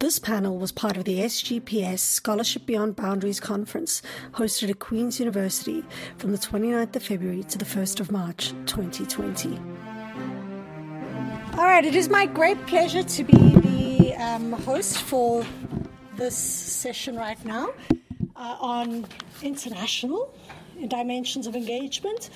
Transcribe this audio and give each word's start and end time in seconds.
This 0.00 0.18
panel 0.18 0.58
was 0.58 0.72
part 0.72 0.96
of 0.96 1.04
the 1.04 1.20
SGPS 1.20 2.00
Scholarship 2.00 2.66
Beyond 2.66 2.96
Boundaries 2.96 3.40
conference 3.40 4.02
hosted 4.32 4.70
at 4.70 4.78
Queen's 4.78 5.18
University 5.18 5.84
from 6.18 6.32
the 6.32 6.38
29th 6.38 6.96
of 6.96 7.02
February 7.02 7.44
to 7.44 7.58
the 7.58 7.64
1st 7.64 8.00
of 8.00 8.10
March 8.10 8.50
2020. 8.66 9.56
All 11.56 11.64
right, 11.64 11.84
it 11.84 11.94
is 11.94 12.08
my 12.08 12.26
great 12.26 12.66
pleasure 12.66 13.04
to 13.04 13.24
be 13.24 13.54
the 14.08 14.14
um, 14.16 14.52
host 14.52 15.00
for 15.00 15.46
this 16.16 16.36
session 16.36 17.16
right 17.16 17.42
now 17.44 17.70
uh, 18.36 18.56
on 18.60 19.06
international 19.42 20.34
dimensions 20.88 21.46
of 21.46 21.54
engagement. 21.54 22.30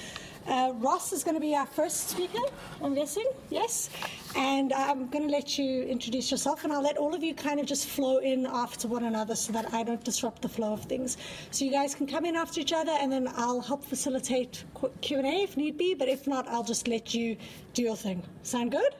Uh, 0.47 0.73
Ross 0.77 1.13
is 1.13 1.25
going 1.25 1.35
to 1.35 1.41
be 1.41 1.55
our 1.55 1.67
first 1.67 2.09
speaker, 2.09 2.39
I'm 2.83 2.95
guessing, 2.95 3.29
yes? 3.51 3.91
And 4.37 4.73
I'm 4.73 5.09
going 5.09 5.27
to 5.27 5.33
let 5.33 5.59
you 5.59 5.83
introduce 5.85 6.31
yourself, 6.31 6.65
and 6.65 6.73
I'll 6.73 6.83
let 6.83 6.97
all 6.97 7.15
of 7.15 7.23
you 7.23 7.35
kind 7.35 7.59
of 7.61 7.67
just 7.67 7.87
flow 7.87 8.19
in 8.19 8.47
after 8.47 8.87
one 8.87 9.05
another 9.05 9.35
so 9.35 9.53
that 9.53 9.73
I 9.73 9.83
don't 9.83 10.03
disrupt 10.05 10.43
the 10.43 10.49
flow 10.49 10.73
of 10.73 10.85
things. 10.85 11.17
So 11.51 11.65
you 11.65 11.71
guys 11.71 11.95
can 11.95 12.07
come 12.07 12.25
in 12.25 12.37
after 12.37 12.61
each 12.61 12.73
other, 12.73 12.93
and 12.93 13.11
then 13.11 13.29
I'll 13.37 13.61
help 13.61 13.85
facilitate 13.85 14.65
Q&A 15.01 15.43
if 15.43 15.57
need 15.57 15.79
be, 15.79 15.95
but 15.95 16.09
if 16.09 16.27
not, 16.27 16.47
I'll 16.49 16.65
just 16.65 16.89
let 16.89 17.15
you 17.15 17.37
do 17.75 17.83
your 17.83 17.97
thing. 17.97 18.23
Sound 18.43 18.73
good? 18.73 18.95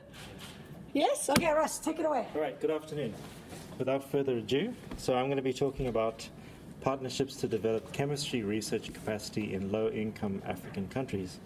Yes? 0.93 1.29
Okay, 1.29 1.51
Ross, 1.51 1.79
take 1.79 1.99
it 1.99 2.05
away. 2.05 2.27
All 2.33 2.41
right, 2.41 2.59
good 2.59 2.71
afternoon. 2.71 3.13
Without 3.77 4.03
further 4.03 4.37
ado, 4.37 4.73
so 4.97 5.15
I'm 5.15 5.25
going 5.25 5.37
to 5.37 5.43
be 5.43 5.53
talking 5.53 5.87
about 5.87 6.27
partnerships 6.81 7.35
to 7.37 7.47
develop 7.47 7.91
chemistry 7.93 8.41
research 8.41 8.91
capacity 8.93 9.53
in 9.53 9.71
low 9.71 9.89
income 9.89 10.41
African 10.45 10.87
countries. 10.87 11.39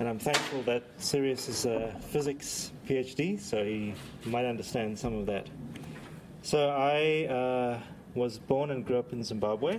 And 0.00 0.08
I'm 0.08 0.18
thankful 0.18 0.62
that 0.62 0.82
Sirius 0.96 1.46
is 1.50 1.66
a 1.66 1.94
physics 2.08 2.72
PhD, 2.88 3.38
so 3.38 3.62
he 3.62 3.92
might 4.24 4.46
understand 4.46 4.98
some 4.98 5.14
of 5.14 5.26
that. 5.26 5.46
So 6.40 6.70
I 6.70 7.26
uh, 7.26 7.80
was 8.14 8.38
born 8.38 8.70
and 8.70 8.82
grew 8.82 8.98
up 8.98 9.12
in 9.12 9.22
Zimbabwe. 9.22 9.78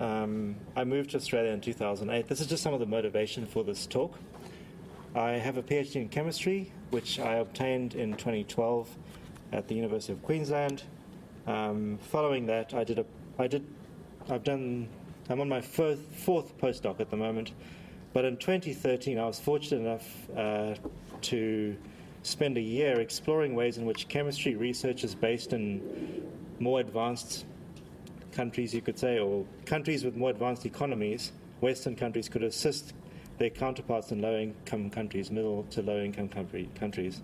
Um, 0.00 0.56
I 0.74 0.84
moved 0.84 1.10
to 1.10 1.18
Australia 1.18 1.50
in 1.50 1.60
2008. 1.60 2.26
This 2.26 2.40
is 2.40 2.46
just 2.46 2.62
some 2.62 2.72
of 2.72 2.80
the 2.80 2.86
motivation 2.86 3.44
for 3.44 3.62
this 3.62 3.86
talk. 3.86 4.18
I 5.14 5.32
have 5.32 5.58
a 5.58 5.62
PhD 5.62 5.96
in 5.96 6.08
chemistry, 6.08 6.72
which 6.88 7.20
I 7.20 7.34
obtained 7.34 7.96
in 7.96 8.12
2012 8.12 8.88
at 9.52 9.68
the 9.68 9.74
University 9.74 10.14
of 10.14 10.22
Queensland. 10.22 10.84
Um, 11.46 11.98
following 12.10 12.46
that, 12.46 12.72
I 12.72 12.84
did 12.84 12.98
a, 12.98 13.04
I 13.38 13.46
did, 13.46 13.66
I've 14.30 14.42
done, 14.42 14.88
I'm 15.28 15.42
on 15.42 15.50
my 15.50 15.60
fourth, 15.60 16.00
fourth 16.16 16.56
postdoc 16.56 16.98
at 16.98 17.10
the 17.10 17.18
moment. 17.18 17.52
But 18.12 18.24
in 18.24 18.36
2013, 18.36 19.18
I 19.18 19.26
was 19.26 19.38
fortunate 19.38 19.80
enough 19.80 20.30
uh, 20.36 20.74
to 21.22 21.76
spend 22.22 22.56
a 22.56 22.60
year 22.60 23.00
exploring 23.00 23.54
ways 23.54 23.78
in 23.78 23.86
which 23.86 24.08
chemistry 24.08 24.56
research 24.56 25.04
is 25.04 25.14
based 25.14 25.52
in 25.52 26.28
more 26.58 26.80
advanced 26.80 27.44
countries, 28.32 28.74
you 28.74 28.80
could 28.80 28.98
say, 28.98 29.18
or 29.18 29.44
countries 29.64 30.04
with 30.04 30.16
more 30.16 30.30
advanced 30.30 30.66
economies, 30.66 31.32
Western 31.60 31.96
countries, 31.96 32.28
could 32.28 32.42
assist 32.42 32.94
their 33.38 33.50
counterparts 33.50 34.12
in 34.12 34.20
low 34.20 34.36
income 34.36 34.90
countries, 34.90 35.30
middle 35.30 35.64
to 35.70 35.82
low 35.82 36.00
income 36.00 36.28
countries. 36.28 37.22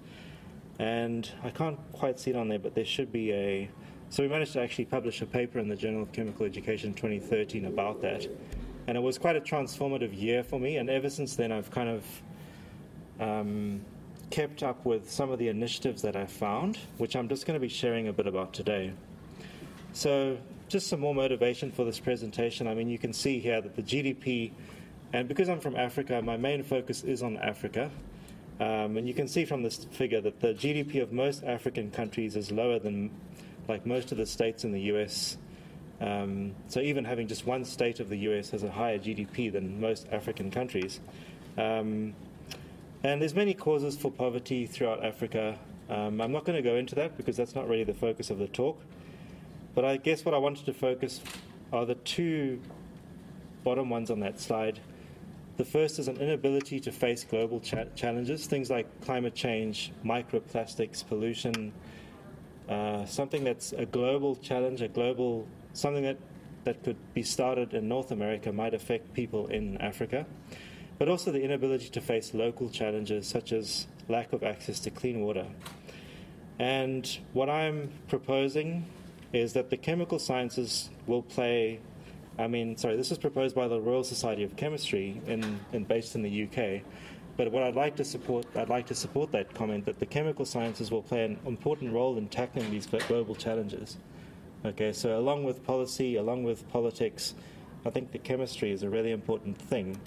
And 0.79 1.31
I 1.43 1.51
can't 1.51 1.79
quite 1.93 2.19
see 2.21 2.31
it 2.31 2.37
on 2.37 2.49
there, 2.49 2.59
but 2.59 2.75
there 2.75 2.85
should 2.85 3.13
be 3.13 3.33
a 3.33 3.71
so 4.09 4.23
we 4.23 4.29
managed 4.29 4.53
to 4.53 4.61
actually 4.61 4.85
publish 4.85 5.21
a 5.21 5.27
paper 5.27 5.59
in 5.59 5.69
the 5.69 5.75
Journal 5.75 6.03
of 6.03 6.13
Chemical 6.13 6.47
Education 6.47 6.95
2013 6.95 7.65
about 7.65 8.01
that. 8.03 8.29
And 8.87 8.97
it 8.97 9.01
was 9.01 9.19
quite 9.19 9.37
a 9.37 9.41
transformative 9.41 10.19
year 10.19 10.43
for 10.43 10.61
me. 10.61 10.77
And 10.77 10.89
ever 10.89 11.11
since 11.11 11.37
then, 11.37 11.51
I've 11.53 11.71
kind 11.71 11.89
of 11.89 12.23
um, 13.21 13.81
kept 14.31 14.63
up 14.63 14.85
with 14.85 15.11
some 15.11 15.31
of 15.31 15.39
the 15.39 15.49
initiatives 15.49 16.03
that 16.03 16.17
I 16.17 16.27
found, 16.27 16.79
which 16.99 17.17
I'm 17.17 17.29
just 17.29 17.47
going 17.47 17.59
to 17.59 17.61
be 17.61 17.69
sharing 17.69 18.09
a 18.09 18.13
bit 18.13 18.27
about 18.27 18.53
today. 18.53 18.93
So, 19.93 20.39
just 20.69 20.89
some 20.89 21.01
more 21.01 21.15
motivation 21.15 21.71
for 21.71 21.85
this 21.85 21.99
presentation. 21.99 22.67
I 22.67 22.75
mean, 22.75 22.89
you 22.89 22.99
can 22.99 23.13
see 23.13 23.39
here 23.39 23.61
that 23.61 23.77
the 23.77 23.83
GDP, 23.83 24.53
and 25.13 25.29
because 25.29 25.49
I'm 25.49 25.61
from 25.61 25.77
Africa, 25.77 26.21
my 26.23 26.37
main 26.37 26.63
focus 26.63 27.03
is 27.05 27.23
on 27.23 27.37
Africa. 27.39 27.91
Um, 28.59 28.97
and 28.97 29.07
you 29.07 29.15
can 29.15 29.29
see 29.29 29.45
from 29.45 29.63
this 29.63 29.85
figure 29.85 30.21
that 30.23 30.41
the 30.41 30.55
GDP 30.55 31.03
of 31.03 31.13
most 31.13 31.45
African 31.45 31.91
countries 31.91 32.37
is 32.37 32.51
lower 32.51 32.79
than 32.79 33.11
like 33.69 33.85
most 33.85 34.13
of 34.13 34.19
the 34.19 34.27
states 34.27 34.65
in 34.65 34.73
the 34.73 34.81
US. 34.93 35.37
Um, 36.01 36.55
so 36.69 36.81
even 36.81 37.05
having 37.05 37.27
just 37.27 37.47
one 37.47 37.65
state 37.65 38.01
of 38.01 38.09
the 38.09 38.19
US 38.19 38.51
has 38.51 38.63
a 38.63 38.71
higher 38.71 38.99
GDP 38.99 39.51
than 39.51 39.81
most 39.81 40.07
African 40.13 40.51
countries. 40.51 41.01
Um, 41.57 42.15
and 43.03 43.21
there's 43.21 43.35
many 43.35 43.55
causes 43.55 43.97
for 43.97 44.11
poverty 44.11 44.67
throughout 44.67 45.05
Africa. 45.05 45.59
Um, 45.89 46.21
I'm 46.21 46.33
not 46.33 46.45
going 46.45 46.57
to 46.57 46.69
go 46.69 46.77
into 46.77 46.95
that 46.97 47.17
because 47.17 47.37
that's 47.37 47.55
not 47.55 47.69
really 47.69 47.85
the 47.85 47.95
focus 47.95 48.31
of 48.31 48.39
the 48.39 48.49
talk. 48.49 48.81
But 49.75 49.85
I 49.85 49.97
guess 49.97 50.25
what 50.25 50.35
I 50.35 50.39
wanted 50.39 50.67
to 50.67 50.73
focus 50.73 51.21
are 51.73 51.87
the 51.87 51.95
two 51.97 52.61
bottom 53.65 53.91
ones 53.91 54.11
on 54.11 54.21
that 54.21 54.41
slide. 54.41 54.81
The 55.57 55.65
first 55.65 55.99
is 55.99 56.09
an 56.09 56.19
inability 56.19 56.81
to 56.81 56.93
face 56.93 57.25
global 57.25 57.61
cha- 57.61 57.85
challenges, 57.95 58.47
things 58.47 58.71
like 58.71 58.87
climate 59.03 59.35
change, 59.35 59.93
microplastics, 60.05 61.07
pollution, 61.07 61.73
uh, 62.69 63.07
something 63.07 63.45
that's 63.45 63.73
a 63.73 63.87
global 63.87 64.37
challenge, 64.37 64.83
a 64.83 64.89
global 64.89 65.47
something 65.77 66.03
that 66.05 66.19
that 66.65 66.83
could 66.83 66.97
be 67.15 67.23
started 67.23 67.75
in 67.75 67.89
North 67.89 68.11
America 68.11 68.53
might 68.53 68.75
affect 68.75 69.15
people 69.15 69.47
in 69.47 69.77
Africa, 69.77 70.27
but 70.99 71.09
also 71.09 71.31
the 71.31 71.41
inability 71.41 71.89
to 71.91 72.01
face 72.01 72.35
local 72.35 72.69
challenges 72.69 73.29
such 73.29 73.53
as 73.53 73.87
lack 74.09 74.33
of 74.33 74.43
access 74.43 74.81
to 74.81 74.91
clean 74.91 75.21
water. 75.21 75.47
And 76.59 77.19
what 77.35 77.49
I'm 77.49 77.91
proposing 78.09 78.85
is 79.33 79.53
that 79.53 79.71
the 79.71 79.77
chemical 79.77 80.19
sciences 80.19 80.91
will 81.07 81.23
play. 81.23 81.79
I 82.37 82.49
mean, 82.49 82.77
sorry, 82.77 82.97
this 82.97 83.11
was 83.11 83.19
proposed 83.19 83.55
by 83.55 83.69
the 83.69 83.81
Royal 83.81 84.03
Society 84.03 84.43
of 84.43 84.57
Chemistry 84.57 85.21
in, 85.27 85.61
in 85.73 85.85
based 85.85 86.17
in 86.17 86.23
the 86.23 86.45
UK 86.45 86.83
but 87.37 87.53
what 87.53 87.63
I'd 87.63 87.75
like 87.75 87.97
to 87.97 88.05
support, 88.05 88.47
I'd 88.57 88.71
like 88.71 88.87
to 88.87 88.95
support 88.95 89.31
that 89.33 89.53
comment 89.55 89.85
that 89.85 89.99
the 89.99 90.07
chemical 90.07 90.45
sciences 90.45 90.91
will 90.91 91.03
play 91.03 91.25
an 91.25 91.39
important 91.45 91.93
role 91.93 92.17
in 92.17 92.29
tackling 92.29 92.71
these 92.71 92.87
global 92.87 93.35
challenges. 93.35 93.99
Okay, 94.65 94.93
so 94.93 95.19
along 95.19 95.45
with 95.45 95.65
policy, 95.65 96.17
along 96.17 96.45
with 96.45 96.69
politics, 96.71 97.35
I 97.85 97.91
think 97.91 98.13
the 98.13 98.19
chemistry 98.19 98.73
is 98.73 98.83
a 98.83 98.89
really 98.89 99.13
important 99.13 99.59
thing. 99.59 100.01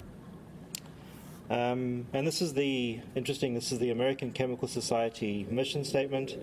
Um, 1.48 2.06
and 2.12 2.26
this 2.26 2.42
is 2.42 2.54
the 2.54 3.00
interesting. 3.14 3.54
This 3.54 3.72
is 3.72 3.78
the 3.78 3.90
American 3.90 4.32
Chemical 4.32 4.68
Society 4.68 5.46
mission 5.50 5.84
statement, 5.84 6.36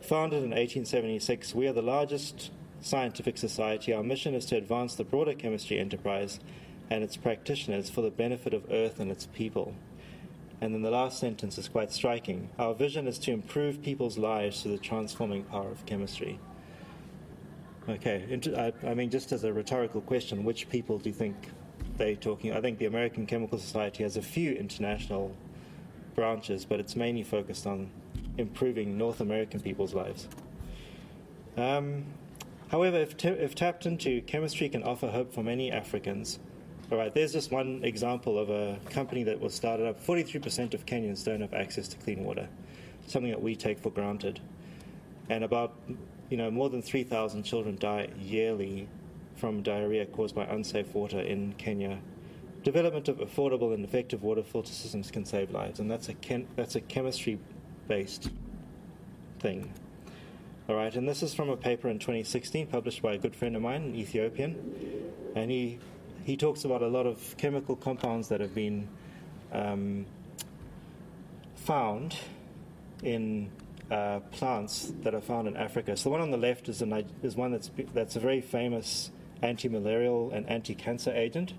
founded 0.00 0.38
in 0.38 0.50
1876. 0.50 1.54
We 1.54 1.66
are 1.66 1.72
the 1.72 1.82
largest 1.82 2.50
scientific 2.80 3.38
society. 3.38 3.92
Our 3.92 4.02
mission 4.02 4.34
is 4.34 4.46
to 4.46 4.56
advance 4.56 4.94
the 4.94 5.04
broader 5.04 5.34
chemistry 5.34 5.78
enterprise 5.78 6.40
and 6.90 7.02
its 7.02 7.16
practitioners 7.16 7.90
for 7.90 8.02
the 8.02 8.10
benefit 8.10 8.54
of 8.54 8.70
Earth 8.70 9.00
and 9.00 9.10
its 9.10 9.26
people. 9.26 9.74
And 10.60 10.72
then 10.72 10.82
the 10.82 10.90
last 10.90 11.18
sentence 11.18 11.58
is 11.58 11.68
quite 11.68 11.92
striking. 11.92 12.50
Our 12.58 12.74
vision 12.74 13.08
is 13.08 13.18
to 13.20 13.32
improve 13.32 13.82
people's 13.82 14.16
lives 14.16 14.62
through 14.62 14.72
the 14.72 14.78
transforming 14.78 15.44
power 15.44 15.70
of 15.70 15.84
chemistry. 15.86 16.38
Okay, 17.88 18.72
I 18.86 18.94
mean, 18.94 19.10
just 19.10 19.32
as 19.32 19.44
a 19.44 19.52
rhetorical 19.52 20.00
question, 20.02 20.44
which 20.44 20.68
people 20.68 20.98
do 20.98 21.08
you 21.08 21.14
think 21.14 21.34
they're 21.96 22.14
talking? 22.14 22.52
I 22.52 22.60
think 22.60 22.78
the 22.78 22.86
American 22.86 23.26
Chemical 23.26 23.58
Society 23.58 24.04
has 24.04 24.16
a 24.16 24.22
few 24.22 24.52
international 24.52 25.34
branches, 26.14 26.64
but 26.64 26.78
it's 26.78 26.94
mainly 26.94 27.24
focused 27.24 27.66
on 27.66 27.90
improving 28.38 28.96
North 28.96 29.20
American 29.20 29.60
people's 29.60 29.94
lives. 29.94 30.28
Um, 31.56 32.04
however, 32.70 32.98
if, 32.98 33.16
t- 33.16 33.28
if 33.28 33.54
tapped 33.54 33.84
into, 33.84 34.20
chemistry 34.22 34.68
can 34.68 34.84
offer 34.84 35.08
hope 35.08 35.34
for 35.34 35.42
many 35.42 35.72
Africans 35.72 36.38
all 36.92 36.98
right, 36.98 37.14
there's 37.14 37.32
just 37.32 37.50
one 37.50 37.80
example 37.84 38.38
of 38.38 38.50
a 38.50 38.78
company 38.90 39.22
that 39.22 39.40
was 39.40 39.54
started 39.54 39.86
up. 39.86 40.04
43% 40.04 40.74
of 40.74 40.84
Kenyans 40.84 41.24
don't 41.24 41.40
have 41.40 41.54
access 41.54 41.88
to 41.88 41.96
clean 41.96 42.22
water, 42.22 42.46
something 43.06 43.30
that 43.30 43.40
we 43.40 43.56
take 43.56 43.78
for 43.78 43.88
granted. 43.88 44.40
And 45.30 45.42
about, 45.42 45.72
you 46.32 46.38
know, 46.38 46.50
more 46.50 46.70
than 46.70 46.80
3,000 46.80 47.42
children 47.42 47.76
die 47.78 48.08
yearly 48.18 48.88
from 49.36 49.62
diarrhea 49.62 50.06
caused 50.06 50.34
by 50.34 50.44
unsafe 50.44 50.94
water 50.94 51.20
in 51.20 51.52
Kenya. 51.58 51.98
Development 52.62 53.06
of 53.06 53.18
affordable 53.18 53.74
and 53.74 53.84
effective 53.84 54.22
water 54.22 54.42
filter 54.42 54.72
systems 54.72 55.10
can 55.10 55.26
save 55.26 55.50
lives, 55.50 55.78
and 55.78 55.90
that's 55.90 56.08
a 56.08 56.14
chem- 56.14 56.48
that's 56.56 56.74
a 56.74 56.80
chemistry-based 56.80 58.30
thing. 59.40 59.70
All 60.70 60.74
right, 60.74 60.94
and 60.96 61.06
this 61.06 61.22
is 61.22 61.34
from 61.34 61.50
a 61.50 61.56
paper 61.56 61.90
in 61.90 61.98
2016 61.98 62.66
published 62.68 63.02
by 63.02 63.12
a 63.12 63.18
good 63.18 63.36
friend 63.36 63.54
of 63.54 63.60
mine, 63.60 63.82
an 63.82 63.94
Ethiopian, 63.94 64.56
and 65.36 65.50
he 65.50 65.80
he 66.24 66.38
talks 66.38 66.64
about 66.64 66.80
a 66.80 66.88
lot 66.88 67.04
of 67.04 67.36
chemical 67.36 67.76
compounds 67.76 68.28
that 68.28 68.40
have 68.40 68.54
been 68.54 68.88
um, 69.52 70.06
found 71.56 72.16
in 73.02 73.50
uh, 73.92 74.20
plants 74.30 74.92
that 75.02 75.14
are 75.14 75.20
found 75.20 75.46
in 75.46 75.56
Africa. 75.56 75.96
So 75.96 76.04
the 76.04 76.10
one 76.10 76.22
on 76.22 76.30
the 76.30 76.38
left 76.38 76.68
is, 76.70 76.82
is 77.22 77.36
one 77.36 77.52
that's, 77.52 77.70
that's 77.92 78.16
a 78.16 78.20
very 78.20 78.40
famous 78.40 79.10
anti-malarial 79.42 80.30
and 80.32 80.48
anti-cancer 80.48 81.12
agent. 81.12 81.52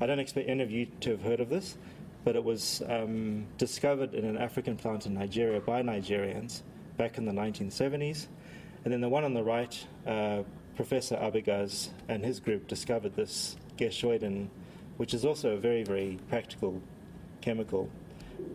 I 0.00 0.06
don't 0.06 0.20
expect 0.20 0.48
any 0.48 0.62
of 0.62 0.70
you 0.70 0.86
to 1.00 1.10
have 1.10 1.22
heard 1.22 1.40
of 1.40 1.48
this, 1.48 1.76
but 2.22 2.36
it 2.36 2.44
was 2.44 2.80
um, 2.88 3.46
discovered 3.58 4.14
in 4.14 4.24
an 4.24 4.36
African 4.36 4.76
plant 4.76 5.06
in 5.06 5.14
Nigeria 5.14 5.60
by 5.60 5.82
Nigerians, 5.82 6.62
back 6.96 7.18
in 7.18 7.24
the 7.24 7.32
1970s. 7.32 8.28
And 8.84 8.92
then 8.92 9.00
the 9.00 9.08
one 9.08 9.24
on 9.24 9.34
the 9.34 9.42
right, 9.42 9.86
uh, 10.06 10.44
Professor 10.76 11.16
Abegaz 11.16 11.88
and 12.08 12.24
his 12.24 12.38
group 12.38 12.68
discovered 12.68 13.16
this 13.16 13.56
geshoidin, 13.76 14.46
which 14.96 15.12
is 15.12 15.24
also 15.24 15.50
a 15.50 15.56
very, 15.56 15.82
very 15.82 16.20
practical 16.28 16.80
chemical. 17.40 17.90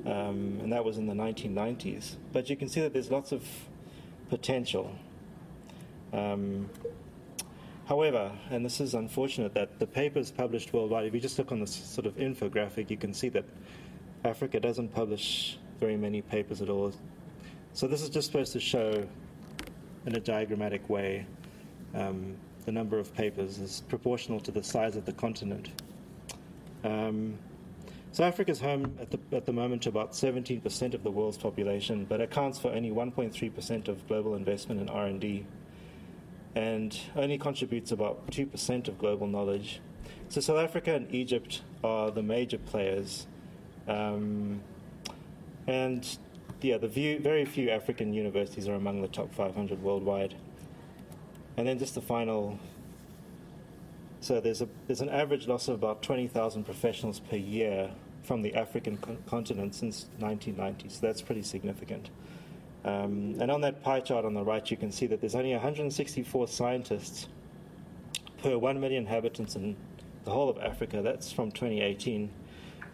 Um, 0.05 0.59
and 0.61 0.71
that 0.71 0.83
was 0.83 0.97
in 0.97 1.07
the 1.07 1.13
1990s. 1.13 2.15
But 2.31 2.49
you 2.49 2.55
can 2.55 2.69
see 2.69 2.81
that 2.81 2.93
there's 2.93 3.11
lots 3.11 3.31
of 3.31 3.43
potential. 4.29 4.95
Um, 6.13 6.69
however, 7.87 8.31
and 8.49 8.65
this 8.65 8.79
is 8.79 8.93
unfortunate, 8.93 9.53
that 9.53 9.79
the 9.79 9.87
papers 9.87 10.31
published 10.31 10.73
worldwide, 10.73 11.05
if 11.05 11.13
you 11.13 11.19
just 11.19 11.37
look 11.37 11.51
on 11.51 11.59
this 11.59 11.73
sort 11.73 12.07
of 12.07 12.15
infographic, 12.17 12.89
you 12.89 12.97
can 12.97 13.13
see 13.13 13.29
that 13.29 13.45
Africa 14.23 14.59
doesn't 14.59 14.89
publish 14.89 15.57
very 15.79 15.97
many 15.97 16.21
papers 16.21 16.61
at 16.61 16.69
all. 16.69 16.93
So 17.73 17.87
this 17.87 18.01
is 18.01 18.09
just 18.09 18.27
supposed 18.27 18.53
to 18.53 18.59
show 18.59 19.07
in 20.05 20.15
a 20.15 20.19
diagrammatic 20.19 20.89
way 20.89 21.25
um, 21.93 22.35
the 22.65 22.71
number 22.71 22.99
of 22.99 23.13
papers 23.13 23.57
is 23.57 23.81
proportional 23.87 24.39
to 24.41 24.51
the 24.51 24.63
size 24.63 24.95
of 24.95 25.05
the 25.05 25.13
continent. 25.13 25.69
Um, 26.83 27.37
so 28.11 28.23
Africa 28.23 28.51
is 28.51 28.59
home 28.59 28.97
at 28.99 29.11
the, 29.11 29.19
at 29.31 29.45
the 29.45 29.53
moment 29.53 29.83
to 29.83 29.89
about 29.89 30.13
17% 30.13 30.93
of 30.93 31.03
the 31.03 31.11
world's 31.11 31.37
population, 31.37 32.05
but 32.05 32.21
accounts 32.21 32.59
for 32.59 32.69
only 32.69 32.89
1.3% 32.89 33.87
of 33.87 34.07
global 34.07 34.35
investment 34.35 34.81
in 34.81 34.89
R&D, 34.89 35.45
and 36.55 36.99
only 37.15 37.37
contributes 37.37 37.91
about 37.91 38.25
2% 38.31 38.87
of 38.87 38.97
global 38.97 39.27
knowledge. 39.27 39.79
So 40.29 40.41
South 40.41 40.57
Africa 40.57 40.93
and 40.95 41.13
Egypt 41.13 41.61
are 41.83 42.11
the 42.11 42.23
major 42.23 42.57
players, 42.57 43.27
um, 43.87 44.61
and 45.67 46.17
yeah, 46.61 46.77
the 46.77 46.87
view, 46.87 47.19
very 47.19 47.45
few 47.45 47.69
African 47.69 48.13
universities 48.13 48.67
are 48.67 48.73
among 48.73 49.01
the 49.01 49.07
top 49.07 49.33
500 49.33 49.81
worldwide. 49.81 50.35
And 51.57 51.67
then 51.67 51.79
just 51.79 51.95
the 51.95 52.01
final. 52.01 52.59
So 54.21 54.41
there's 54.41 54.61
a 54.61 54.67
there's 54.87 55.01
an 55.01 55.09
average 55.09 55.47
loss 55.47 55.67
of 55.67 55.75
about 55.75 56.01
20,000 56.03 56.63
professionals 56.63 57.19
per 57.19 57.37
year 57.37 57.89
from 58.23 58.41
the 58.41 58.53
African 58.53 58.97
con- 58.97 59.17
continent 59.25 59.75
since 59.75 60.07
1990. 60.19 60.89
So 60.89 60.99
that's 61.07 61.21
pretty 61.21 61.41
significant. 61.41 62.09
Um, 62.83 63.35
and 63.39 63.49
on 63.49 63.61
that 63.61 63.81
pie 63.81 64.01
chart 64.01 64.25
on 64.25 64.33
the 64.33 64.43
right, 64.43 64.69
you 64.69 64.77
can 64.77 64.91
see 64.91 65.07
that 65.07 65.21
there's 65.21 65.35
only 65.35 65.51
164 65.51 66.47
scientists 66.47 67.27
per 68.41 68.57
1 68.57 68.79
million 68.79 69.03
inhabitants 69.03 69.55
in 69.55 69.75
the 70.25 70.31
whole 70.31 70.49
of 70.49 70.57
Africa. 70.59 71.01
That's 71.01 71.31
from 71.31 71.51
2018, 71.51 72.29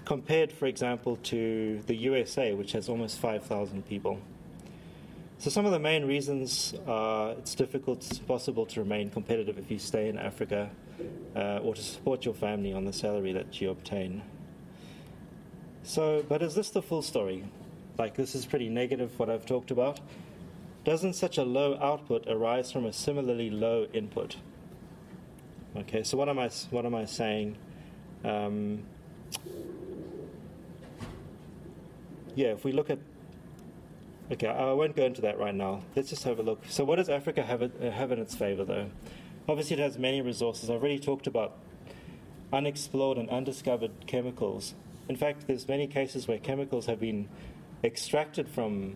compared, 0.05 0.51
for 0.51 0.65
example, 0.65 1.17
to 1.17 1.81
the 1.87 1.95
USA, 1.95 2.53
which 2.53 2.71
has 2.71 2.89
almost 2.89 3.19
5,000 3.19 3.87
people. 3.87 4.19
So 5.37 5.49
some 5.49 5.65
of 5.65 5.71
the 5.71 5.79
main 5.79 6.05
reasons 6.05 6.73
are 6.87 7.31
it's 7.31 7.55
difficult, 7.55 7.97
it's 7.97 8.19
possible 8.19 8.65
to 8.67 8.79
remain 8.79 9.09
competitive 9.09 9.59
if 9.59 9.69
you 9.69 9.77
stay 9.77 10.07
in 10.07 10.17
Africa 10.17 10.71
uh, 11.35 11.59
or 11.63 11.75
to 11.75 11.81
support 11.81 12.25
your 12.25 12.33
family 12.33 12.73
on 12.73 12.85
the 12.85 12.93
salary 12.93 13.33
that 13.33 13.59
you 13.61 13.69
obtain. 13.69 14.21
So, 15.83 16.23
but 16.27 16.41
is 16.41 16.55
this 16.55 16.69
the 16.69 16.81
full 16.81 17.01
story? 17.01 17.43
Like, 17.97 18.15
this 18.15 18.35
is 18.35 18.45
pretty 18.45 18.69
negative 18.69 19.17
what 19.19 19.29
I've 19.29 19.45
talked 19.45 19.71
about. 19.71 19.99
Doesn't 20.83 21.13
such 21.13 21.37
a 21.37 21.43
low 21.43 21.77
output 21.81 22.27
arise 22.27 22.71
from 22.71 22.85
a 22.85 22.93
similarly 22.93 23.49
low 23.49 23.87
input? 23.93 24.37
Okay, 25.75 26.03
so 26.03 26.17
what 26.17 26.29
am 26.29 26.39
I, 26.39 26.49
what 26.69 26.85
am 26.85 26.95
I 26.95 27.05
saying? 27.05 27.57
Um, 28.23 28.83
yeah, 32.35 32.47
if 32.47 32.63
we 32.63 32.71
look 32.71 32.89
at 32.89 32.99
Okay, 34.31 34.47
I 34.47 34.73
won't 34.73 34.95
go 34.95 35.05
into 35.05 35.21
that 35.21 35.37
right 35.37 35.53
now. 35.53 35.83
Let's 35.95 36.09
just 36.09 36.23
have 36.23 36.39
a 36.39 36.41
look. 36.41 36.63
So, 36.67 36.83
what 36.83 36.95
does 36.95 37.09
Africa 37.09 37.43
have, 37.43 37.61
uh, 37.61 37.91
have 37.91 38.11
in 38.11 38.17
its 38.17 38.33
favor, 38.33 38.65
though? 38.65 38.89
Obviously, 39.47 39.75
it 39.75 39.79
has 39.79 39.97
many 39.97 40.21
resources. 40.21 40.69
I've 40.69 40.81
already 40.81 40.99
talked 40.99 41.27
about 41.27 41.57
unexplored 42.51 43.17
and 43.17 43.29
undiscovered 43.29 43.91
chemicals. 44.07 44.73
In 45.07 45.15
fact, 45.15 45.45
there's 45.47 45.67
many 45.67 45.85
cases 45.87 46.27
where 46.27 46.39
chemicals 46.39 46.87
have 46.87 46.99
been 46.99 47.29
extracted 47.83 48.49
from 48.49 48.95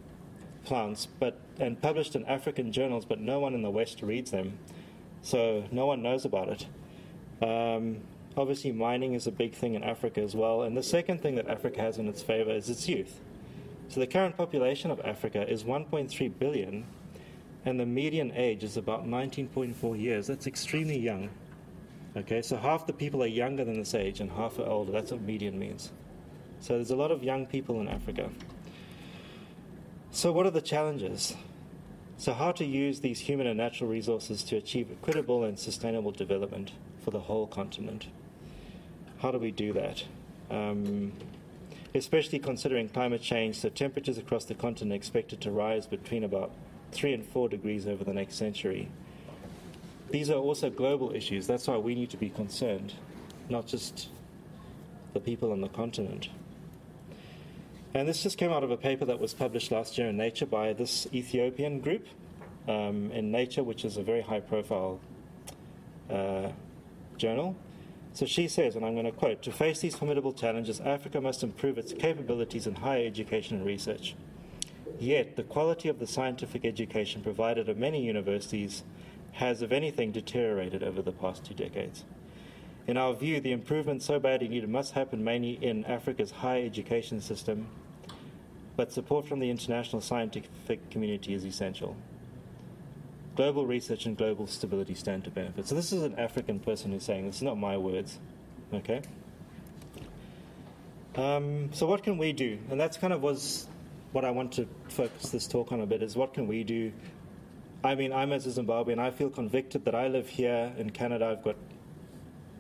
plants 0.66 1.08
but 1.20 1.40
and 1.60 1.82
published 1.82 2.16
in 2.16 2.26
African 2.26 2.72
journals, 2.72 3.06
but 3.06 3.20
no 3.20 3.40
one 3.40 3.54
in 3.54 3.62
the 3.62 3.70
West 3.70 4.02
reads 4.02 4.32
them, 4.32 4.58
so 5.22 5.66
no 5.72 5.86
one 5.86 6.02
knows 6.02 6.26
about 6.26 6.50
it. 6.50 6.66
Um, 7.42 8.02
obviously, 8.36 8.72
mining 8.72 9.14
is 9.14 9.28
a 9.28 9.32
big 9.32 9.54
thing 9.54 9.76
in 9.76 9.84
Africa 9.84 10.22
as 10.22 10.36
well. 10.36 10.64
And 10.64 10.76
the 10.76 10.84
second 10.84 11.22
thing 11.22 11.36
that 11.36 11.48
Africa 11.48 11.82
has 11.82 11.98
in 11.98 12.08
its 12.08 12.22
favor 12.22 12.52
is 12.52 12.70
its 12.70 12.88
youth. 12.88 13.20
So 13.90 14.00
the 14.00 14.08
current 14.08 14.38
population 14.38 14.92
of 14.92 15.00
Africa 15.02 15.48
is 15.50 15.64
1.3 15.64 16.40
billion, 16.40 16.86
and 17.66 17.80
the 17.80 17.86
median 17.86 18.32
age 18.36 18.64
is 18.64 18.78
about 18.78 19.06
19.4 19.06 20.00
years. 20.00 20.28
That's 20.28 20.48
extremely 20.48 20.98
young. 20.98 21.30
Okay, 22.18 22.42
so 22.42 22.58
half 22.58 22.88
the 22.88 22.94
people 22.94 23.22
are 23.22 23.28
younger 23.28 23.64
than 23.64 23.78
this 23.78 23.94
age 23.94 24.20
and 24.20 24.32
half 24.32 24.58
are 24.60 24.66
older. 24.66 24.92
That's 24.92 25.12
what 25.12 25.22
median 25.22 25.60
means. 25.60 25.92
So 26.60 26.74
there's 26.74 26.92
a 26.92 26.96
lot 26.96 27.12
of 27.12 27.24
young 27.24 27.46
people 27.46 27.80
in 27.82 27.88
Africa. 27.88 28.30
So, 30.12 30.32
what 30.32 30.48
are 30.48 30.52
the 30.52 30.62
challenges? 30.62 31.36
So, 32.18 32.34
how 32.34 32.52
to 32.54 32.66
use 32.66 33.00
these 33.00 33.20
human 33.20 33.46
and 33.46 33.58
natural 33.58 33.90
resources 33.90 34.44
to 34.46 34.58
achieve 34.58 34.92
equitable 34.92 35.44
and 35.44 35.58
sustainable 35.58 36.12
development 36.12 36.72
for 37.00 37.12
the 37.12 37.20
whole 37.20 37.46
continent? 37.46 38.08
How 39.20 39.32
do 39.32 39.38
we 39.38 39.52
do 39.52 39.72
that? 39.74 40.04
Um, 40.50 41.14
especially 41.94 42.40
considering 42.40 42.90
climate 42.90 43.22
change, 43.22 43.62
the 43.62 43.70
temperatures 43.70 44.18
across 44.18 44.46
the 44.46 44.56
continent 44.56 44.94
are 44.94 44.96
expected 44.96 45.42
to 45.42 45.52
rise 45.52 45.86
between 45.86 46.24
about 46.24 46.52
3 46.92 47.14
and 47.14 47.26
4 47.26 47.50
degrees 47.50 47.88
over 47.88 48.04
the 48.04 48.14
next 48.14 48.36
century. 48.36 48.90
These 50.12 50.30
are 50.30 50.38
also 50.38 50.70
global 50.70 51.14
issues. 51.14 51.46
That's 51.48 51.68
why 51.68 51.78
we 51.78 51.96
need 51.96 52.10
to 52.12 52.18
be 52.18 52.30
concerned, 52.30 52.94
not 53.50 53.68
just 53.68 54.10
the 55.14 55.20
people 55.20 55.52
on 55.52 55.62
the 55.62 55.70
continent. 55.70 56.30
And 57.94 58.08
this 58.08 58.22
just 58.22 58.38
came 58.38 58.52
out 58.52 58.64
of 58.64 58.72
a 58.72 58.78
paper 58.78 59.06
that 59.06 59.20
was 59.20 59.34
published 59.34 59.72
last 59.72 59.98
year 59.98 60.10
in 60.10 60.18
Nature 60.18 60.46
by 60.46 60.74
this 60.74 61.08
Ethiopian 61.14 61.80
group 61.80 62.08
um, 62.68 63.12
in 63.12 63.32
Nature, 63.32 63.64
which 63.64 63.84
is 63.84 63.98
a 63.98 64.04
very 64.04 64.22
high 64.22 64.40
profile 64.40 65.00
uh, 66.10 66.50
journal. 67.18 67.56
So 68.14 68.26
she 68.26 68.48
says, 68.48 68.76
and 68.76 68.86
I'm 68.86 68.94
going 68.94 69.06
to 69.06 69.12
quote 69.12 69.42
To 69.44 69.52
face 69.52 69.80
these 69.80 69.96
formidable 69.96 70.34
challenges, 70.34 70.80
Africa 70.80 71.22
must 71.22 71.44
improve 71.44 71.78
its 71.78 71.94
capabilities 71.94 72.68
in 72.68 72.76
higher 72.76 73.06
education 73.06 73.58
and 73.58 73.66
research. 73.66 74.16
Yet, 75.00 75.36
the 75.36 75.44
quality 75.44 75.88
of 75.90 76.00
the 76.00 76.08
scientific 76.08 76.66
education 76.66 77.22
provided 77.22 77.70
at 77.70 77.78
many 77.78 78.04
universities 78.04 78.84
has, 79.34 79.62
if 79.62 79.72
anything, 79.72 80.12
deteriorated 80.12 80.84
over 80.84 81.02
the 81.02 81.12
past 81.12 81.46
two 81.46 81.54
decades. 81.54 82.04
In 82.86 82.98
our 82.98 83.14
view, 83.14 83.40
the 83.40 83.52
improvement 83.52 84.04
so 84.04 84.20
badly 84.20 84.48
needed 84.48 84.70
must 84.70 84.94
happen 84.94 85.24
mainly 85.24 85.54
in 85.62 85.86
Africa's 85.86 86.32
higher 86.32 86.66
education 86.66 87.22
system, 87.22 87.68
but 88.76 88.92
support 88.92 89.28
from 89.28 89.40
the 89.40 89.50
international 89.50 90.02
scientific 90.02 90.90
community 90.90 91.34
is 91.34 91.46
essential 91.46 91.96
global 93.40 93.66
research 93.66 94.06
and 94.06 94.18
global 94.18 94.48
stability 94.48 94.94
stand 94.94 95.24
to 95.24 95.30
benefit. 95.30 95.66
So 95.66 95.74
this 95.74 95.94
is 95.94 96.04
an 96.04 96.20
African 96.20 96.60
person 96.60 96.92
who's 96.92 97.06
saying 97.06 97.26
this 97.26 97.38
is 97.38 97.42
not 97.42 97.58
my 97.58 97.78
words. 97.78 98.20
Okay. 98.74 99.02
Um, 101.16 101.70
so 101.72 101.88
what 101.88 102.04
can 102.04 102.18
we 102.18 102.34
do? 102.34 102.60
And 102.70 102.78
that's 102.78 102.98
kind 102.98 103.14
of 103.14 103.22
was 103.22 103.69
what 104.12 104.26
I 104.26 104.32
want 104.32 104.52
to 104.54 104.68
focus 104.90 105.30
this 105.30 105.48
talk 105.48 105.72
on 105.72 105.82
a 105.82 105.86
bit 105.86 106.02
is 106.02 106.16
what 106.16 106.34
can 106.34 106.48
we 106.48 106.64
do? 106.64 106.92
I 107.84 107.96
mean, 107.96 108.12
I'm 108.12 108.34
as 108.34 108.46
a 108.46 108.62
Zimbabwean, 108.62 109.00
I 109.00 109.12
feel 109.12 109.30
convicted 109.30 109.86
that 109.86 109.96
I 109.96 110.08
live 110.08 110.28
here 110.28 110.74
in 110.78 110.90
Canada. 110.90 111.28
I've 111.28 111.44
got, 111.44 111.56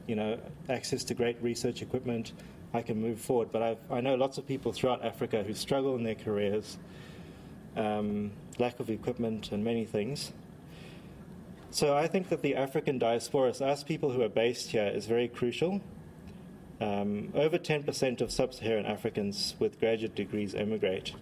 you 0.07 0.15
know, 0.15 0.39
access 0.69 1.03
to 1.05 1.13
great 1.13 1.41
research 1.41 1.81
equipment. 1.81 2.33
I 2.73 2.81
can 2.81 3.01
move 3.01 3.19
forward. 3.19 3.51
But 3.51 3.61
I've, 3.61 3.91
i 3.91 3.99
know 3.99 4.15
lots 4.15 4.37
of 4.37 4.47
people 4.47 4.71
throughout 4.71 5.03
Africa 5.03 5.43
who 5.43 5.53
struggle 5.53 5.95
in 5.95 6.03
their 6.03 6.15
careers, 6.15 6.77
um, 7.75 8.31
lack 8.59 8.79
of 8.79 8.89
equipment, 8.89 9.51
and 9.51 9.63
many 9.63 9.85
things. 9.85 10.31
So 11.71 11.95
I 11.95 12.07
think 12.07 12.29
that 12.29 12.41
the 12.41 12.55
African 12.55 12.97
diaspora, 12.97 13.53
as 13.61 13.83
people 13.83 14.11
who 14.11 14.21
are 14.21 14.29
based 14.29 14.71
here, 14.71 14.87
is 14.87 15.05
very 15.05 15.27
crucial. 15.27 15.81
Um, 16.79 17.31
over 17.35 17.57
10% 17.57 18.21
of 18.21 18.31
sub 18.31 18.53
Saharan 18.53 18.85
Africans 18.85 19.55
with 19.59 19.79
graduate 19.79 20.15
degrees 20.15 20.55
emigrate. 20.55 21.13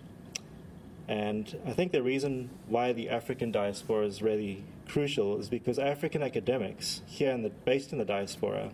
And 1.08 1.58
I 1.66 1.72
think 1.72 1.94
the 1.94 2.04
reason 2.04 2.50
why 2.68 2.92
the 2.92 3.10
African 3.10 3.52
diaspora 3.52 4.06
is 4.06 4.22
really 4.22 4.64
crucial 4.88 5.40
is 5.40 5.48
because 5.48 5.80
African 5.80 6.22
academics 6.22 7.02
here 7.06 7.32
in 7.32 7.44
the, 7.44 7.50
based 7.50 7.94
in 7.94 7.98
the 7.98 8.06
diaspora 8.06 8.72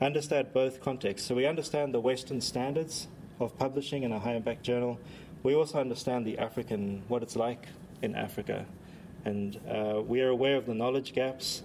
understand 0.00 0.52
both 0.52 0.80
contexts. 0.80 1.26
So 1.26 1.34
we 1.34 1.46
understand 1.46 1.92
the 1.92 2.00
Western 2.00 2.40
standards 2.40 3.08
of 3.40 3.56
publishing 3.58 4.04
in 4.04 4.12
a 4.12 4.20
high 4.20 4.34
impact 4.34 4.62
journal. 4.62 5.00
We 5.42 5.54
also 5.54 5.80
understand 5.80 6.26
the 6.26 6.38
African, 6.38 7.02
what 7.08 7.22
it's 7.22 7.36
like 7.36 7.66
in 8.02 8.14
Africa. 8.14 8.64
And 9.24 9.60
uh, 9.68 10.02
we 10.06 10.20
are 10.20 10.28
aware 10.28 10.56
of 10.56 10.66
the 10.66 10.74
knowledge 10.74 11.12
gaps, 11.12 11.62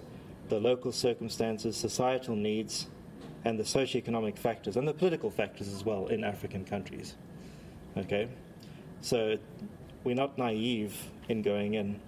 the 0.48 0.58
local 0.58 0.90
circumstances, 0.90 1.76
societal 1.76 2.34
needs, 2.34 2.88
and 3.44 3.58
the 3.58 3.62
socioeconomic 3.62 4.38
factors, 4.38 4.76
and 4.76 4.88
the 4.88 4.94
political 4.94 5.30
factors 5.30 5.68
as 5.68 5.84
well 5.84 6.08
in 6.08 6.24
African 6.24 6.64
countries. 6.64 7.14
Okay? 7.96 8.28
So 9.00 9.38
we're 10.04 10.14
not 10.14 10.38
naive 10.38 11.10
in 11.28 11.42
going 11.42 11.74
in. 11.74 12.00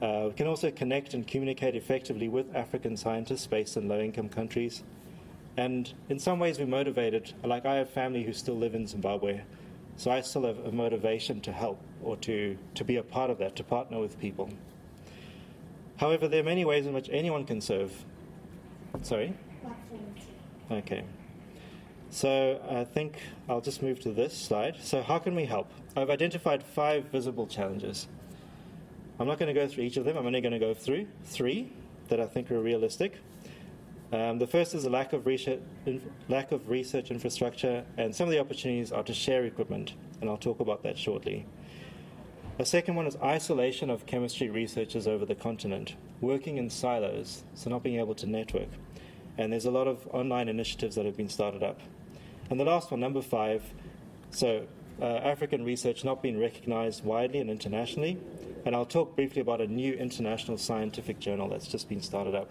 Uh, 0.00 0.26
we 0.28 0.32
can 0.34 0.46
also 0.46 0.70
connect 0.70 1.14
and 1.14 1.26
communicate 1.26 1.76
effectively 1.76 2.28
with 2.28 2.54
African 2.56 2.96
scientists 2.96 3.46
based 3.46 3.76
in 3.76 3.88
low 3.88 4.00
income 4.00 4.28
countries. 4.28 4.82
And 5.56 5.92
in 6.08 6.18
some 6.18 6.38
ways, 6.38 6.58
we're 6.58 6.66
motivated. 6.66 7.34
Like, 7.44 7.66
I 7.66 7.74
have 7.74 7.90
family 7.90 8.22
who 8.22 8.32
still 8.32 8.56
live 8.56 8.74
in 8.74 8.86
Zimbabwe, 8.86 9.42
so 9.96 10.10
I 10.10 10.20
still 10.22 10.44
have 10.44 10.58
a 10.60 10.72
motivation 10.72 11.40
to 11.42 11.52
help 11.52 11.78
or 12.02 12.16
to, 12.18 12.56
to 12.74 12.84
be 12.84 12.96
a 12.96 13.02
part 13.02 13.30
of 13.30 13.38
that, 13.38 13.54
to 13.56 13.64
partner 13.64 14.00
with 14.00 14.18
people. 14.18 14.48
However, 15.98 16.26
there 16.26 16.40
are 16.40 16.44
many 16.44 16.64
ways 16.64 16.86
in 16.86 16.94
which 16.94 17.08
anyone 17.12 17.44
can 17.44 17.60
serve. 17.60 17.92
Sorry? 19.02 19.34
Okay. 20.70 21.04
So 22.12 22.60
I 22.68 22.84
think 22.84 23.16
I'll 23.48 23.62
just 23.62 23.82
move 23.82 23.98
to 24.00 24.12
this 24.12 24.36
slide. 24.36 24.76
So, 24.82 25.00
how 25.00 25.18
can 25.18 25.34
we 25.34 25.46
help? 25.46 25.72
I've 25.96 26.10
identified 26.10 26.62
five 26.62 27.06
visible 27.06 27.46
challenges. 27.46 28.06
I'm 29.18 29.26
not 29.26 29.38
going 29.38 29.52
to 29.52 29.58
go 29.58 29.66
through 29.66 29.84
each 29.84 29.96
of 29.96 30.04
them, 30.04 30.18
I'm 30.18 30.26
only 30.26 30.42
going 30.42 30.52
to 30.52 30.58
go 30.58 30.74
through 30.74 31.06
three 31.24 31.72
that 32.08 32.20
I 32.20 32.26
think 32.26 32.50
are 32.50 32.60
realistic. 32.60 33.14
Um, 34.12 34.38
the 34.38 34.46
first 34.46 34.74
is 34.74 34.84
a 34.84 34.90
lack 34.90 35.14
of, 35.14 35.24
research, 35.24 35.60
lack 36.28 36.52
of 36.52 36.68
research 36.68 37.10
infrastructure, 37.10 37.82
and 37.96 38.14
some 38.14 38.28
of 38.28 38.32
the 38.32 38.40
opportunities 38.40 38.92
are 38.92 39.02
to 39.04 39.14
share 39.14 39.44
equipment, 39.46 39.94
and 40.20 40.28
I'll 40.28 40.36
talk 40.36 40.60
about 40.60 40.82
that 40.82 40.98
shortly. 40.98 41.46
A 42.58 42.66
second 42.66 42.94
one 42.94 43.06
is 43.06 43.16
isolation 43.22 43.88
of 43.88 44.04
chemistry 44.04 44.50
researchers 44.50 45.06
over 45.06 45.24
the 45.24 45.34
continent, 45.34 45.96
working 46.20 46.58
in 46.58 46.68
silos, 46.68 47.42
so 47.54 47.70
not 47.70 47.82
being 47.82 47.98
able 47.98 48.14
to 48.16 48.26
network. 48.26 48.68
And 49.38 49.50
there's 49.50 49.64
a 49.64 49.70
lot 49.70 49.88
of 49.88 50.06
online 50.08 50.50
initiatives 50.50 50.94
that 50.96 51.06
have 51.06 51.16
been 51.16 51.30
started 51.30 51.62
up. 51.62 51.80
And 52.52 52.60
the 52.60 52.66
last 52.66 52.90
one, 52.90 53.00
number 53.00 53.22
five, 53.22 53.62
so 54.28 54.66
uh, 55.00 55.04
African 55.06 55.64
research 55.64 56.04
not 56.04 56.22
being 56.22 56.38
recognized 56.38 57.02
widely 57.02 57.38
and 57.38 57.48
internationally, 57.48 58.18
and 58.66 58.76
I'll 58.76 58.84
talk 58.84 59.16
briefly 59.16 59.40
about 59.40 59.62
a 59.62 59.66
new 59.66 59.94
international 59.94 60.58
scientific 60.58 61.18
journal 61.18 61.48
that's 61.48 61.66
just 61.66 61.88
been 61.88 62.02
started 62.02 62.34
up. 62.34 62.50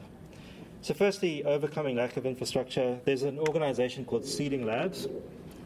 So, 0.81 0.95
firstly, 0.95 1.43
overcoming 1.43 1.97
lack 1.97 2.17
of 2.17 2.25
infrastructure. 2.25 2.99
There's 3.05 3.21
an 3.21 3.37
organization 3.37 4.03
called 4.03 4.25
Seeding 4.25 4.65
Labs, 4.65 5.07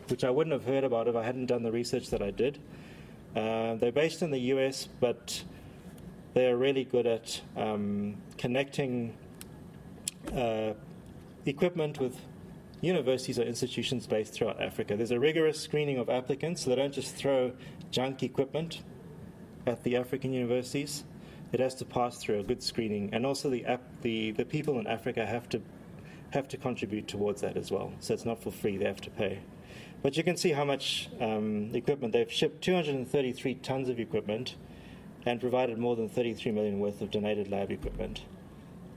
which 0.09 0.25
I 0.25 0.31
wouldn't 0.31 0.51
have 0.51 0.65
heard 0.65 0.83
about 0.83 1.07
if 1.07 1.15
I 1.15 1.23
hadn't 1.23 1.45
done 1.45 1.63
the 1.63 1.71
research 1.71 2.09
that 2.09 2.21
I 2.21 2.31
did. 2.31 2.59
Uh, 3.37 3.75
they're 3.75 3.93
based 3.93 4.21
in 4.21 4.31
the 4.31 4.51
US, 4.51 4.89
but 4.99 5.41
they're 6.33 6.57
really 6.57 6.83
good 6.83 7.07
at 7.07 7.39
um, 7.55 8.17
connecting 8.37 9.15
uh, 10.33 10.73
equipment 11.45 12.01
with 12.01 12.19
universities 12.85 13.39
or 13.39 13.43
institutions 13.43 14.07
based 14.07 14.33
throughout 14.33 14.61
Africa. 14.61 14.95
There's 14.95 15.11
a 15.11 15.19
rigorous 15.19 15.59
screening 15.59 15.97
of 15.97 16.09
applicants, 16.09 16.63
so 16.63 16.69
they 16.69 16.75
don't 16.75 16.93
just 16.93 17.15
throw 17.15 17.51
junk 17.91 18.23
equipment 18.23 18.83
at 19.65 19.83
the 19.83 19.97
African 19.97 20.33
universities. 20.33 21.03
It 21.51 21.59
has 21.59 21.75
to 21.75 21.85
pass 21.85 22.17
through 22.17 22.39
a 22.39 22.43
good 22.43 22.61
screening, 22.61 23.09
and 23.13 23.25
also 23.25 23.49
the 23.49 23.65
the 24.01 24.31
the 24.31 24.45
people 24.45 24.79
in 24.79 24.87
Africa 24.87 25.25
have 25.25 25.49
to 25.49 25.61
have 26.31 26.47
to 26.49 26.57
contribute 26.57 27.07
towards 27.07 27.41
that 27.41 27.57
as 27.57 27.71
well. 27.71 27.93
So 27.99 28.13
it's 28.13 28.25
not 28.25 28.41
for 28.41 28.51
free; 28.51 28.77
they 28.77 28.85
have 28.85 29.01
to 29.01 29.09
pay. 29.09 29.39
But 30.01 30.17
you 30.17 30.23
can 30.23 30.37
see 30.37 30.51
how 30.51 30.65
much 30.65 31.09
um, 31.19 31.71
equipment 31.73 32.13
they've 32.13 32.31
shipped: 32.31 32.61
233 32.63 33.55
tons 33.55 33.89
of 33.89 33.99
equipment, 33.99 34.55
and 35.25 35.39
provided 35.39 35.77
more 35.77 35.95
than 35.95 36.09
33 36.09 36.51
million 36.51 36.79
worth 36.79 37.01
of 37.01 37.11
donated 37.11 37.49
lab 37.49 37.71
equipment. 37.71 38.23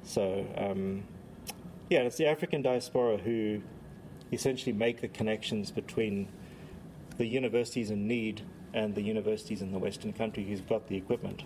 So 0.03 0.47
um, 0.57 1.05
yeah, 1.91 2.01
it's 2.01 2.17
the 2.17 2.27
African 2.27 2.63
diaspora 2.63 3.19
who 3.19 3.63
essentially 4.33 4.73
make 4.73 5.01
the 5.01 5.09
connections 5.09 5.71
between 5.71 6.29
the 7.17 7.27
universities 7.27 7.91
in 7.91 8.07
need 8.07 8.43
and 8.75 8.95
the 8.95 9.03
universities 9.03 9.63
in 9.63 9.73
the 9.73 9.79
Western 9.79 10.13
country 10.13 10.45
who's 10.45 10.61
got 10.61 10.87
the 10.89 10.97
equipment. 10.97 11.43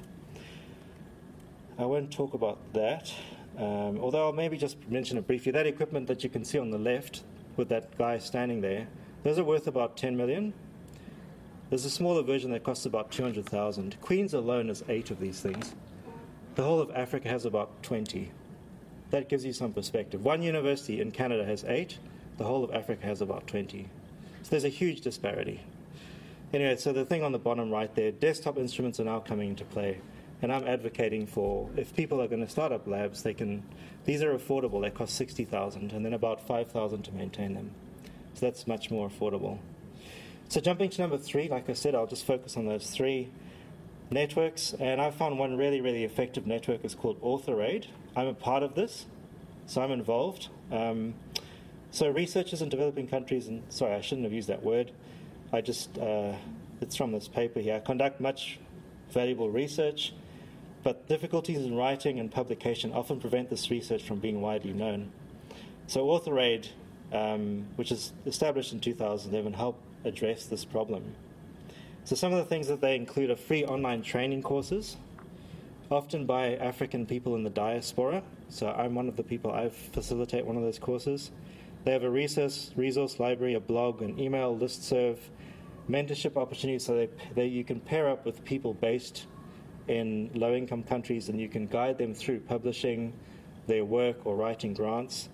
I 1.78 1.84
won't 1.84 2.10
talk 2.10 2.34
about 2.34 2.58
that, 2.74 3.12
um, 3.56 3.98
although 4.00 4.26
I'll 4.26 4.32
maybe 4.32 4.56
just 4.56 4.76
mention 4.88 5.16
it 5.18 5.26
briefly. 5.26 5.52
That 5.52 5.66
equipment 5.66 6.06
that 6.08 6.22
you 6.22 6.30
can 6.30 6.44
see 6.44 6.58
on 6.58 6.70
the 6.70 6.78
left 6.78 7.22
with 7.56 7.68
that 7.70 7.96
guy 7.96 8.18
standing 8.18 8.60
there, 8.60 8.86
those 9.22 9.38
are 9.38 9.44
worth 9.44 9.66
about 9.66 9.96
10 9.96 10.16
million. 10.16 10.52
There's 11.70 11.84
a 11.86 11.90
smaller 11.90 12.22
version 12.22 12.50
that 12.50 12.64
costs 12.64 12.84
about 12.84 13.10
200,000. 13.10 13.98
Queens 14.02 14.34
alone 14.34 14.68
has 14.68 14.84
eight 14.88 15.10
of 15.10 15.20
these 15.20 15.40
things. 15.40 15.74
The 16.54 16.62
whole 16.62 16.80
of 16.80 16.90
Africa 16.94 17.28
has 17.28 17.46
about 17.46 17.82
20. 17.82 18.30
That 19.10 19.30
gives 19.30 19.44
you 19.44 19.54
some 19.54 19.72
perspective. 19.72 20.22
One 20.22 20.42
university 20.42 21.00
in 21.00 21.10
Canada 21.10 21.44
has 21.46 21.64
eight, 21.64 21.98
the 22.38 22.44
whole 22.44 22.64
of 22.64 22.74
Africa 22.74 23.06
has 23.06 23.20
about 23.20 23.46
20. 23.46 23.88
So 24.42 24.50
there's 24.50 24.64
a 24.64 24.68
huge 24.68 25.00
disparity. 25.02 25.60
Anyway, 26.52 26.76
so 26.76 26.92
the 26.92 27.04
thing 27.04 27.22
on 27.22 27.32
the 27.32 27.38
bottom 27.38 27.70
right 27.70 27.94
there, 27.94 28.12
desktop 28.12 28.58
instruments 28.58 29.00
are 29.00 29.04
now 29.04 29.20
coming 29.20 29.50
into 29.50 29.64
play. 29.64 30.00
And 30.42 30.52
I'm 30.52 30.66
advocating 30.66 31.26
for 31.26 31.70
if 31.76 31.94
people 31.94 32.20
are 32.20 32.26
going 32.26 32.44
to 32.44 32.50
start 32.50 32.72
up 32.72 32.86
labs, 32.86 33.22
they 33.22 33.32
can. 33.32 33.62
These 34.04 34.22
are 34.22 34.36
affordable. 34.36 34.82
They 34.82 34.90
cost 34.90 35.14
sixty 35.14 35.44
thousand, 35.44 35.92
and 35.92 36.04
then 36.04 36.12
about 36.12 36.44
five 36.46 36.72
thousand 36.72 37.04
to 37.04 37.12
maintain 37.12 37.54
them. 37.54 37.70
So 38.34 38.46
that's 38.46 38.66
much 38.66 38.90
more 38.90 39.08
affordable. 39.08 39.58
So 40.48 40.60
jumping 40.60 40.90
to 40.90 41.00
number 41.00 41.16
three, 41.16 41.48
like 41.48 41.70
I 41.70 41.74
said, 41.74 41.94
I'll 41.94 42.08
just 42.08 42.26
focus 42.26 42.56
on 42.56 42.66
those 42.66 42.90
three 42.90 43.30
networks. 44.10 44.74
And 44.74 45.00
I 45.00 45.10
found 45.10 45.38
one 45.38 45.56
really, 45.56 45.80
really 45.80 46.04
effective 46.04 46.46
network 46.46 46.84
is 46.84 46.94
called 46.94 47.20
AuthorAid. 47.22 47.86
I'm 48.16 48.26
a 48.26 48.34
part 48.34 48.62
of 48.62 48.74
this, 48.74 49.06
so 49.66 49.80
I'm 49.80 49.92
involved. 49.92 50.48
Um, 50.70 51.14
so 51.92 52.08
researchers 52.08 52.62
in 52.62 52.70
developing 52.70 53.06
countries, 53.06 53.48
and 53.48 53.62
sorry, 53.68 53.94
I 53.94 54.00
shouldn't 54.00 54.24
have 54.24 54.32
used 54.32 54.48
that 54.48 54.62
word. 54.62 54.92
I 55.52 55.60
just, 55.60 55.98
uh, 55.98 56.32
it's 56.80 56.96
from 56.96 57.12
this 57.12 57.28
paper 57.28 57.60
here. 57.60 57.80
Conduct 57.80 58.18
much 58.18 58.58
valuable 59.10 59.50
research, 59.50 60.14
but 60.82 61.06
difficulties 61.06 61.58
in 61.58 61.76
writing 61.76 62.18
and 62.18 62.30
publication 62.30 62.92
often 62.94 63.20
prevent 63.20 63.50
this 63.50 63.70
research 63.70 64.04
from 64.04 64.20
being 64.20 64.40
widely 64.40 64.72
known. 64.72 65.12
So 65.86 66.06
AuthorAid, 66.06 66.68
um, 67.12 67.66
which 67.76 67.92
is 67.92 68.14
established 68.24 68.72
in 68.72 68.80
2011, 68.80 69.52
helped 69.52 69.82
address 70.06 70.46
this 70.46 70.64
problem. 70.64 71.14
So 72.04 72.16
some 72.16 72.32
of 72.32 72.38
the 72.38 72.46
things 72.46 72.68
that 72.68 72.80
they 72.80 72.96
include 72.96 73.28
are 73.28 73.36
free 73.36 73.66
online 73.66 74.00
training 74.00 74.42
courses, 74.42 74.96
often 75.90 76.24
by 76.24 76.56
African 76.56 77.04
people 77.04 77.34
in 77.34 77.44
the 77.44 77.50
diaspora. 77.50 78.22
So 78.48 78.68
I'm 78.70 78.94
one 78.94 79.08
of 79.08 79.16
the 79.16 79.22
people 79.22 79.52
I 79.52 79.68
facilitate 79.68 80.46
one 80.46 80.56
of 80.56 80.62
those 80.62 80.78
courses. 80.78 81.30
They 81.84 81.92
have 81.92 82.04
a 82.04 82.10
resource, 82.10 82.70
resource 82.76 83.18
library, 83.18 83.54
a 83.54 83.60
blog, 83.60 84.02
an 84.02 84.18
email 84.18 84.56
listserv, 84.56 85.18
mentorship 85.90 86.36
opportunities 86.36 86.84
so 86.84 87.08
that 87.34 87.46
you 87.46 87.64
can 87.64 87.80
pair 87.80 88.08
up 88.08 88.24
with 88.24 88.44
people 88.44 88.74
based 88.74 89.26
in 89.88 90.30
low 90.34 90.54
income 90.54 90.84
countries 90.84 91.28
and 91.28 91.40
you 91.40 91.48
can 91.48 91.66
guide 91.66 91.98
them 91.98 92.14
through 92.14 92.38
publishing 92.40 93.12
their 93.66 93.84
work 93.84 94.24
or 94.24 94.36
writing 94.36 94.74
grants. 94.74 95.28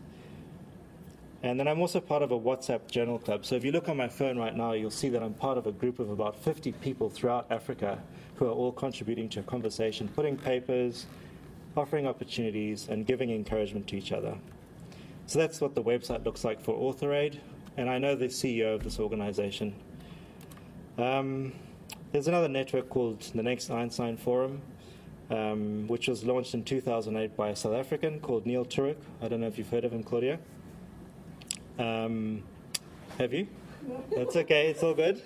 And 1.43 1.61
then 1.61 1.69
I'm 1.69 1.81
also 1.81 2.01
part 2.01 2.23
of 2.23 2.33
a 2.33 2.39
WhatsApp 2.39 2.91
journal 2.91 3.19
club. 3.19 3.45
So 3.45 3.55
if 3.55 3.65
you 3.65 3.71
look 3.71 3.89
on 3.89 3.97
my 3.97 4.09
phone 4.09 4.39
right 4.39 4.57
now, 4.57 4.73
you'll 4.73 4.91
see 4.91 5.09
that 5.11 5.23
I'm 5.23 5.35
part 5.35 5.59
of 5.59 5.67
a 5.67 5.73
group 5.73 5.99
of 5.99 6.11
about 6.11 6.35
50 6.43 6.73
people 6.73 7.11
throughout 7.11 7.47
Africa 7.51 8.03
who 8.37 8.47
are 8.47 8.53
all 8.53 8.73
contributing 8.73 9.29
to 9.31 9.41
a 9.41 9.43
conversation, 9.43 10.09
putting 10.09 10.37
papers, 10.37 11.07
offering 11.77 12.07
opportunities, 12.07 12.89
and 12.89 13.07
giving 13.07 13.31
encouragement 13.31 13.87
to 13.89 13.97
each 13.97 14.13
other. 14.13 14.37
So 15.29 15.39
that's 15.39 15.61
what 15.61 15.75
the 15.75 15.83
website 15.83 16.25
looks 16.25 16.43
like 16.43 16.59
for 16.59 16.75
AuthorAid, 16.75 17.39
and 17.77 17.91
I 17.91 17.99
know 17.99 18.15
the 18.15 18.29
CEO 18.29 18.75
of 18.75 18.83
this 18.83 18.99
organization. 18.99 19.75
Um, 20.97 21.53
there's 22.13 22.29
another 22.29 22.49
network 22.49 22.89
called 22.89 23.21
the 23.21 23.43
Next 23.43 23.71
Einstein 23.71 24.17
Forum, 24.17 24.63
um, 25.29 25.87
which 25.87 26.09
was 26.09 26.25
launched 26.25 26.55
in 26.55 26.65
2008 26.65 27.37
by 27.37 27.51
a 27.51 27.57
South 27.57 27.75
African 27.75 28.21
called 28.21 28.47
Neil 28.47 28.65
Turok. 28.65 28.97
I 29.21 29.29
don't 29.29 29.43
know 29.43 29.47
if 29.49 29.59
you've 29.59 29.69
heard 29.69 29.85
of 29.85 29.93
him, 29.93 30.03
Claudia. 30.03 30.39
Um, 31.79 32.43
have 33.19 33.35
you? 33.35 33.49
No. 33.87 34.03
That's 34.17 34.35
okay. 34.35 34.69
It's 34.69 34.83
all 34.83 34.95
good. 34.95 35.21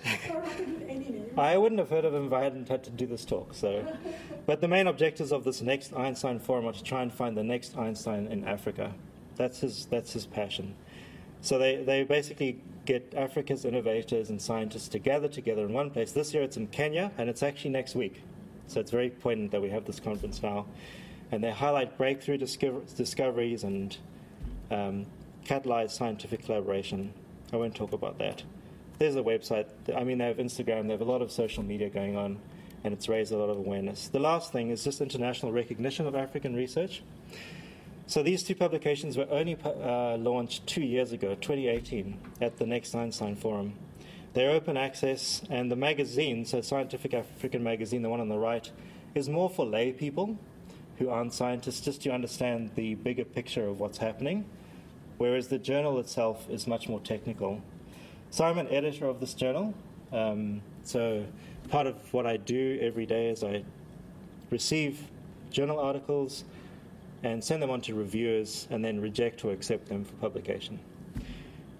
I 1.37 1.57
wouldn't 1.57 1.79
have 1.79 1.89
heard 1.89 2.03
of 2.03 2.13
him 2.13 2.27
if 2.27 2.33
I 2.33 2.43
hadn't 2.43 2.67
had 2.67 2.83
to 2.83 2.89
do 2.89 3.07
this 3.07 3.23
talk. 3.23 3.53
So, 3.53 3.87
but 4.45 4.59
the 4.59 4.67
main 4.67 4.87
objectives 4.87 5.31
of 5.31 5.45
this 5.45 5.61
next 5.61 5.93
Einstein 5.93 6.39
Forum 6.39 6.65
are 6.65 6.73
to 6.73 6.83
try 6.83 7.01
and 7.03 7.13
find 7.13 7.37
the 7.37 7.43
next 7.43 7.77
Einstein 7.77 8.27
in 8.27 8.43
Africa. 8.43 8.93
That's 9.35 9.59
his, 9.59 9.85
that's 9.85 10.13
his 10.13 10.25
passion. 10.25 10.75
So 11.41 11.57
they, 11.57 11.83
they 11.83 12.03
basically 12.03 12.61
get 12.85 13.13
Africa's 13.15 13.65
innovators 13.65 14.29
and 14.29 14.41
scientists 14.41 14.87
to 14.89 14.99
gather 14.99 15.27
together 15.27 15.65
in 15.65 15.73
one 15.73 15.89
place. 15.89 16.11
This 16.11 16.33
year 16.33 16.43
it's 16.43 16.57
in 16.57 16.67
Kenya, 16.67 17.11
and 17.17 17.29
it's 17.29 17.43
actually 17.43 17.71
next 17.71 17.95
week. 17.95 18.21
So 18.67 18.79
it's 18.79 18.91
very 18.91 19.09
poignant 19.09 19.51
that 19.51 19.61
we 19.61 19.69
have 19.69 19.85
this 19.85 19.99
conference 19.99 20.41
now. 20.41 20.65
And 21.31 21.43
they 21.43 21.51
highlight 21.51 21.97
breakthrough 21.97 22.37
discover- 22.37 22.81
discoveries 22.95 23.63
and 23.63 23.97
um, 24.71 25.05
catalyze 25.45 25.91
scientific 25.91 26.45
collaboration. 26.45 27.13
I 27.51 27.57
won't 27.57 27.75
talk 27.75 27.93
about 27.93 28.19
that. 28.19 28.43
There's 28.99 29.15
a 29.15 29.21
website. 29.23 29.67
I 29.95 30.03
mean, 30.03 30.19
they 30.19 30.25
have 30.25 30.37
Instagram, 30.37 30.83
they 30.85 30.91
have 30.91 31.01
a 31.01 31.05
lot 31.05 31.21
of 31.21 31.31
social 31.31 31.63
media 31.63 31.89
going 31.89 32.15
on, 32.15 32.39
and 32.83 32.93
it's 32.93 33.09
raised 33.09 33.31
a 33.31 33.37
lot 33.37 33.49
of 33.49 33.57
awareness. 33.57 34.07
The 34.07 34.19
last 34.19 34.51
thing 34.51 34.69
is 34.69 34.83
just 34.83 35.01
international 35.01 35.51
recognition 35.51 36.07
of 36.07 36.15
African 36.15 36.55
research. 36.55 37.01
So 38.05 38.21
these 38.21 38.43
two 38.43 38.55
publications 38.55 39.17
were 39.17 39.27
only 39.29 39.57
uh, 39.63 40.17
launched 40.17 40.67
two 40.67 40.83
years 40.83 41.13
ago, 41.13 41.35
2018, 41.35 42.19
at 42.41 42.57
the 42.57 42.65
Next 42.65 42.93
Einstein 42.93 43.35
Forum. 43.35 43.73
They're 44.33 44.51
open 44.51 44.75
access, 44.75 45.41
and 45.49 45.71
the 45.71 45.75
magazine, 45.75 46.45
so 46.45 46.59
Scientific 46.59 47.13
African 47.13 47.63
Magazine, 47.63 48.01
the 48.01 48.09
one 48.09 48.19
on 48.19 48.29
the 48.29 48.37
right, 48.37 48.69
is 49.15 49.29
more 49.29 49.49
for 49.49 49.65
lay 49.65 49.93
people 49.93 50.37
who 50.97 51.09
aren't 51.09 51.33
scientists, 51.33 51.79
just 51.81 52.01
to 52.01 52.11
understand 52.11 52.71
the 52.75 52.95
bigger 52.95 53.23
picture 53.23 53.67
of 53.67 53.79
what's 53.79 53.99
happening, 53.99 54.45
whereas 55.17 55.47
the 55.47 55.57
journal 55.57 55.99
itself 55.99 56.49
is 56.49 56.67
much 56.67 56.89
more 56.89 56.99
technical. 56.99 57.61
So 58.31 58.43
I'm 58.43 58.57
an 58.57 58.67
editor 58.67 59.05
of 59.05 59.19
this 59.19 59.33
journal. 59.33 59.73
Um, 60.11 60.61
so 60.83 61.25
part 61.69 61.87
of 61.87 62.13
what 62.13 62.25
I 62.25 62.37
do 62.37 62.79
every 62.81 63.05
day 63.05 63.29
is 63.29 63.43
I 63.43 63.63
receive 64.49 64.99
journal 65.51 65.79
articles 65.79 66.43
and 67.23 67.43
send 67.43 67.61
them 67.61 67.69
on 67.69 67.81
to 67.81 67.95
reviewers 67.95 68.67
and 68.69 68.83
then 68.83 68.99
reject 68.99 69.43
or 69.45 69.51
accept 69.51 69.87
them 69.87 70.03
for 70.03 70.13
publication. 70.15 70.79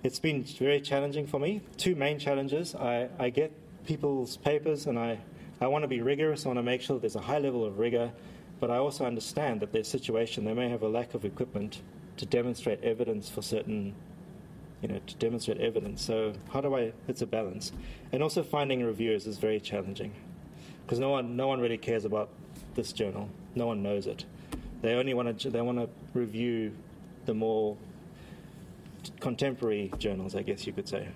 It's 0.03 0.19
been 0.19 0.43
very 0.43 0.81
challenging 0.81 1.27
for 1.27 1.39
me. 1.39 1.61
Two 1.77 1.95
main 1.95 2.19
challenges. 2.19 2.75
I, 2.75 3.09
I 3.19 3.29
get 3.29 3.51
people's 3.85 4.37
papers 4.37 4.87
and 4.87 4.97
I, 4.97 5.19
I 5.61 5.67
want 5.67 5.83
to 5.83 5.87
be 5.87 6.01
rigorous. 6.01 6.45
I 6.45 6.49
want 6.49 6.59
to 6.59 6.63
make 6.63 6.81
sure 6.81 6.99
there's 6.99 7.15
a 7.15 7.21
high 7.21 7.39
level 7.39 7.65
of 7.65 7.79
rigor, 7.79 8.11
but 8.59 8.71
I 8.71 8.77
also 8.77 9.05
understand 9.05 9.59
that 9.61 9.71
their 9.71 9.83
situation, 9.83 10.45
they 10.45 10.53
may 10.53 10.69
have 10.69 10.83
a 10.83 10.89
lack 10.89 11.13
of 11.13 11.25
equipment 11.25 11.81
to 12.17 12.25
demonstrate 12.25 12.83
evidence 12.83 13.29
for 13.29 13.41
certain 13.41 13.95
you 14.83 14.89
know, 14.89 14.99
to 15.07 15.15
demonstrate 15.15 15.59
evidence. 15.59 16.03
So 16.03 16.33
how 16.51 16.59
do 16.59 16.75
I? 16.75 16.91
It's 17.07 17.21
a 17.21 17.25
balance, 17.25 17.71
and 18.11 18.21
also 18.21 18.43
finding 18.43 18.83
reviewers 18.83 19.25
is 19.25 19.37
very 19.37 19.61
challenging, 19.61 20.13
because 20.85 20.99
no 20.99 21.09
one, 21.09 21.37
no 21.37 21.47
one 21.47 21.61
really 21.61 21.77
cares 21.77 22.03
about 22.03 22.29
this 22.75 22.91
journal. 22.91 23.29
No 23.55 23.65
one 23.65 23.81
knows 23.81 24.07
it. 24.07 24.25
They 24.83 24.95
only 24.95 25.13
want 25.13 25.39
to, 25.39 25.49
they 25.49 25.61
want 25.61 25.77
to 25.77 25.87
review 26.13 26.73
the 27.25 27.33
more 27.33 27.77
contemporary 29.21 29.93
journals, 29.97 30.35
I 30.35 30.41
guess 30.41 30.67
you 30.67 30.73
could 30.73 30.89
say. 30.89 31.07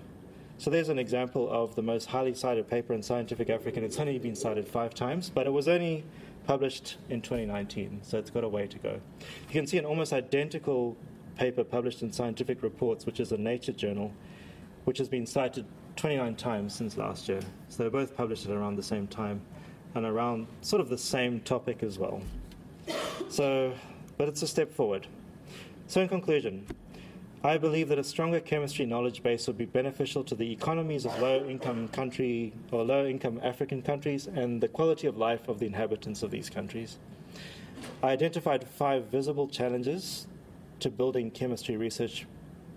So 0.57 0.69
there's 0.69 0.87
an 0.87 0.97
example 0.97 1.49
of 1.51 1.75
the 1.75 1.81
most 1.81 2.05
highly 2.05 2.33
cited 2.33 2.69
paper 2.69 2.93
in 2.93 3.03
Scientific 3.03 3.49
African. 3.49 3.83
It's 3.83 3.99
only 3.99 4.17
been 4.19 4.37
cited 4.37 4.69
five 4.69 4.95
times, 4.95 5.29
but 5.29 5.47
it 5.47 5.49
was 5.51 5.67
only 5.67 6.05
published 6.45 6.95
in 7.09 7.21
2019, 7.21 7.99
so 8.03 8.17
it's 8.17 8.29
got 8.29 8.45
a 8.45 8.47
way 8.47 8.67
to 8.67 8.79
go. 8.79 9.01
You 9.19 9.51
can 9.51 9.67
see 9.67 9.77
an 9.77 9.85
almost 9.85 10.13
identical 10.13 10.95
paper 11.35 11.65
published 11.65 12.01
in 12.01 12.11
Scientific 12.11 12.63
Reports, 12.63 13.05
which 13.05 13.19
is 13.19 13.33
a 13.33 13.37
Nature 13.37 13.73
journal, 13.73 14.13
which 14.85 14.97
has 14.97 15.09
been 15.09 15.25
cited 15.25 15.65
29 15.97 16.35
times 16.35 16.73
since 16.73 16.95
last 16.95 17.27
year. 17.27 17.41
So 17.67 17.83
they're 17.83 17.89
both 17.89 18.15
published 18.15 18.45
at 18.45 18.53
around 18.53 18.77
the 18.77 18.83
same 18.83 19.07
time 19.07 19.41
and 19.93 20.05
around 20.05 20.47
sort 20.61 20.79
of 20.79 20.87
the 20.87 20.97
same 20.97 21.41
topic 21.41 21.83
as 21.83 21.99
well. 21.99 22.21
So, 23.29 23.73
but 24.17 24.27
it's 24.27 24.41
a 24.41 24.47
step 24.47 24.71
forward. 24.73 25.07
So, 25.87 26.01
in 26.01 26.07
conclusion, 26.07 26.65
I 27.43 27.57
believe 27.57 27.89
that 27.89 27.99
a 27.99 28.03
stronger 28.03 28.39
chemistry 28.39 28.85
knowledge 28.85 29.21
base 29.21 29.47
would 29.47 29.57
be 29.57 29.65
beneficial 29.65 30.23
to 30.25 30.35
the 30.35 30.51
economies 30.51 31.05
of 31.05 31.17
low 31.19 31.45
income 31.47 31.87
country 31.89 32.53
or 32.71 32.83
low 32.83 33.05
income 33.05 33.39
African 33.43 33.81
countries 33.81 34.27
and 34.27 34.61
the 34.61 34.67
quality 34.67 35.07
of 35.07 35.17
life 35.17 35.47
of 35.47 35.59
the 35.59 35.65
inhabitants 35.65 36.23
of 36.23 36.31
these 36.31 36.49
countries. 36.49 36.97
I 38.01 38.09
identified 38.09 38.67
five 38.67 39.05
visible 39.05 39.47
challenges 39.47 40.27
to 40.79 40.89
building 40.89 41.29
chemistry 41.31 41.77
research 41.77 42.25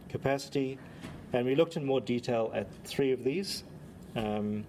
capacity, 0.09 0.79
and 1.33 1.47
we 1.47 1.55
looked 1.55 1.77
in 1.77 1.85
more 1.85 2.01
detail 2.01 2.51
at 2.55 2.67
three 2.85 3.13
of 3.13 3.25
these. 3.25 3.65
Um, 4.17 4.65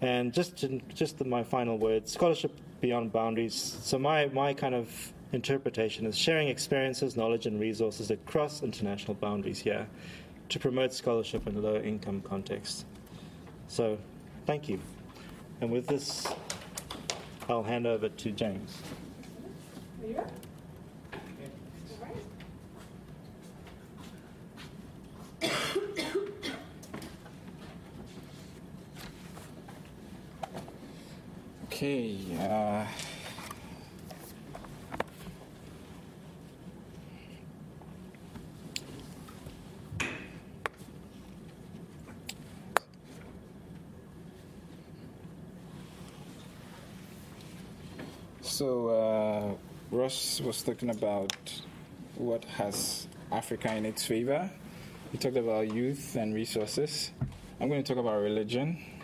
and 0.00 0.32
just 0.32 0.64
just 0.94 1.18
the, 1.18 1.24
my 1.24 1.42
final 1.42 1.78
words, 1.78 2.12
scholarship 2.12 2.52
beyond 2.80 3.12
boundaries. 3.12 3.78
So 3.82 3.98
my 3.98 4.26
my 4.26 4.54
kind 4.54 4.74
of 4.74 5.12
interpretation 5.32 6.06
is 6.06 6.16
sharing 6.16 6.48
experiences, 6.48 7.16
knowledge, 7.16 7.46
and 7.46 7.60
resources 7.60 8.10
across 8.10 8.62
international 8.62 9.14
boundaries 9.14 9.58
here 9.58 9.86
to 10.48 10.58
promote 10.58 10.92
scholarship 10.92 11.46
in 11.46 11.62
low 11.62 11.76
income 11.76 12.22
contexts. 12.22 12.84
So, 13.66 13.98
thank 14.46 14.68
you. 14.68 14.80
And 15.60 15.70
with 15.70 15.86
this, 15.86 16.26
I'll 17.48 17.62
hand 17.62 17.86
over 17.86 18.08
to 18.08 18.30
James. 18.30 18.78
Okay. 31.78 32.18
Uh, 32.40 32.84
so 48.42 48.88
uh, 48.88 49.54
Ross 49.92 50.40
was 50.40 50.60
talking 50.62 50.90
about 50.90 51.30
what 52.16 52.44
has 52.46 53.06
Africa 53.30 53.72
in 53.76 53.86
its 53.86 54.04
favor. 54.04 54.50
He 55.12 55.18
talked 55.18 55.36
about 55.36 55.72
youth 55.72 56.16
and 56.16 56.34
resources. 56.34 57.12
I'm 57.60 57.68
going 57.68 57.84
to 57.84 57.88
talk 57.88 58.02
about 58.02 58.20
religion 58.20 58.97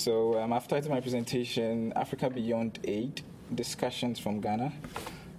so 0.00 0.40
um, 0.40 0.50
I've 0.54 0.66
titled 0.66 0.90
my 0.90 1.00
presentation 1.00 1.92
Africa 1.94 2.30
Beyond 2.30 2.78
Aid 2.84 3.20
Discussions 3.54 4.18
from 4.18 4.40
Ghana. 4.40 4.72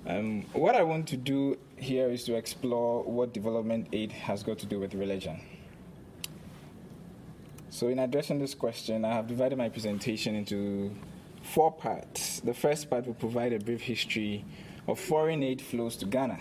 Um, 0.05 0.43
what 0.53 0.75
I 0.75 0.83
want 0.83 1.07
to 1.07 1.17
do 1.17 1.57
here 1.77 2.11
is 2.11 2.23
to 2.25 2.35
explore 2.35 3.01
what 3.03 3.33
development 3.33 3.87
aid 3.91 4.11
has 4.11 4.43
got 4.43 4.59
to 4.59 4.67
do 4.67 4.79
with 4.79 4.93
religion. 4.93 5.41
So, 7.71 7.87
in 7.87 7.97
addressing 7.97 8.37
this 8.37 8.53
question, 8.53 9.03
I 9.03 9.13
have 9.13 9.27
divided 9.27 9.57
my 9.57 9.69
presentation 9.69 10.35
into 10.35 10.95
four 11.41 11.71
parts. 11.71 12.39
The 12.41 12.53
first 12.53 12.87
part 12.87 13.07
will 13.07 13.15
provide 13.15 13.53
a 13.53 13.59
brief 13.59 13.81
history 13.81 14.45
of 14.87 14.99
foreign 14.99 15.41
aid 15.41 15.59
flows 15.59 15.95
to 15.97 16.05
Ghana. 16.05 16.37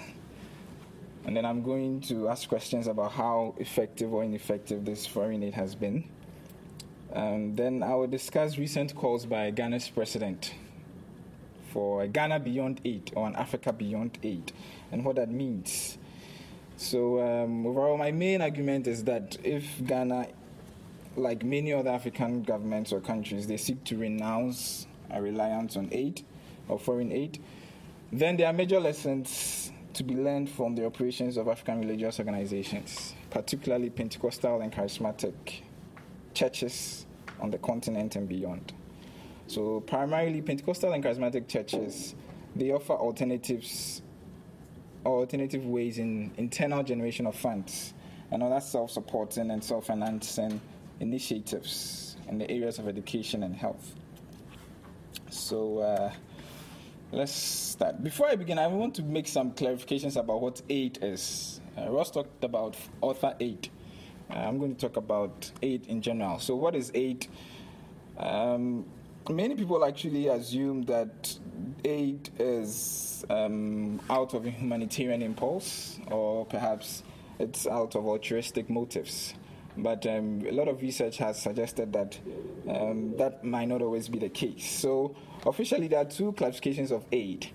And 1.25 1.35
then 1.35 1.47
I'm 1.47 1.63
going 1.63 2.03
to 2.03 2.29
ask 2.29 2.47
questions 2.51 2.87
about 2.87 3.13
how 3.13 3.55
effective 3.57 4.13
or 4.13 4.25
ineffective 4.25 4.85
this 4.85 5.07
foreign 5.07 5.43
aid 5.43 5.55
has 5.55 5.75
been. 5.75 6.05
Um, 7.13 7.57
then 7.57 7.83
I 7.83 7.95
will 7.95 8.07
discuss 8.07 8.57
recent 8.57 8.95
calls 8.95 9.27
by 9.27 9.51
Ghana's 9.51 9.89
president 9.89 10.55
for 11.73 12.07
Ghana 12.07 12.41
Beyond 12.41 12.81
Aid 12.85 13.13
or 13.17 13.27
an 13.27 13.35
Africa 13.35 13.73
Beyond 13.73 14.19
Aid 14.23 14.53
and 14.93 15.05
what 15.05 15.17
that 15.17 15.31
means. 15.31 15.99
So, 16.77 17.21
um, 17.21 17.67
overall, 17.67 17.99
my 17.99 18.13
main 18.13 18.41
argument 18.41 18.87
is 18.87 19.05
that 19.05 19.37
if 19.43 19.65
Ghana, 19.85 20.29
like 21.17 21.45
many 21.45 21.73
other 21.73 21.91
African 21.91 22.43
governments 22.43 22.93
or 22.93 23.01
countries, 23.01 23.47
they 23.47 23.57
seek 23.57 23.83
to 23.85 23.99
renounce 23.99 24.87
a 25.11 25.21
reliance 25.21 25.77
on 25.77 25.89
aid 25.93 26.23
or 26.69 26.79
foreign 26.79 27.11
aid, 27.11 27.43
then 28.13 28.37
there 28.37 28.47
are 28.47 28.53
major 28.53 28.79
lessons 28.79 29.73
to 29.95 30.05
be 30.05 30.15
learned 30.15 30.49
from 30.49 30.77
the 30.77 30.87
operations 30.87 31.37
of 31.37 31.49
African 31.49 31.81
religious 31.81 32.21
organizations, 32.21 33.15
particularly 33.31 33.91
Pentecostal 33.91 34.61
and 34.61 34.73
charismatic 34.73 35.63
churches 36.35 37.07
on 37.41 37.51
the 37.51 37.59
continent 37.59 38.17
and 38.17 38.29
beyond. 38.29 38.73
So, 39.47 39.81
primarily, 39.81 40.43
Pentecostal 40.43 40.93
and 40.93 41.03
charismatic 41.03 41.49
churches 41.49 42.15
they 42.57 42.73
offer 42.73 42.95
alternatives 42.95 44.03
or 45.05 45.21
alternative 45.21 45.65
ways 45.65 45.99
in 45.99 46.33
internal 46.37 46.83
generation 46.83 47.27
of 47.27 47.37
funds 47.37 47.95
and 48.31 48.43
other 48.43 48.61
self-supporting 48.61 49.51
and 49.51 49.63
self-financing 49.63 50.61
initiatives 51.01 52.17
in 52.29 52.39
the 52.39 52.51
areas 52.51 52.79
of 52.79 52.87
education 52.87 53.43
and 53.43 53.57
health. 53.57 53.95
So 55.31 55.79
uh, 55.79 56.13
let's 57.13 57.33
start. 57.33 58.03
Before 58.03 58.29
I 58.29 58.37
begin, 58.37 58.59
I 58.59 58.67
want 58.67 58.95
to 58.97 59.03
make 59.03 59.27
some 59.27 59.53
clarifications 59.53 60.17
about 60.17 60.41
what 60.41 60.61
aid 60.69 60.99
is. 61.03 61.61
Uh, 61.79 61.91
Ross 61.91 62.11
talked 62.11 62.45
about 62.45 62.77
author 63.01 63.35
aid. 63.41 63.71
Uh, 64.31 64.35
I'm 64.35 64.59
going 64.59 64.75
to 64.75 64.81
talk 64.81 64.97
about 64.97 65.51
aid 65.61 65.87
in 65.87 66.03
general. 66.03 66.39
So, 66.39 66.55
what 66.55 66.77
is 66.77 66.93
aid? 66.95 67.27
Um, 68.17 68.85
many 69.29 69.55
people 69.57 69.85
actually 69.85 70.29
assume 70.29 70.83
that 70.83 71.37
aid 71.85 72.31
is 72.39 73.25
um, 73.29 74.01
out 74.09 74.35
of 74.35 74.47
a 74.47 74.51
humanitarian 74.51 75.23
impulse 75.23 75.99
or 76.11 76.47
perhaps 76.47 77.03
it's 77.39 77.67
out 77.67 77.97
of 77.97 78.07
altruistic 78.07 78.71
motives. 78.71 79.35
But 79.77 80.07
um, 80.07 80.45
a 80.47 80.53
lot 80.53 80.69
of 80.69 80.81
research 80.83 81.17
has 81.19 81.41
suggested 81.41 81.93
that 81.93 82.19
um, 82.69 83.17
that 83.17 83.45
might 83.45 83.69
not 83.69 83.83
always 83.83 84.09
be 84.09 84.19
the 84.19 84.29
case. 84.29 84.71
So, 84.71 85.17
officially, 85.45 85.89
there 85.89 86.01
are 86.01 86.05
two 86.05 86.33
classifications 86.33 86.93
of 86.93 87.05
aid. 87.11 87.49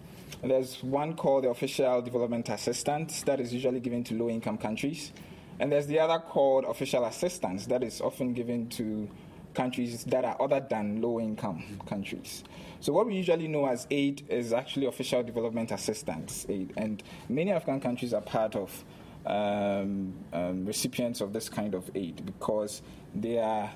There's 0.44 0.84
one 0.84 1.16
called 1.16 1.46
the 1.46 1.50
official 1.50 2.02
development 2.02 2.50
assistance 2.50 3.24
that 3.24 3.40
is 3.40 3.54
usually 3.54 3.80
given 3.80 4.04
to 4.06 4.14
low 4.16 4.30
income 4.30 4.58
countries. 4.58 5.12
And 5.60 5.72
there's 5.72 5.88
the 5.88 6.00
other 6.00 6.20
called 6.20 6.66
official 6.66 7.06
assistance 7.06 7.66
that 7.68 7.84
is 7.84 8.02
often 8.02 8.34
given 8.34 8.68
to 8.70 9.10
countries 9.54 10.04
that 10.06 10.26
are 10.26 10.40
other 10.42 10.66
than 10.70 11.02
low 11.02 11.20
income 11.20 11.64
countries. 11.88 12.44
So, 12.82 12.94
what 12.94 13.08
we 13.08 13.16
usually 13.16 13.48
know 13.48 13.68
as 13.68 13.88
aid 13.90 14.24
is 14.30 14.54
actually 14.54 14.86
official 14.86 15.24
development 15.24 15.72
assistance 15.72 16.46
aid. 16.50 16.74
And 16.78 17.02
many 17.30 17.52
African 17.52 17.80
countries 17.80 18.14
are 18.14 18.22
part 18.22 18.56
of 18.56 18.84
um, 19.26 20.14
um, 20.34 20.66
recipients 20.66 21.22
of 21.22 21.34
this 21.34 21.50
kind 21.50 21.74
of 21.74 21.90
aid 21.96 22.26
because 22.26 22.82
they 23.16 23.40
are 23.40 23.72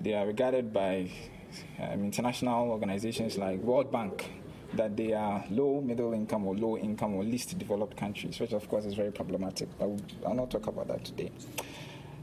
they 0.00 0.14
are 0.14 0.26
regarded 0.26 0.72
by 0.72 1.10
um, 1.80 2.04
international 2.04 2.70
organizations 2.70 3.36
like 3.36 3.58
World 3.60 3.90
Bank 3.90 4.30
that 4.74 4.96
they 4.96 5.12
are 5.12 5.44
low 5.50 5.80
middle 5.80 6.12
income 6.12 6.46
or 6.46 6.54
low 6.54 6.76
income 6.76 7.14
or 7.14 7.24
least 7.24 7.58
developed 7.58 7.96
countries, 7.96 8.38
which 8.38 8.52
of 8.52 8.68
course 8.68 8.84
is 8.84 8.94
very 8.94 9.12
problematic. 9.12 9.68
But 9.78 9.90
I'll 10.26 10.34
not 10.34 10.50
talk 10.50 10.66
about 10.66 10.88
that 10.88 11.04
today. 11.04 11.30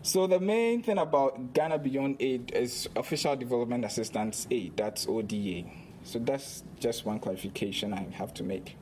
So 0.02 0.26
the 0.28 0.40
main 0.40 0.84
thing 0.84 0.98
about 1.00 1.54
Ghana 1.54 1.80
Beyond 1.80 2.18
Aid 2.22 2.52
is 2.54 2.88
Official 2.96 3.36
Development 3.36 3.84
Assistance 3.84 4.48
Aid, 4.50 4.78
that's 4.78 5.08
ODA. 5.08 5.64
So 6.04 6.20
that's 6.20 6.64
just 6.80 7.06
one 7.06 7.20
clarification 7.20 7.94
I 7.94 8.08
have 8.14 8.34
to 8.36 8.44
make. 8.44 8.78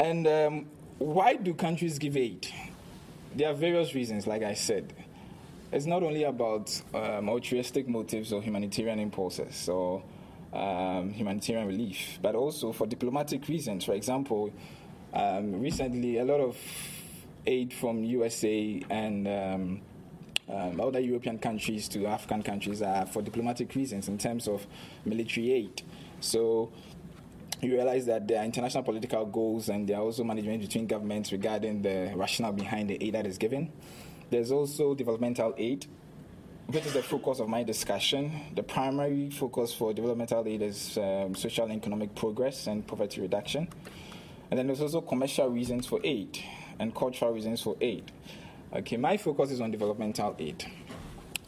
And 0.00 0.26
um, 0.26 0.66
why 0.98 1.34
do 1.34 1.54
countries 1.54 1.98
give 1.98 2.16
aid? 2.16 2.48
There 3.36 3.48
are 3.48 3.54
various 3.54 3.94
reasons, 3.94 4.26
like 4.26 4.42
I 4.42 4.54
said. 4.54 4.92
It's 5.70 5.86
not 5.86 6.02
only 6.02 6.24
about 6.24 6.80
um, 6.94 7.28
altruistic 7.28 7.86
motives 7.86 8.32
or 8.32 8.42
humanitarian 8.42 8.98
impulses 8.98 9.68
or 9.68 10.02
um, 10.52 11.10
humanitarian 11.10 11.66
relief, 11.66 12.18
but 12.22 12.34
also 12.34 12.72
for 12.72 12.86
diplomatic 12.86 13.46
reasons. 13.48 13.84
For 13.84 13.92
example, 13.92 14.52
um, 15.12 15.60
recently 15.60 16.18
a 16.18 16.24
lot 16.24 16.40
of 16.40 16.56
aid 17.46 17.72
from 17.72 18.04
USA 18.04 18.82
and 18.90 19.28
um, 19.28 19.80
um, 20.48 20.80
other 20.80 21.00
European 21.00 21.38
countries 21.38 21.88
to 21.88 22.06
African 22.06 22.42
countries 22.42 22.82
are 22.82 23.06
for 23.06 23.22
diplomatic 23.22 23.74
reasons 23.74 24.08
in 24.08 24.18
terms 24.18 24.48
of 24.48 24.66
military 25.04 25.52
aid. 25.52 25.82
So 26.20 26.72
you 27.60 27.72
realize 27.72 28.06
that 28.06 28.28
there 28.28 28.40
are 28.40 28.44
international 28.44 28.84
political 28.84 29.26
goals 29.26 29.68
and 29.68 29.88
there 29.88 29.96
are 29.96 30.02
also 30.02 30.24
management 30.24 30.60
between 30.60 30.86
governments 30.86 31.32
regarding 31.32 31.82
the 31.82 32.12
rationale 32.14 32.52
behind 32.52 32.88
the 32.90 33.02
aid 33.02 33.14
that 33.14 33.26
is 33.26 33.38
given. 33.38 33.72
There's 34.30 34.52
also 34.52 34.94
developmental 34.94 35.54
aid, 35.56 35.86
which 36.68 36.84
is 36.84 36.92
the 36.92 37.02
focus 37.02 37.40
of 37.40 37.48
my 37.48 37.62
discussion. 37.62 38.30
The 38.54 38.62
primary 38.62 39.30
focus 39.30 39.72
for 39.72 39.94
developmental 39.94 40.46
aid 40.46 40.60
is 40.60 40.98
um, 40.98 41.34
social 41.34 41.64
and 41.64 41.74
economic 41.74 42.14
progress 42.14 42.66
and 42.66 42.86
poverty 42.86 43.22
reduction. 43.22 43.68
And 44.50 44.58
then 44.58 44.66
there's 44.66 44.82
also 44.82 45.00
commercial 45.00 45.48
reasons 45.48 45.86
for 45.86 45.98
aid 46.04 46.38
and 46.78 46.94
cultural 46.94 47.32
reasons 47.32 47.62
for 47.62 47.76
aid. 47.80 48.12
Okay, 48.74 48.98
my 48.98 49.16
focus 49.16 49.50
is 49.50 49.62
on 49.62 49.70
developmental 49.70 50.36
aid. 50.38 50.66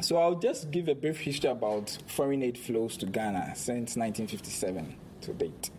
So 0.01 0.17
I'll 0.17 0.39
just 0.39 0.71
give 0.71 0.89
a 0.89 0.95
brief 0.95 1.19
history 1.19 1.51
about 1.51 1.99
foreign 2.07 2.43
aid 2.43 2.57
flows 2.57 2.97
to 2.99 3.07
Ghana 3.07 3.53
since 3.57 3.97
1957 3.97 4.97
to 5.21 5.35
date. 5.35 5.71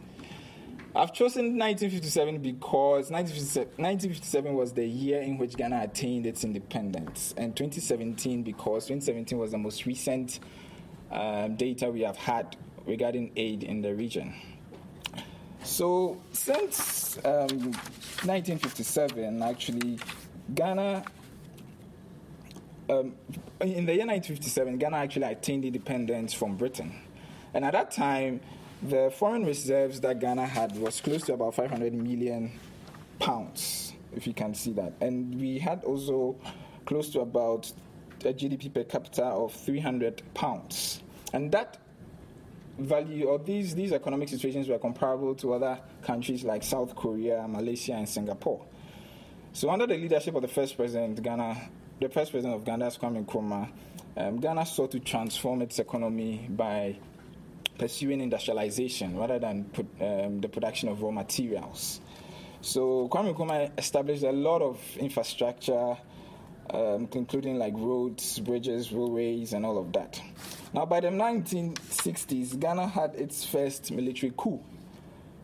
I've 0.94 1.14
chosen 1.14 1.58
1957 1.58 2.40
because 2.40 3.10
1957 3.12 4.54
was 4.54 4.74
the 4.74 4.86
year 4.86 5.22
in 5.22 5.38
which 5.38 5.56
Ghana 5.56 5.84
attained 5.84 6.26
its 6.26 6.44
independence, 6.44 7.34
and 7.38 7.56
2017 7.56 8.44
because 8.44 8.88
2017 8.88 9.38
was 9.38 9.52
the 9.52 9.58
most 9.58 9.86
recent 9.86 10.42
um, 11.10 11.56
data 11.56 11.90
we 11.90 12.02
have 12.02 12.18
had 12.18 12.58
regarding 12.86 13.32
aid 13.38 13.64
in 13.64 13.82
the 13.82 13.96
region. 13.96 14.34
So, 15.64 16.22
since 16.34 17.18
um, 17.24 17.72
1957, 18.26 19.42
actually, 19.44 19.98
Ghana, 20.54 21.06
um, 22.90 23.16
in 23.62 23.86
the 23.86 23.94
year 23.94 24.06
1957, 24.06 24.78
Ghana 24.78 24.98
actually 24.98 25.32
attained 25.32 25.64
independence 25.64 26.34
from 26.34 26.58
Britain. 26.58 26.94
And 27.54 27.64
at 27.64 27.72
that 27.72 27.92
time, 27.92 28.42
the 28.84 29.12
foreign 29.15 29.46
reserves 29.46 30.00
that 30.02 30.20
Ghana 30.20 30.46
had 30.46 30.76
was 30.78 31.02
close 31.02 31.24
to 31.24 31.34
about 31.34 31.56
500 31.56 31.94
million 31.94 32.52
pounds, 33.20 33.94
if 34.15 34.26
you 34.26 34.34
can 34.34 34.54
see 34.54 34.74
that. 34.74 34.94
And 35.02 35.39
we 35.39 35.60
had 35.60 35.84
also 35.84 36.36
close 36.86 37.10
to 37.12 37.22
about 37.22 37.72
a 38.26 38.34
GDP 38.34 38.74
per 38.74 38.84
capita 38.84 39.26
of 39.26 39.54
300 39.54 40.22
pounds. 40.34 41.02
And 41.34 41.52
that 41.52 41.78
value 42.78 43.26
or 43.26 43.39
these, 43.39 43.76
these 43.76 43.91
economic 43.91 44.30
situations 44.30 44.67
were 44.67 44.80
comparable 44.80 45.36
to 45.36 45.54
other 45.54 45.80
countries 46.02 46.44
like 46.44 46.63
South 46.63 46.96
Korea, 46.96 47.46
Malaysia, 47.48 47.94
and 47.94 48.10
Singapore. 48.10 48.65
So, 49.54 49.70
under 49.70 49.86
the 49.86 49.98
leadership 49.98 50.34
of 50.36 50.41
the 50.41 50.48
first 50.48 50.78
president, 50.78 51.22
Ghana, 51.22 51.70
the 52.00 52.10
first 52.10 52.32
president 52.32 52.56
of 52.56 52.65
Ghana, 52.65 52.86
Kwame 52.88 53.26
Nkrumah, 53.26 53.70
um, 54.17 54.39
Ghana 54.39 54.65
sought 54.65 54.91
to 54.91 55.00
transform 55.00 55.62
its 55.62 55.78
economy 55.80 56.48
by 56.50 56.96
pursuing 57.78 58.22
industrialization 58.22 59.18
rather 59.18 59.40
than 59.40 59.66
put, 59.66 59.86
um, 60.00 60.40
the 60.42 60.50
production 60.50 60.90
of 60.90 61.02
raw 61.02 61.12
materials. 61.12 62.02
So, 62.62 63.08
Kwame 63.10 63.34
Nkrumah 63.34 63.72
established 63.78 64.24
a 64.24 64.32
lot 64.32 64.62
of 64.62 64.80
infrastructure, 64.98 65.98
um, 66.70 67.08
including 67.14 67.58
like 67.58 67.74
roads, 67.76 68.40
bridges, 68.40 68.92
railways, 68.92 69.54
and 69.54 69.66
all 69.66 69.78
of 69.78 69.92
that. 69.94 70.22
Now, 70.74 70.86
by 70.86 71.00
the 71.00 71.10
1960s, 71.10 72.60
Ghana 72.60 72.88
had 72.88 73.16
its 73.16 73.44
first 73.44 73.92
military 73.92 74.32
coup. 74.38 74.62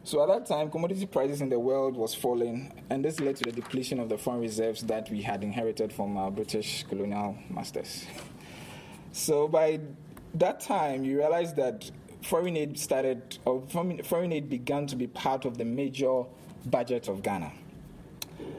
So 0.08 0.22
at 0.24 0.30
that 0.30 0.46
time, 0.46 0.70
commodity 0.72 1.06
prices 1.06 1.42
in 1.42 1.50
the 1.50 1.60
world 1.60 1.98
was 1.98 2.16
falling, 2.16 2.72
and 2.90 3.04
this 3.04 3.20
led 3.20 3.36
to 3.36 3.44
the 3.44 3.52
depletion 3.52 4.00
of 4.00 4.08
the 4.08 4.18
foreign 4.18 4.40
reserves 4.40 4.84
that 4.84 5.12
we 5.12 5.22
had 5.22 5.44
inherited 5.44 5.92
from 5.92 6.16
our 6.16 6.32
British 6.32 6.86
colonial 6.86 7.36
masters. 7.50 8.06
So 9.12 9.50
by 9.50 9.82
that 10.36 10.62
time, 10.62 11.04
you 11.04 11.18
realize 11.18 11.54
that 11.56 11.92
foreign 12.28 12.58
aid 12.58 12.78
started, 12.78 13.38
or 13.46 13.64
foreign 13.68 14.34
aid 14.34 14.50
began 14.50 14.86
to 14.88 14.98
be 14.98 15.08
part 15.08 15.46
of 15.46 15.58
the 15.58 15.64
major 15.64 16.24
budget 16.66 17.08
of 17.08 17.24
Ghana. 17.24 17.52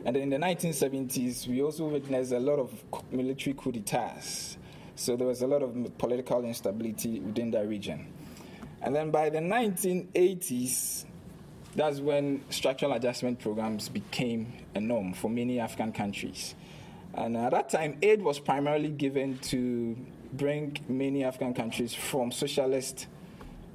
And 0.06 0.16
in 0.16 0.30
the 0.30 0.38
1970s, 0.38 1.46
we 1.46 1.62
also 1.62 1.86
witnessed 1.86 2.32
a 2.32 2.38
lot 2.38 2.58
of 2.58 2.72
military 3.12 3.54
coup 3.54 3.70
d'etats. 3.70 4.56
So 4.96 5.16
there 5.16 5.26
was 5.26 5.42
a 5.42 5.46
lot 5.46 5.62
of 5.62 5.98
political 5.98 6.44
instability 6.44 7.20
within 7.20 7.50
that 7.50 7.68
region. 7.68 8.06
And 8.80 8.96
then 8.96 9.10
by 9.10 9.28
the 9.28 9.38
1980s, 9.38 11.04
that's 11.76 12.00
when 12.00 12.42
structural 12.48 12.94
adjustment 12.94 13.38
programs 13.38 13.90
became 13.90 14.52
a 14.74 14.80
norm 14.80 15.12
for 15.12 15.28
many 15.28 15.60
African 15.60 15.92
countries. 15.92 16.54
And 17.12 17.36
at 17.36 17.50
that 17.50 17.68
time, 17.68 17.98
aid 18.00 18.22
was 18.22 18.38
primarily 18.38 18.90
given 18.90 19.38
to 19.38 19.94
bring 20.32 20.78
many 20.88 21.22
African 21.22 21.52
countries 21.52 21.92
from 21.92 22.32
socialist 22.32 23.06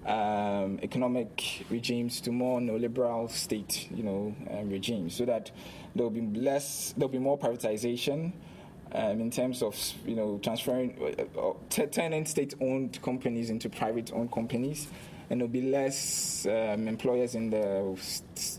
um, 0.05 0.79
economic 0.81 1.65
regimes 1.69 2.21
to 2.21 2.31
more 2.31 2.59
neoliberal 2.59 3.29
state, 3.29 3.89
you 3.91 4.03
know, 4.03 4.35
um, 4.51 4.69
regimes, 4.69 5.15
so 5.15 5.25
that 5.25 5.51
there 5.95 6.03
will 6.03 6.09
be 6.11 6.39
less, 6.39 6.93
there 6.97 7.07
will 7.07 7.13
be 7.13 7.19
more 7.19 7.37
privatization, 7.37 8.33
um, 8.93 9.21
in 9.21 9.31
terms 9.31 9.63
of 9.63 9.75
you 10.05 10.15
know 10.15 10.39
transferring, 10.43 10.97
uh, 11.01 11.39
uh 11.39 11.53
t- 11.69 11.87
turning 11.87 12.25
state-owned 12.25 13.01
companies 13.01 13.49
into 13.49 13.69
private-owned 13.69 14.31
companies, 14.31 14.87
and 15.29 15.39
there'll 15.41 15.51
be 15.51 15.61
less 15.61 16.45
um, 16.45 16.87
employers 16.87 17.35
in 17.35 17.49
the 17.49 17.97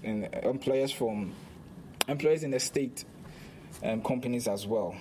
in, 0.02 0.24
employers 0.42 0.90
from 0.90 1.33
employers 2.09 2.42
in 2.42 2.50
the 2.50 2.61
state 2.61 3.04
um, 3.83 4.02
companies 4.02 4.48
as 4.48 4.66
well. 4.66 4.94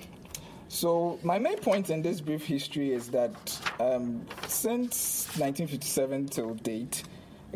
So 0.74 1.20
my 1.22 1.38
main 1.38 1.60
point 1.60 1.92
in 1.92 2.02
this 2.02 2.20
brief 2.20 2.46
history 2.46 2.94
is 2.94 3.10
that 3.10 3.36
um, 3.80 4.26
since 4.48 5.28
1957 5.38 6.30
till 6.30 6.56
date, 6.56 7.04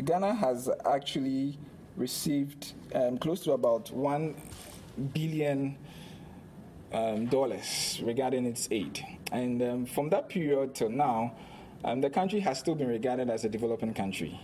Ghana 0.04 0.34
has 0.34 0.70
actually 0.86 1.58
received 1.96 2.74
um, 2.94 3.18
close 3.18 3.40
to 3.40 3.54
about 3.54 3.90
one 3.90 4.36
billion 5.12 5.76
um, 6.92 7.26
dollars 7.26 8.00
regarding 8.04 8.46
its 8.46 8.68
aid. 8.70 9.04
And 9.32 9.60
um, 9.64 9.86
from 9.86 10.10
that 10.10 10.28
period 10.28 10.76
till 10.76 10.90
now, 10.90 11.34
um, 11.84 12.00
the 12.00 12.10
country 12.10 12.38
has 12.38 12.60
still 12.60 12.76
been 12.76 12.86
regarded 12.86 13.30
as 13.30 13.44
a 13.44 13.48
developing 13.48 13.94
country. 13.94 14.40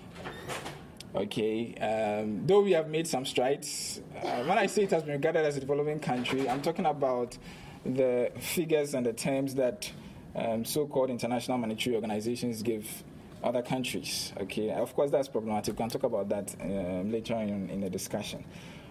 Okay, 1.15 1.77
um, 1.77 2.45
though 2.45 2.61
we 2.61 2.73
have 2.73 2.89
made 2.89 3.07
some 3.07 3.25
strides, 3.25 4.01
uh, 4.21 4.43
when 4.43 4.59
I 4.59 4.67
say 4.67 4.83
it 4.83 4.91
has 4.91 5.05
been 5.05 5.13
regarded 5.13 5.45
as 5.45 5.57
a 5.57 5.61
developing 5.61 6.01
country, 6.01 6.49
I'm 6.49 6.61
talking 6.61 6.87
about 6.87 7.39
the 7.85 8.31
figures 8.39 8.95
and 8.95 9.05
the 9.05 9.13
terms 9.13 9.55
that 9.57 9.91
um, 10.35 10.65
so 10.65 10.87
called 10.87 11.11
international 11.11 11.59
monetary 11.59 11.95
organizations 11.95 12.63
give 12.63 12.87
other 13.43 13.63
countries. 13.63 14.33
Okay, 14.41 14.71
of 14.71 14.95
course, 14.95 15.11
that's 15.11 15.29
problematic. 15.29 15.75
We 15.75 15.79
can 15.79 15.91
talk 15.91 16.03
about 16.03 16.29
that 16.31 16.55
um, 16.61 17.13
later 17.13 17.35
in, 17.35 17.69
in 17.71 17.81
the 17.81 17.91
discussion. 17.91 18.45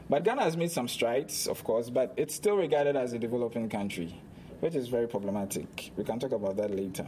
But 0.09 0.23
Ghana 0.23 0.43
has 0.43 0.55
made 0.55 0.71
some 0.71 0.87
strides, 0.87 1.47
of 1.47 1.63
course, 1.63 1.89
but 1.89 2.13
it's 2.17 2.35
still 2.35 2.55
regarded 2.55 2.95
as 2.95 3.13
a 3.13 3.19
developing 3.19 3.69
country, 3.69 4.13
which 4.59 4.75
is 4.75 4.87
very 4.87 5.07
problematic. 5.07 5.91
We 5.95 6.03
can 6.03 6.19
talk 6.19 6.33
about 6.33 6.57
that 6.57 6.75
later. 6.75 7.07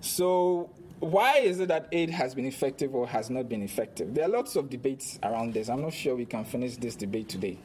So, 0.00 0.70
why 1.00 1.38
is 1.38 1.60
it 1.60 1.68
that 1.68 1.88
aid 1.92 2.10
has 2.10 2.34
been 2.34 2.46
effective 2.46 2.94
or 2.94 3.08
has 3.08 3.28
not 3.28 3.48
been 3.48 3.62
effective? 3.62 4.14
There 4.14 4.24
are 4.24 4.28
lots 4.28 4.56
of 4.56 4.70
debates 4.70 5.18
around 5.22 5.54
this. 5.54 5.68
I'm 5.68 5.82
not 5.82 5.92
sure 5.92 6.14
we 6.14 6.26
can 6.26 6.44
finish 6.44 6.76
this 6.76 6.96
debate 6.96 7.28
today. 7.28 7.58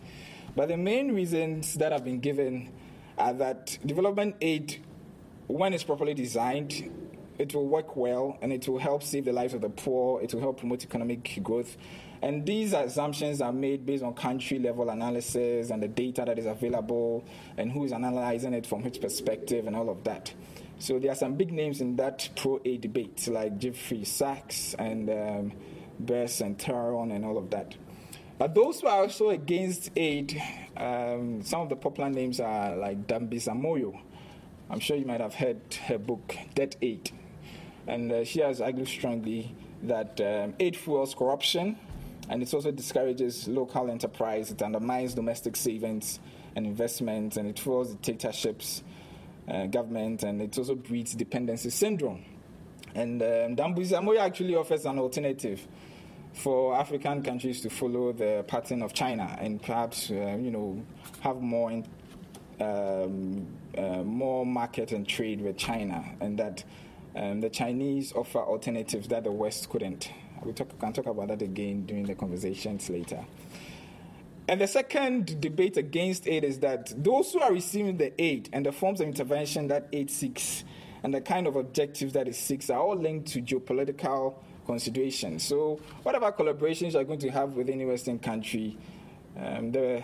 But 0.55 0.69
the 0.69 0.77
main 0.77 1.13
reasons 1.13 1.75
that 1.75 1.91
have 1.91 2.03
been 2.03 2.19
given 2.19 2.71
are 3.17 3.33
that 3.33 3.77
development 3.85 4.35
aid, 4.41 4.83
when 5.47 5.73
it's 5.73 5.83
properly 5.83 6.13
designed, 6.13 6.91
it 7.37 7.53
will 7.53 7.67
work 7.67 7.95
well 7.95 8.37
and 8.41 8.51
it 8.51 8.67
will 8.67 8.79
help 8.79 9.03
save 9.03 9.25
the 9.25 9.33
lives 9.33 9.53
of 9.53 9.61
the 9.61 9.69
poor, 9.69 10.21
it 10.21 10.33
will 10.33 10.41
help 10.41 10.59
promote 10.59 10.83
economic 10.83 11.39
growth. 11.43 11.77
And 12.21 12.45
these 12.45 12.73
assumptions 12.73 13.41
are 13.41 13.53
made 13.53 13.85
based 13.85 14.03
on 14.03 14.13
country 14.15 14.57
level 14.57 14.89
analysis 14.89 15.69
and 15.69 15.83
the 15.83 15.87
data 15.87 16.23
that 16.25 16.39
is 16.39 16.47
available 16.47 17.23
and 17.57 17.71
who 17.71 17.85
is 17.85 17.91
analyzing 17.91 18.53
it 18.53 18.65
from 18.65 18.83
which 18.83 18.99
perspective 18.99 19.67
and 19.67 19.75
all 19.75 19.89
of 19.89 20.03
that. 20.05 20.33
So 20.79 20.99
there 20.99 21.11
are 21.11 21.15
some 21.15 21.35
big 21.35 21.51
names 21.51 21.81
in 21.81 21.95
that 21.97 22.29
pro 22.35 22.59
aid 22.65 22.81
debate, 22.81 23.27
like 23.27 23.57
Jeffrey 23.57 24.03
Sachs 24.03 24.75
and 24.77 25.09
um, 25.09 25.51
Bess 25.99 26.41
and 26.41 26.57
Theron 26.59 27.11
and 27.11 27.25
all 27.25 27.37
of 27.37 27.49
that. 27.51 27.75
But 28.37 28.53
those 28.53 28.81
who 28.81 28.87
are 28.87 29.01
also 29.01 29.29
against 29.29 29.91
aid, 29.95 30.41
um, 30.75 31.41
some 31.41 31.61
of 31.61 31.69
the 31.69 31.75
popular 31.75 32.09
names 32.09 32.39
are 32.39 32.75
like 32.75 33.07
Dambisa 33.07 33.59
Moyo. 33.59 33.99
I'm 34.69 34.79
sure 34.79 34.95
you 34.95 35.05
might 35.05 35.21
have 35.21 35.33
heard 35.33 35.61
her 35.87 35.97
book, 35.97 36.35
Dead 36.53 36.75
Aid. 36.81 37.11
And 37.87 38.11
uh, 38.11 38.23
she 38.23 38.41
has 38.41 38.61
argued 38.61 38.87
strongly 38.87 39.55
that 39.83 40.19
um, 40.21 40.53
aid 40.59 40.75
fuels 40.75 41.15
corruption 41.15 41.77
and 42.29 42.43
it 42.43 42.53
also 42.53 42.71
discourages 42.71 43.47
local 43.47 43.89
enterprise, 43.89 44.51
it 44.51 44.61
undermines 44.61 45.13
domestic 45.13 45.55
savings 45.55 46.19
and 46.55 46.65
investments, 46.65 47.37
and 47.37 47.47
it 47.47 47.59
fuels 47.59 47.95
dictatorships, 47.95 48.83
uh, 49.47 49.65
government, 49.67 50.23
and 50.23 50.41
it 50.41 50.57
also 50.57 50.75
breeds 50.75 51.13
dependency 51.13 51.69
syndrome. 51.69 52.25
And 52.95 53.21
um, 53.21 53.55
Moyo 53.55 54.19
actually 54.19 54.55
offers 54.55 54.85
an 54.85 54.99
alternative 54.99 55.65
for 56.33 56.75
African 56.75 57.23
countries 57.23 57.61
to 57.61 57.69
follow 57.69 58.13
the 58.13 58.45
pattern 58.47 58.81
of 58.81 58.93
China 58.93 59.35
and 59.39 59.61
perhaps, 59.61 60.11
uh, 60.11 60.37
you 60.39 60.51
know, 60.51 60.83
have 61.21 61.41
more 61.41 61.71
in, 61.71 61.85
um, 62.59 63.47
uh, 63.77 64.03
more 64.03 64.45
market 64.45 64.91
and 64.91 65.07
trade 65.07 65.41
with 65.41 65.57
China, 65.57 66.03
and 66.19 66.37
that 66.39 66.63
um, 67.15 67.41
the 67.41 67.49
Chinese 67.49 68.13
offer 68.13 68.39
alternatives 68.39 69.07
that 69.07 69.23
the 69.23 69.31
West 69.31 69.69
couldn't. 69.69 70.11
We 70.43 70.53
talk, 70.53 70.77
can 70.79 70.93
talk 70.93 71.07
about 71.07 71.29
that 71.29 71.41
again 71.41 71.85
during 71.85 72.05
the 72.05 72.15
conversations 72.15 72.89
later. 72.89 73.25
And 74.47 74.61
the 74.61 74.67
second 74.67 75.41
debate 75.41 75.75
against 75.75 76.27
aid 76.27 76.45
is 76.45 76.59
that 76.59 76.93
those 77.03 77.33
who 77.33 77.41
are 77.41 77.51
receiving 77.51 77.97
the 77.97 78.19
aid 78.21 78.49
and 78.53 78.65
the 78.65 78.71
forms 78.71 79.01
of 79.01 79.07
intervention 79.07 79.67
that 79.67 79.89
aid 79.91 80.09
seeks 80.09 80.63
and 81.03 81.13
the 81.13 81.21
kind 81.21 81.47
of 81.47 81.55
objectives 81.55 82.13
that 82.13 82.27
it 82.27 82.35
seeks 82.35 82.69
are 82.69 82.79
all 82.79 82.95
linked 82.95 83.29
to 83.29 83.41
geopolitical 83.41 84.35
considerations. 84.67 85.43
So, 85.43 85.79
whatever 86.03 86.31
collaborations 86.31 86.93
you 86.93 86.99
are 86.99 87.03
going 87.03 87.19
to 87.19 87.31
have 87.31 87.53
with 87.53 87.69
any 87.69 87.85
Western 87.85 88.19
country, 88.19 88.77
um, 89.35 89.71
the, 89.71 90.03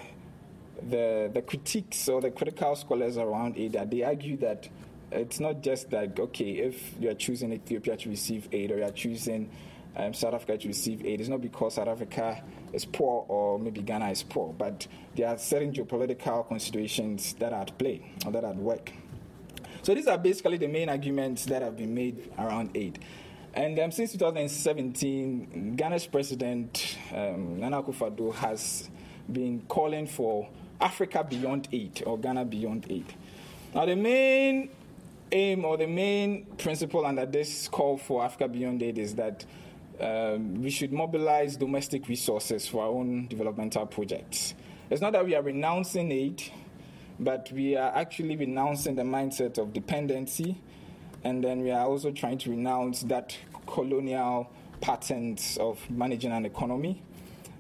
the, 0.90 1.30
the 1.32 1.42
critiques 1.44 2.10
or 2.10 2.22
the 2.22 2.32
critical 2.32 2.76
scholars 2.76 3.18
around 3.18 3.58
aid, 3.58 3.74
they 3.92 4.02
argue 4.04 4.38
that 4.38 4.68
it's 5.12 5.40
not 5.40 5.62
just 5.62 5.92
that, 5.92 6.20
okay, 6.20 6.52
if 6.54 6.96
you 7.00 7.10
are 7.10 7.14
choosing 7.14 7.54
Ethiopia 7.54 7.96
to 7.98 8.10
receive 8.10 8.48
aid 8.52 8.72
or 8.72 8.78
you 8.78 8.84
are 8.84 8.92
choosing 8.92 9.50
um, 9.96 10.14
South 10.14 10.34
Africa 10.34 10.58
to 10.58 10.68
receive 10.68 11.06
aid. 11.06 11.20
It's 11.20 11.30
not 11.30 11.42
because 11.42 11.76
South 11.76 11.88
Africa 11.88 12.44
is 12.72 12.86
poor 12.86 13.26
or 13.28 13.60
maybe 13.60 13.82
Ghana 13.82 14.10
is 14.10 14.24
poor, 14.24 14.54
but 14.54 14.88
there 15.16 15.28
are 15.28 15.38
certain 15.38 15.72
geopolitical 15.72 16.48
considerations 16.48 17.34
that 17.36 17.54
are 17.54 17.62
at 17.62 17.78
play 17.78 18.02
or 18.26 18.32
that 18.32 18.44
are 18.44 18.52
at 18.52 18.56
work. 18.56 18.92
So 19.84 19.94
these 19.94 20.08
are 20.08 20.18
basically 20.18 20.58
the 20.58 20.68
main 20.68 20.90
arguments 20.90 21.46
that 21.46 21.62
have 21.62 21.78
been 21.78 21.94
made 21.94 22.32
around 22.40 22.72
aid. 22.76 23.00
And 23.56 23.78
um, 23.80 23.92
since 23.92 24.14
2017, 24.14 25.76
Ghana's 25.76 26.08
president, 26.08 26.98
um, 27.14 27.60
Nana 27.60 27.84
Akufo-Addo, 27.84 28.34
has 28.36 28.90
been 29.32 29.62
calling 29.68 30.08
for 30.08 30.50
Africa 30.82 31.24
beyond 31.28 31.68
aid 31.72 32.02
or 32.06 32.18
Ghana 32.18 32.46
beyond 32.46 32.88
aid. 32.90 33.06
Now, 33.76 33.86
the 33.86 33.96
main 33.96 34.70
aim 35.32 35.66
or 35.66 35.78
the 35.78 35.86
main 35.86 36.46
principle 36.58 37.06
under 37.06 37.28
this 37.28 37.68
call 37.68 37.98
for 37.98 38.24
Africa 38.24 38.48
beyond 38.48 38.82
aid 38.82 38.98
is 38.98 39.14
that 39.16 39.46
um, 40.00 40.62
we 40.62 40.72
should 40.72 40.92
mobilize 40.92 41.56
domestic 41.56 42.08
resources 42.08 42.68
for 42.68 42.84
our 42.84 42.90
own 42.90 43.28
developmental 43.28 43.86
projects. 43.86 44.56
It's 44.90 45.02
not 45.02 45.14
that 45.14 45.26
we 45.26 45.36
are 45.36 45.44
renouncing 45.44 46.12
aid, 46.12 46.44
but 47.20 47.52
we 47.52 47.76
are 47.76 47.96
actually 47.96 48.36
renouncing 48.36 48.96
the 48.96 49.04
mindset 49.04 49.60
of 49.60 49.74
dependency, 49.74 50.60
and 51.24 51.44
then 51.44 51.62
we 51.62 51.72
are 51.72 51.86
also 51.86 52.12
trying 52.12 52.38
to 52.40 52.50
renounce 52.50 53.02
that 53.04 53.38
colonial 53.68 54.50
patterns 54.82 55.58
of 55.60 55.80
managing 55.90 56.32
an 56.32 56.46
economy, 56.46 57.02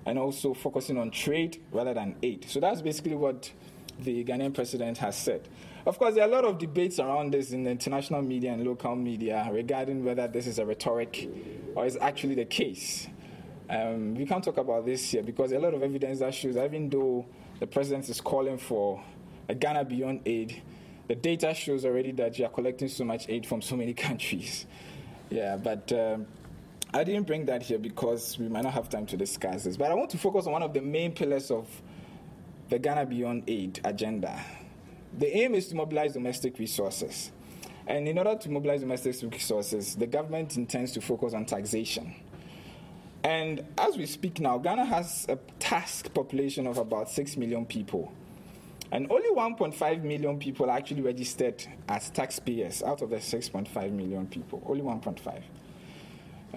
and 0.05 0.19
also 0.19 0.53
focusing 0.53 0.97
on 0.97 1.11
trade 1.11 1.61
rather 1.71 1.93
than 1.93 2.15
aid. 2.21 2.45
So 2.49 2.59
that's 2.59 2.81
basically 2.81 3.15
what 3.15 3.51
the 3.99 4.23
Ghanaian 4.23 4.53
president 4.53 4.97
has 4.97 5.15
said. 5.17 5.47
Of 5.85 5.99
course, 5.99 6.15
there 6.15 6.23
are 6.23 6.29
a 6.29 6.31
lot 6.31 6.45
of 6.45 6.57
debates 6.57 6.99
around 6.99 7.33
this 7.33 7.51
in 7.51 7.63
the 7.63 7.71
international 7.71 8.21
media 8.21 8.53
and 8.53 8.65
local 8.65 8.95
media 8.95 9.49
regarding 9.51 10.03
whether 10.03 10.27
this 10.27 10.47
is 10.47 10.59
a 10.59 10.65
rhetoric 10.65 11.29
or 11.75 11.85
is 11.85 11.97
actually 11.97 12.35
the 12.35 12.45
case. 12.45 13.07
Um, 13.69 14.15
we 14.15 14.25
can't 14.25 14.43
talk 14.43 14.57
about 14.57 14.85
this 14.85 15.11
here 15.11 15.23
because 15.23 15.51
a 15.51 15.59
lot 15.59 15.73
of 15.73 15.83
evidence 15.83 16.19
that 16.19 16.33
shows 16.33 16.55
that 16.55 16.65
even 16.65 16.89
though 16.89 17.25
the 17.59 17.67
president 17.67 18.07
is 18.09 18.21
calling 18.21 18.57
for 18.57 19.03
a 19.49 19.55
Ghana 19.55 19.85
beyond 19.85 20.21
aid, 20.25 20.61
the 21.07 21.15
data 21.15 21.53
shows 21.53 21.85
already 21.85 22.11
that 22.13 22.37
you 22.39 22.45
are 22.45 22.51
collecting 22.51 22.87
so 22.87 23.03
much 23.03 23.27
aid 23.29 23.45
from 23.45 23.61
so 23.61 23.75
many 23.75 23.93
countries. 24.07 24.65
Yeah, 25.29 25.57
but 25.57 25.91
um, 25.91 26.27
I 26.93 27.03
didn't 27.03 27.25
bring 27.25 27.45
that 27.45 27.63
here 27.63 27.79
because 27.79 28.37
we 28.37 28.47
might 28.47 28.63
not 28.63 28.73
have 28.73 28.89
time 28.89 29.05
to 29.07 29.17
discuss 29.17 29.63
this. 29.63 29.77
But 29.77 29.91
I 29.91 29.95
want 29.95 30.11
to 30.11 30.17
focus 30.17 30.45
on 30.45 30.53
one 30.53 30.63
of 30.63 30.73
the 30.73 30.81
main 30.81 31.11
pillars 31.11 31.49
of 31.49 31.67
the 32.69 32.79
Ghana 32.79 33.05
Beyond 33.05 33.43
Aid 33.47 33.81
agenda, 33.83 34.39
the 35.17 35.35
aim 35.37 35.53
is 35.53 35.67
to 35.67 35.75
mobilize 35.75 36.13
domestic 36.13 36.57
resources. 36.59 37.31
And 37.85 38.07
in 38.07 38.17
order 38.17 38.35
to 38.35 38.49
mobilize 38.49 38.79
domestic 38.79 39.31
resources, 39.31 39.95
the 39.95 40.07
government 40.07 40.55
intends 40.55 40.93
to 40.93 41.01
focus 41.01 41.33
on 41.33 41.45
taxation. 41.45 42.15
And 43.23 43.65
as 43.77 43.97
we 43.97 44.05
speak 44.05 44.39
now, 44.39 44.57
Ghana 44.57 44.85
has 44.85 45.25
a 45.29 45.37
task 45.59 46.13
population 46.13 46.67
of 46.67 46.77
about 46.77 47.09
6 47.09 47.37
million 47.37 47.65
people. 47.65 48.11
And 48.93 49.11
only 49.11 49.29
1.5 49.31 50.03
million 50.03 50.37
people 50.37 50.69
actually 50.69 51.01
registered 51.01 51.65
as 51.89 52.11
taxpayers 52.11 52.83
out 52.83 53.01
of 53.01 53.09
the 53.09 53.15
6.5 53.15 53.91
million 53.91 54.27
people. 54.27 54.61
Only 54.67 54.83
1.5. 54.83 55.41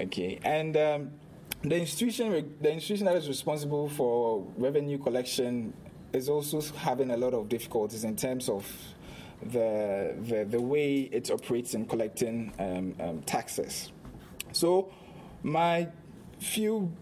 Okay. 0.02 0.38
And 0.44 0.76
um, 0.76 1.10
the 1.62 1.80
institution, 1.80 2.54
the 2.60 2.72
institution 2.74 3.06
that 3.06 3.16
is 3.16 3.26
responsible 3.26 3.88
for 3.88 4.46
revenue 4.58 4.98
collection 4.98 5.72
is 6.12 6.28
also 6.28 6.60
having 6.76 7.10
a 7.10 7.16
lot 7.16 7.32
of 7.32 7.48
difficulties 7.48 8.04
in 8.04 8.16
terms 8.16 8.50
of 8.50 8.70
the, 9.42 10.14
the, 10.20 10.44
the 10.44 10.60
way 10.60 11.08
it 11.10 11.30
operates 11.30 11.72
in 11.72 11.86
collecting 11.86 12.52
um, 12.58 12.94
um, 13.00 13.22
taxes. 13.22 13.92
So, 14.52 14.92
my 15.42 15.88
few, 16.38 16.92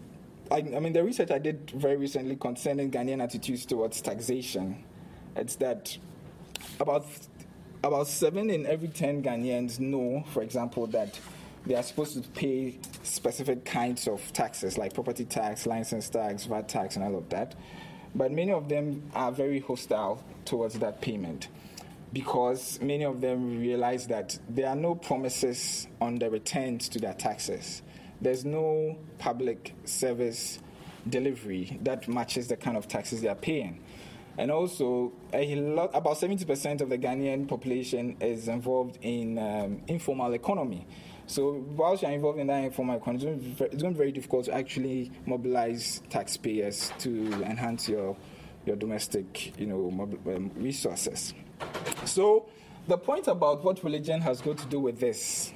I, 0.49 0.59
I, 0.59 0.79
mean, 0.79 0.93
the 0.93 1.03
research 1.03 1.31
I 1.31 1.39
did 1.39 1.71
very 1.71 1.97
recently 1.97 2.37
concerning 2.37 2.89
Ghanaian 2.89 3.21
attitudes 3.21 3.65
towards 3.65 4.01
taxation, 4.01 4.85
it's 5.35 5.55
that 5.57 5.97
about 6.79 7.05
about 7.83 8.07
seven 8.07 8.49
in 8.49 8.65
every 8.65 8.87
ten 8.87 9.21
Ghanaians 9.21 9.79
know, 9.79 10.23
for 10.31 10.41
example, 10.41 10.87
that 10.87 11.19
they 11.65 11.75
are 11.75 11.83
supposed 11.83 12.21
to 12.21 12.29
pay 12.29 12.77
specific 13.03 13.65
kinds 13.65 14.07
of 14.07 14.21
taxes 14.33 14.77
like 14.77 14.93
property 14.93 15.25
tax, 15.25 15.65
license 15.65 16.09
tax, 16.09 16.45
VAT 16.45 16.67
tax, 16.67 16.95
and 16.95 17.05
all 17.05 17.17
of 17.17 17.29
that. 17.29 17.55
But 18.13 18.31
many 18.31 18.51
of 18.51 18.69
them 18.69 19.03
are 19.13 19.31
very 19.31 19.59
hostile 19.59 20.23
towards 20.45 20.79
that 20.79 21.01
payment 21.01 21.49
because 22.13 22.79
many 22.81 23.03
of 23.03 23.19
them 23.19 23.59
realize 23.59 24.07
that 24.07 24.39
there 24.47 24.69
are 24.69 24.75
no 24.75 24.95
promises 24.95 25.87
on 25.99 26.17
the 26.17 26.29
returns 26.29 26.87
to 26.89 26.99
their 26.99 27.13
taxes. 27.13 27.81
There's 28.21 28.45
no 28.45 28.97
public 29.17 29.73
service 29.83 30.59
delivery 31.09 31.77
that 31.83 32.07
matches 32.07 32.47
the 32.47 32.55
kind 32.55 32.77
of 32.77 32.87
taxes 32.87 33.21
they 33.21 33.27
are 33.27 33.35
paying. 33.35 33.83
And 34.37 34.51
also, 34.51 35.13
a 35.33 35.55
lot, 35.55 35.91
about 35.93 36.17
70% 36.17 36.81
of 36.81 36.89
the 36.89 36.97
Ghanaian 36.97 37.47
population 37.47 38.17
is 38.19 38.47
involved 38.47 38.97
in 39.01 39.37
um, 39.37 39.81
informal 39.87 40.33
economy. 40.33 40.85
So 41.27 41.65
whilst 41.75 42.03
you're 42.03 42.11
involved 42.11 42.39
in 42.39 42.47
that 42.47 42.63
informal 42.63 42.97
economy, 42.97 43.55
it's 43.59 43.59
going 43.59 43.71
to 43.71 43.89
be 43.89 43.93
very 43.97 44.11
difficult 44.11 44.45
to 44.45 44.53
actually 44.53 45.11
mobilize 45.25 46.01
taxpayers 46.09 46.91
to 46.99 47.31
enhance 47.43 47.89
your 47.89 48.15
your 48.65 48.75
domestic, 48.75 49.57
you 49.59 49.67
know, 49.67 50.09
um, 50.35 50.51
resources. 50.55 51.33
So 52.05 52.47
the 52.87 52.97
point 52.97 53.27
about 53.27 53.63
what 53.63 53.83
religion 53.83 54.21
has 54.21 54.41
got 54.41 54.57
to 54.57 54.65
do 54.65 54.79
with 54.79 54.99
this 54.99 55.53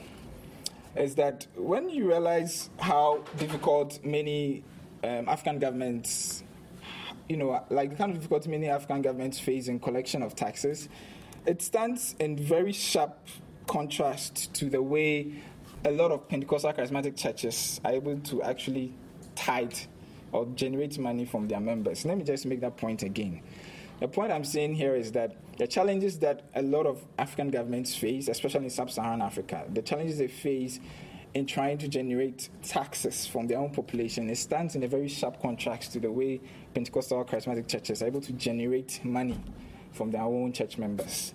is 0.95 1.15
that 1.15 1.47
when 1.55 1.89
you 1.89 2.07
realize 2.07 2.69
how 2.79 3.23
difficult 3.37 4.03
many 4.03 4.63
um, 5.03 5.27
African 5.27 5.59
governments, 5.59 6.43
you 7.29 7.37
know, 7.37 7.63
like 7.69 7.91
the 7.91 7.95
kind 7.95 8.11
of 8.11 8.17
difficulty 8.17 8.49
many 8.49 8.67
African 8.67 9.01
governments 9.01 9.39
face 9.39 9.67
in 9.67 9.79
collection 9.79 10.23
of 10.23 10.35
taxes, 10.35 10.89
it 11.45 11.61
stands 11.61 12.15
in 12.19 12.35
very 12.35 12.73
sharp 12.73 13.17
contrast 13.67 14.53
to 14.55 14.69
the 14.69 14.81
way 14.81 15.31
a 15.85 15.91
lot 15.91 16.11
of 16.11 16.27
Pentecostal 16.27 16.73
charismatic 16.73 17.15
churches 17.15 17.79
are 17.85 17.93
able 17.93 18.19
to 18.19 18.41
actually 18.41 18.93
tithe 19.35 19.77
or 20.31 20.47
generate 20.55 20.97
money 20.97 21.23
from 21.23 21.47
their 21.47 21.59
members. 21.59 22.03
Let 22.03 22.17
me 22.17 22.23
just 22.23 22.45
make 22.45 22.61
that 22.61 22.77
point 22.77 23.03
again. 23.03 23.41
The 23.99 24.07
point 24.07 24.31
I'm 24.31 24.43
saying 24.43 24.75
here 24.75 24.95
is 24.95 25.11
that 25.13 25.35
the 25.57 25.67
challenges 25.67 26.19
that 26.19 26.43
a 26.55 26.61
lot 26.61 26.85
of 26.85 27.05
African 27.17 27.49
governments 27.49 27.95
face, 27.95 28.27
especially 28.27 28.65
in 28.65 28.69
sub 28.69 28.89
Saharan 28.89 29.21
Africa, 29.21 29.65
the 29.73 29.81
challenges 29.81 30.17
they 30.17 30.27
face 30.27 30.79
in 31.33 31.45
trying 31.45 31.77
to 31.77 31.87
generate 31.87 32.49
taxes 32.63 33.27
from 33.27 33.47
their 33.47 33.59
own 33.59 33.71
population, 33.71 34.29
it 34.29 34.37
stands 34.37 34.75
in 34.75 34.83
a 34.83 34.87
very 34.87 35.07
sharp 35.07 35.41
contrast 35.41 35.93
to 35.93 35.99
the 35.99 36.11
way 36.11 36.41
Pentecostal 36.73 37.23
charismatic 37.25 37.67
churches 37.67 38.01
are 38.01 38.07
able 38.07 38.21
to 38.21 38.33
generate 38.33 39.03
money 39.03 39.39
from 39.91 40.11
their 40.11 40.23
own 40.23 40.51
church 40.51 40.77
members. 40.77 41.33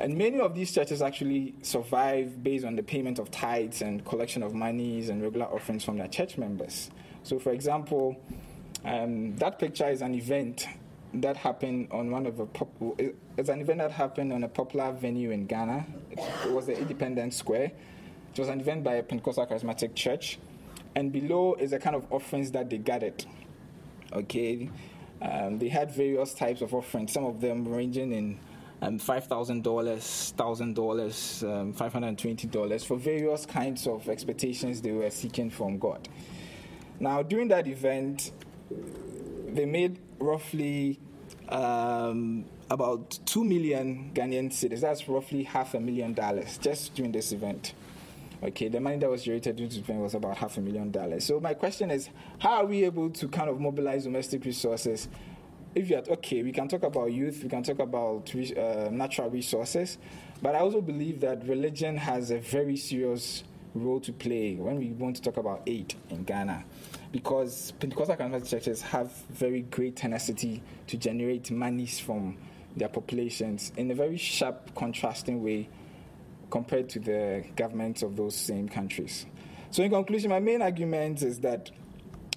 And 0.00 0.16
many 0.16 0.38
of 0.40 0.54
these 0.54 0.72
churches 0.72 1.02
actually 1.02 1.54
survive 1.62 2.42
based 2.42 2.64
on 2.64 2.76
the 2.76 2.82
payment 2.82 3.18
of 3.18 3.30
tithes 3.30 3.82
and 3.82 4.04
collection 4.04 4.42
of 4.42 4.54
monies 4.54 5.08
and 5.08 5.22
regular 5.22 5.46
offerings 5.46 5.84
from 5.84 5.98
their 5.98 6.06
church 6.06 6.38
members. 6.38 6.90
So, 7.24 7.38
for 7.38 7.50
example, 7.50 8.16
um, 8.84 9.34
that 9.36 9.58
picture 9.58 9.88
is 9.88 10.02
an 10.02 10.14
event 10.14 10.68
that 11.14 11.36
happened 11.36 11.88
on 11.90 12.10
one 12.10 12.26
of 12.26 12.36
the 12.36 12.46
pop- 12.46 13.00
it's 13.36 13.48
an 13.48 13.60
event 13.60 13.78
that 13.78 13.90
happened 13.90 14.32
on 14.32 14.44
a 14.44 14.48
popular 14.48 14.92
venue 14.92 15.30
in 15.30 15.46
Ghana. 15.46 15.84
It 16.10 16.52
was 16.52 16.66
the 16.66 16.78
Independence 16.78 17.36
Square. 17.36 17.72
It 18.38 18.42
was 18.42 18.50
an 18.50 18.60
event 18.60 18.84
by 18.84 18.94
a 18.94 19.02
Pentecostal 19.02 19.48
charismatic 19.48 19.96
church, 19.96 20.38
and 20.94 21.10
below 21.10 21.54
is 21.54 21.72
a 21.72 21.78
kind 21.80 21.96
of 21.96 22.06
offerings 22.12 22.52
that 22.52 22.70
they 22.70 22.78
gathered. 22.78 23.24
Okay, 24.12 24.70
um, 25.20 25.58
they 25.58 25.68
had 25.68 25.90
various 25.90 26.34
types 26.34 26.62
of 26.62 26.72
offerings. 26.72 27.12
Some 27.12 27.24
of 27.24 27.40
them 27.40 27.66
ranging 27.66 28.12
in 28.12 28.38
um, 28.80 29.00
$5,000, 29.00 29.60
$1,000, 29.60 31.60
um, 31.60 31.74
$520 31.74 32.86
for 32.86 32.96
various 32.96 33.44
kinds 33.44 33.88
of 33.88 34.08
expectations 34.08 34.82
they 34.82 34.92
were 34.92 35.10
seeking 35.10 35.50
from 35.50 35.76
God. 35.76 36.08
Now, 37.00 37.24
during 37.24 37.48
that 37.48 37.66
event, 37.66 38.30
they 39.48 39.66
made 39.66 39.98
roughly 40.20 41.00
um, 41.48 42.44
about 42.70 43.18
2 43.26 43.42
million 43.42 44.12
Ghanaian 44.14 44.52
cedis. 44.52 44.82
That's 44.82 45.08
roughly 45.08 45.42
half 45.42 45.74
a 45.74 45.80
million 45.80 46.14
dollars 46.14 46.56
just 46.58 46.94
during 46.94 47.10
this 47.10 47.32
event. 47.32 47.74
Okay, 48.42 48.68
the 48.68 48.80
money 48.80 48.98
that 48.98 49.10
was 49.10 49.24
generated 49.24 49.56
during 49.56 49.68
this 49.68 49.78
event 49.78 50.00
was 50.00 50.14
about 50.14 50.36
half 50.36 50.56
a 50.58 50.60
million 50.60 50.90
dollars. 50.90 51.24
So, 51.24 51.40
my 51.40 51.54
question 51.54 51.90
is 51.90 52.08
how 52.38 52.58
are 52.58 52.66
we 52.66 52.84
able 52.84 53.10
to 53.10 53.28
kind 53.28 53.50
of 53.50 53.60
mobilize 53.60 54.04
domestic 54.04 54.44
resources 54.44 55.08
if 55.74 55.88
you're 55.90 56.02
okay, 56.08 56.42
we 56.42 56.52
can 56.52 56.68
talk 56.68 56.82
about 56.82 57.12
youth, 57.12 57.42
we 57.42 57.48
can 57.48 57.62
talk 57.62 57.78
about 57.78 58.34
uh, 58.34 58.88
natural 58.90 59.30
resources, 59.30 59.98
but 60.42 60.54
I 60.54 60.60
also 60.60 60.80
believe 60.80 61.20
that 61.20 61.46
religion 61.46 61.96
has 61.96 62.30
a 62.30 62.38
very 62.38 62.76
serious 62.76 63.44
role 63.74 64.00
to 64.00 64.12
play 64.12 64.56
when 64.56 64.78
we 64.78 64.88
want 64.88 65.16
to 65.16 65.22
talk 65.22 65.36
about 65.36 65.62
aid 65.66 65.94
in 66.10 66.24
Ghana. 66.24 66.64
Because 67.12 67.72
Pentecostal 67.72 68.16
charismatic 68.16 68.48
churches 68.48 68.82
have 68.82 69.12
very 69.30 69.62
great 69.62 69.96
tenacity 69.96 70.62
to 70.86 70.96
generate 70.96 71.50
monies 71.50 72.00
from 72.00 72.36
their 72.76 72.88
populations 72.88 73.72
in 73.76 73.90
a 73.90 73.94
very 73.94 74.16
sharp, 74.16 74.74
contrasting 74.74 75.42
way 75.42 75.68
compared 76.50 76.88
to 76.90 76.98
the 76.98 77.44
governments 77.56 78.02
of 78.02 78.16
those 78.16 78.34
same 78.34 78.68
countries. 78.68 79.26
So, 79.70 79.82
in 79.82 79.90
conclusion, 79.90 80.30
my 80.30 80.40
main 80.40 80.62
argument 80.62 81.22
is 81.22 81.40
that 81.40 81.70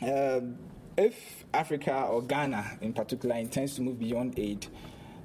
uh, 0.01 0.41
if 0.97 1.45
Africa 1.53 2.07
or 2.09 2.21
Ghana 2.21 2.79
in 2.81 2.93
particular 2.93 3.35
intends 3.35 3.75
to 3.75 3.81
move 3.81 3.99
beyond 3.99 4.37
aid, 4.37 4.67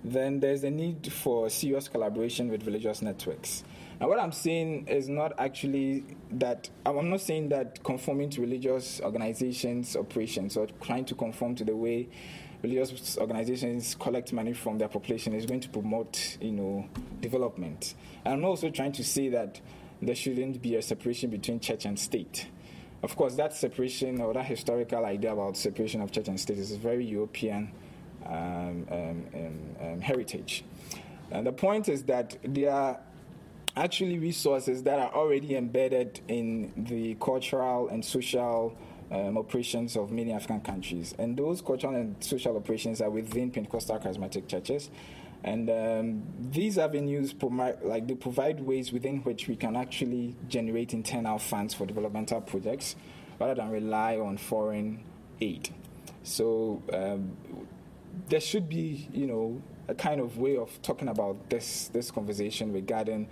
then 0.05 0.39
there's 0.39 0.63
a 0.63 0.71
need 0.71 1.13
for 1.13 1.51
serious 1.51 1.89
collaboration 1.89 2.49
with 2.49 2.65
religious 2.65 3.03
networks. 3.03 3.65
Now, 4.01 4.09
what 4.09 4.21
I'm 4.21 4.33
saying 4.33 4.89
is 4.89 5.09
not 5.09 5.33
actually 5.39 6.05
that, 6.33 6.69
I'm 6.85 7.11
not 7.11 7.23
saying 7.23 7.49
that 7.49 7.83
conforming 7.83 8.31
to 8.31 8.43
religious 8.43 9.01
organizations' 9.01 9.97
operations 9.97 10.57
or 10.57 10.67
trying 10.83 11.07
to 11.07 11.15
conform 11.15 11.55
to 11.57 11.65
the 11.65 11.75
way 11.75 12.09
religious 12.67 13.17
organizations 13.19 13.95
collect 13.95 14.33
money 14.33 14.53
from 14.53 14.79
their 14.79 14.89
population 14.89 15.33
is 15.33 15.47
going 15.47 15.61
to 15.61 15.69
promote, 15.69 16.37
you 16.41 16.53
know, 16.53 16.87
development. 17.21 17.95
And 18.25 18.35
I'm 18.35 18.45
also 18.45 18.71
trying 18.71 18.93
to 18.93 19.05
say 19.05 19.29
that 19.31 19.61
there 20.03 20.15
shouldn't 20.15 20.61
be 20.61 20.75
a 20.77 20.83
separation 20.83 21.31
between 21.31 21.61
church 21.61 21.85
and 21.85 21.99
state. 21.99 22.49
Of 23.03 23.15
course, 23.15 23.37
that 23.37 23.55
separation 23.55 24.21
or 24.21 24.35
that 24.35 24.47
historical 24.47 25.05
idea 25.05 25.33
about 25.33 25.57
separation 25.57 26.01
of 26.01 26.11
church 26.11 26.29
and 26.29 26.41
state 26.41 26.59
is 26.59 26.73
a 26.73 26.79
very 26.79 27.05
European 27.05 27.71
um, 28.27 28.87
um, 28.91 29.25
um, 29.35 29.77
um, 29.81 30.01
heritage. 30.01 30.65
And 31.31 31.47
the 31.47 31.53
point 31.53 31.89
is 31.89 32.05
that 32.05 32.37
there 32.43 32.73
are 32.73 32.99
actually 33.77 34.19
resources 34.19 34.83
that 34.85 34.99
are 34.99 35.15
already 35.15 35.55
embedded 35.55 36.21
in 36.29 36.73
the 36.77 37.15
cultural 37.21 37.89
and 37.89 38.05
social 38.05 38.77
um, 39.11 39.39
operations 39.39 39.97
of 39.97 40.11
many 40.11 40.33
African 40.33 40.61
countries. 40.61 41.15
And 41.19 41.37
those 41.37 41.61
cultural 41.61 41.95
and 41.95 42.17
social 42.23 42.57
operations 42.57 43.01
are 43.01 43.11
within 43.11 43.51
Pentecostal 43.51 43.99
charismatic 43.99 44.49
churches. 44.49 44.91
And 45.45 45.71
um, 45.71 46.23
these 46.51 46.77
avenues 46.79 47.33
provide, 47.33 47.83
like 47.83 48.09
they 48.09 48.15
provide 48.15 48.61
ways 48.61 48.93
within 48.93 49.19
which 49.19 49.47
we 49.47 49.55
can 49.55 49.77
actually 49.77 50.35
generate 50.49 50.93
internal 50.93 51.39
funds 51.39 51.75
for 51.75 51.87
developmental 51.87 52.41
projects 52.41 52.97
rather 53.39 53.55
than 53.55 53.71
rely 53.71 54.17
on 54.17 54.39
foreign 54.39 55.05
aid. 55.41 55.69
So 56.23 56.83
um, 56.93 57.37
there 58.29 58.41
should 58.41 58.69
be, 58.69 59.09
you 59.13 59.27
know, 59.27 59.63
a 59.89 59.95
kind 59.95 60.21
of 60.21 60.39
way 60.39 60.57
of 60.57 60.83
talking 60.83 61.09
about 61.09 61.49
this 61.49 61.89
this 61.93 62.11
conversation 62.11 62.73
regarding 62.73 63.29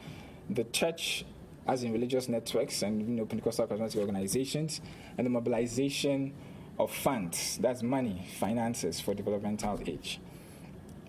the 0.48 0.64
church 0.64 1.24
as 1.66 1.82
in 1.82 1.92
religious 1.92 2.28
networks 2.28 2.82
and 2.82 3.00
you 3.00 3.08
know 3.08 3.26
Pentecostal 3.26 3.66
charismatic 3.66 3.96
organizations 3.96 4.80
and 5.16 5.26
the 5.26 5.30
mobilization 5.30 6.34
of 6.78 6.92
funds, 6.92 7.58
that's 7.60 7.82
money, 7.82 8.26
finances 8.38 9.00
for 9.00 9.14
developmental 9.14 9.80
aid. 9.86 10.18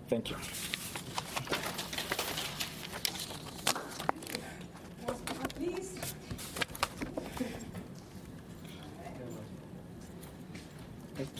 Thank 0.08 0.30
you. 0.30 0.36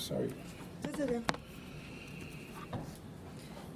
sorry. 0.07 0.31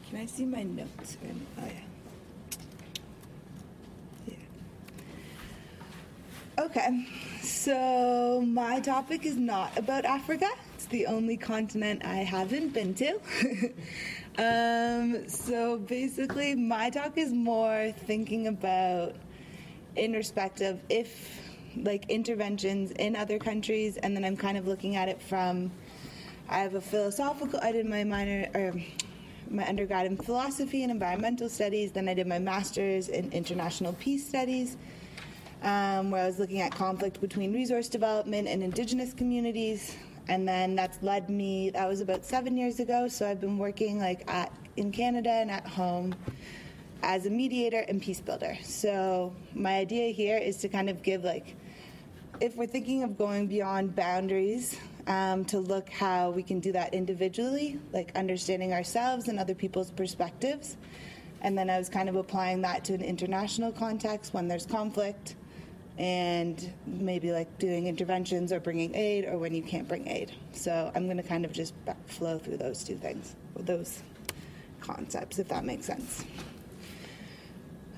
Can 0.09 0.19
I 0.19 0.27
see 0.27 0.45
my 0.45 0.63
notes? 0.63 1.17
Oh, 1.23 1.65
yeah. 1.65 1.73
yeah. 4.27 4.35
Okay, 6.61 7.07
so 7.41 8.45
my 8.47 8.81
topic 8.81 9.25
is 9.25 9.37
not 9.39 9.75
about 9.79 10.05
Africa. 10.05 10.47
It's 10.75 10.85
the 10.85 11.07
only 11.07 11.39
continent 11.39 12.05
I 12.05 12.17
haven't 12.17 12.75
been 12.75 12.93
to. 12.97 13.19
um, 14.39 15.27
so 15.27 15.79
basically, 15.79 16.55
my 16.55 16.91
talk 16.91 17.17
is 17.17 17.33
more 17.33 17.95
thinking 18.05 18.47
about, 18.47 19.15
in 19.97 20.13
respect 20.13 20.61
of 20.61 20.79
if 20.91 21.41
like 21.77 22.11
interventions 22.11 22.91
in 22.91 23.17
other 23.17 23.39
countries, 23.39 23.97
and 23.97 24.15
then 24.15 24.23
I'm 24.23 24.37
kind 24.37 24.59
of 24.59 24.67
looking 24.67 24.97
at 24.97 25.09
it 25.09 25.23
from 25.23 25.71
I 26.47 26.59
have 26.59 26.75
a 26.75 26.81
philosophical. 26.83 27.59
I 27.63 27.73
did 27.73 27.87
my 27.87 28.05
minor 28.05 28.51
or 28.55 28.75
my 29.49 29.67
undergrad 29.67 30.05
in 30.05 30.19
philosophy 30.19 30.83
and 30.83 30.93
environmental 30.93 31.49
studies. 31.49 31.91
Then 31.93 32.07
I 32.07 32.13
did 32.13 32.27
my 32.27 32.39
master's 32.39 33.09
in 33.09 33.33
international 33.33 33.95
peace 33.95 34.29
studies, 34.29 34.77
um, 35.63 36.11
where 36.11 36.23
I 36.23 36.27
was 36.27 36.39
looking 36.39 36.61
at 36.61 36.73
conflict 36.73 37.21
between 37.21 37.53
resource 37.53 37.89
development 37.89 38.49
and 38.49 38.63
indigenous 38.63 39.13
communities. 39.13 39.97
And 40.29 40.47
then 40.47 40.75
that's 40.77 41.03
led 41.03 41.29
me. 41.29 41.71
That 41.71 41.89
was 41.89 42.01
about 42.01 42.25
seven 42.25 42.57
years 42.57 42.81
ago. 42.81 43.09
So 43.09 43.29
I've 43.29 43.41
been 43.41 43.59
working 43.59 43.99
like 43.99 44.31
at 44.31 44.53
in 44.77 44.93
Canada 44.93 45.31
and 45.31 45.51
at 45.51 45.67
home 45.67 46.15
as 47.03 47.27
a 47.27 47.31
mediator 47.31 47.85
and 47.89 48.01
peace 48.01 48.21
builder. 48.21 48.57
So 48.63 49.35
my 49.55 49.77
idea 49.77 50.13
here 50.13 50.39
is 50.39 50.59
to 50.59 50.69
kind 50.69 50.89
of 50.89 51.03
give 51.03 51.25
like 51.25 51.57
if 52.41 52.57
we're 52.57 52.67
thinking 52.67 53.03
of 53.03 53.19
going 53.19 53.47
beyond 53.49 53.95
boundaries 53.95 54.79
um, 55.07 55.45
to 55.47 55.59
look 55.59 55.91
how 55.91 56.31
we 56.31 56.43
can 56.43 56.61
do 56.61 56.73
that 56.73 56.95
individually, 56.95 57.79
like 57.93 58.13
understanding 58.17 58.73
ourselves 58.73 59.29
and 59.29 59.39
other 59.39 59.55
people's 59.55 59.91
perspectives. 59.91 60.77
And 61.43 61.57
then 61.57 61.69
I 61.69 61.79
was 61.79 61.89
kind 61.89 62.09
of 62.09 62.17
applying 62.17 62.63
that 62.63 62.85
to 62.85 62.95
an 62.95 63.03
international 63.03 63.73
context 63.73 64.33
when 64.33 64.47
there's 64.47 64.67
conflict 64.67 65.37
and 66.01 66.73
maybe 66.87 67.31
like 67.31 67.59
doing 67.59 67.87
interventions 67.87 68.53
or 68.53 68.59
bringing 68.59 68.95
aid 68.95 69.27
or 69.27 69.37
when 69.37 69.55
you 69.55 69.63
can't 69.63 69.87
bring 69.87 70.09
aid. 70.09 70.33
So 70.53 70.91
I'm 70.95 71.05
going 71.05 71.19
to 71.19 71.23
kind 71.23 71.45
of 71.45 71.53
just 71.53 71.75
flow 72.07 72.39
through 72.39 72.57
those 72.57 72.83
two 72.83 72.97
things, 72.97 73.37
those 73.55 74.03
concepts, 74.81 75.39
if 75.39 75.49
that 75.49 75.63
makes 75.63 75.85
sense. 75.85 76.25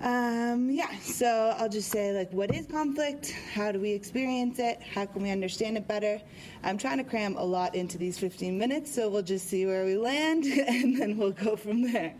Um, 0.00 0.68
yeah, 0.68 0.98
so 0.98 1.54
I'll 1.56 1.68
just 1.68 1.92
say, 1.92 2.12
like, 2.12 2.32
what 2.32 2.52
is 2.52 2.66
conflict? 2.66 3.36
How 3.54 3.70
do 3.70 3.78
we 3.78 3.92
experience 3.92 4.58
it? 4.58 4.82
How 4.82 5.06
can 5.06 5.22
we 5.22 5.30
understand 5.30 5.76
it 5.76 5.86
better? 5.86 6.20
I'm 6.64 6.78
trying 6.78 6.98
to 6.98 7.04
cram 7.04 7.36
a 7.36 7.44
lot 7.44 7.76
into 7.76 7.98
these 7.98 8.18
15 8.18 8.58
minutes, 8.58 8.92
so 8.92 9.08
we'll 9.08 9.22
just 9.22 9.46
see 9.46 9.64
where 9.64 9.84
we 9.84 9.96
land 9.96 10.44
and 10.66 11.00
then 11.00 11.18
we'll 11.18 11.30
go 11.30 11.54
from 11.54 11.82
there. 11.82 12.16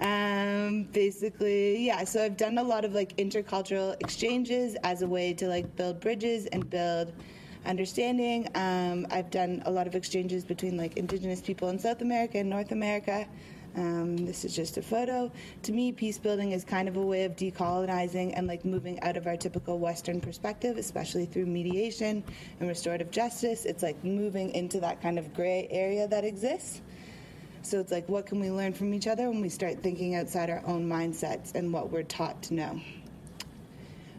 Um, 0.00 0.84
basically, 0.92 1.86
yeah, 1.86 2.04
so 2.04 2.24
I've 2.24 2.36
done 2.36 2.58
a 2.58 2.62
lot 2.62 2.84
of 2.84 2.94
like 2.94 3.16
intercultural 3.16 3.94
exchanges 4.00 4.76
as 4.82 5.02
a 5.02 5.06
way 5.06 5.32
to 5.34 5.46
like 5.46 5.76
build 5.76 6.00
bridges 6.00 6.46
and 6.46 6.68
build 6.68 7.12
understanding. 7.64 8.48
Um, 8.54 9.06
I've 9.10 9.30
done 9.30 9.62
a 9.66 9.70
lot 9.70 9.86
of 9.86 9.94
exchanges 9.94 10.44
between 10.44 10.76
like 10.76 10.96
Indigenous 10.96 11.40
people 11.40 11.68
in 11.68 11.78
South 11.78 12.02
America 12.02 12.38
and 12.38 12.50
North 12.50 12.72
America. 12.72 13.26
Um, 13.76 14.16
this 14.18 14.44
is 14.44 14.54
just 14.54 14.76
a 14.76 14.82
photo. 14.82 15.32
To 15.62 15.72
me, 15.72 15.90
peace 15.90 16.18
building 16.18 16.52
is 16.52 16.64
kind 16.64 16.88
of 16.88 16.96
a 16.96 17.02
way 17.02 17.24
of 17.24 17.34
decolonizing 17.34 18.32
and 18.36 18.46
like 18.46 18.64
moving 18.64 19.00
out 19.00 19.16
of 19.16 19.26
our 19.26 19.36
typical 19.36 19.78
Western 19.78 20.20
perspective, 20.20 20.76
especially 20.76 21.26
through 21.26 21.46
mediation 21.46 22.22
and 22.60 22.68
restorative 22.68 23.10
justice. 23.10 23.64
It's 23.64 23.82
like 23.82 24.02
moving 24.04 24.50
into 24.50 24.78
that 24.80 25.02
kind 25.02 25.18
of 25.18 25.34
gray 25.34 25.66
area 25.70 26.06
that 26.06 26.24
exists. 26.24 26.82
So 27.64 27.80
it's 27.80 27.90
like, 27.90 28.06
what 28.10 28.26
can 28.26 28.40
we 28.40 28.50
learn 28.50 28.74
from 28.74 28.92
each 28.92 29.06
other 29.06 29.30
when 29.30 29.40
we 29.40 29.48
start 29.48 29.82
thinking 29.82 30.14
outside 30.16 30.50
our 30.50 30.62
own 30.66 30.86
mindsets 30.86 31.54
and 31.54 31.72
what 31.72 31.90
we're 31.90 32.02
taught 32.02 32.42
to 32.44 32.54
know? 32.54 32.80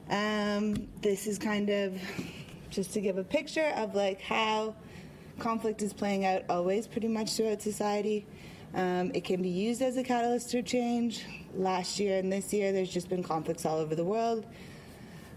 Um, 0.09 0.87
this 1.01 1.27
is 1.27 1.37
kind 1.37 1.69
of 1.69 1.95
just 2.71 2.93
to 2.93 3.01
give 3.01 3.19
a 3.19 3.23
picture 3.23 3.71
of 3.75 3.93
like 3.93 4.19
how 4.19 4.75
conflict 5.37 5.83
is 5.83 5.93
playing 5.93 6.25
out 6.25 6.41
always 6.49 6.87
pretty 6.87 7.07
much 7.07 7.33
throughout 7.35 7.61
society. 7.61 8.25
Um, 8.73 9.11
it 9.13 9.23
can 9.23 9.43
be 9.43 9.49
used 9.49 9.83
as 9.83 9.95
a 9.97 10.03
catalyst 10.03 10.49
for 10.49 10.63
change. 10.63 11.23
Last 11.53 11.99
year 11.99 12.17
and 12.17 12.33
this 12.33 12.51
year, 12.51 12.71
there's 12.71 12.91
just 12.91 13.09
been 13.09 13.21
conflicts 13.21 13.63
all 13.63 13.77
over 13.77 13.93
the 13.93 14.03
world. 14.03 14.47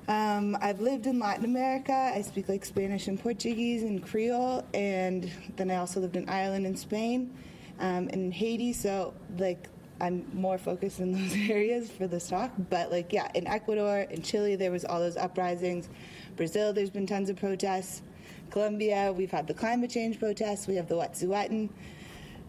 Um, 0.09 0.57
I've 0.63 0.81
lived 0.81 1.07
in 1.07 1.19
Latin 1.19 1.45
America. 1.45 1.93
I 1.93 2.23
speak 2.23 2.49
like 2.49 2.65
Spanish 2.65 3.07
and 3.07 3.21
Portuguese 3.21 3.83
and 3.83 4.03
Creole, 4.03 4.65
and 4.73 5.31
then 5.57 5.71
I 5.71 5.77
also 5.77 6.01
lived 6.01 6.17
in 6.17 6.27
Ireland 6.27 6.65
and 6.65 6.79
Spain 6.79 7.35
um, 7.79 8.09
in 8.09 8.31
Haiti. 8.31 8.73
So, 8.73 9.15
like, 9.39 9.69
I'm 10.01 10.27
more 10.33 10.59
focused 10.59 11.01
in 11.01 11.13
those 11.21 11.35
areas 11.51 11.91
for 11.91 12.07
this 12.07 12.29
talk. 12.29 12.53
But, 12.71 12.91
like, 12.91 13.13
yeah, 13.13 13.29
in 13.35 13.47
Ecuador, 13.47 14.01
in 14.11 14.23
Chile, 14.23 14.57
there 14.57 14.71
was 14.71 14.85
all 14.85 15.01
those 15.01 15.17
uprisings. 15.17 15.89
Brazil, 16.37 16.73
there's 16.73 16.91
been 16.91 17.07
tons 17.07 17.31
of 17.31 17.37
protests. 17.37 18.03
Colombia, 18.51 19.13
we've 19.15 19.31
had 19.31 19.47
the 19.47 19.55
climate 19.55 19.91
change 19.91 20.19
protests. 20.19 20.67
We 20.67 20.77
have 20.77 20.89
the 20.89 20.95
Wet'suwet'en. 20.95 21.69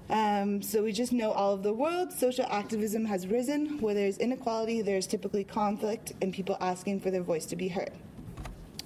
Um, 0.09 0.61
so 0.61 0.81
we 0.83 0.91
just 0.91 1.11
know 1.11 1.31
all 1.31 1.53
of 1.53 1.61
the 1.61 1.73
world. 1.73 2.11
Social 2.11 2.45
activism 2.49 3.05
has 3.05 3.27
risen. 3.27 3.79
Where 3.79 3.93
there's 3.93 4.17
inequality, 4.17 4.81
there's 4.81 5.05
typically 5.05 5.43
conflict 5.43 6.13
and 6.21 6.33
people 6.33 6.57
asking 6.59 7.01
for 7.01 7.11
their 7.11 7.21
voice 7.21 7.45
to 7.47 7.55
be 7.55 7.67
heard. 7.67 7.91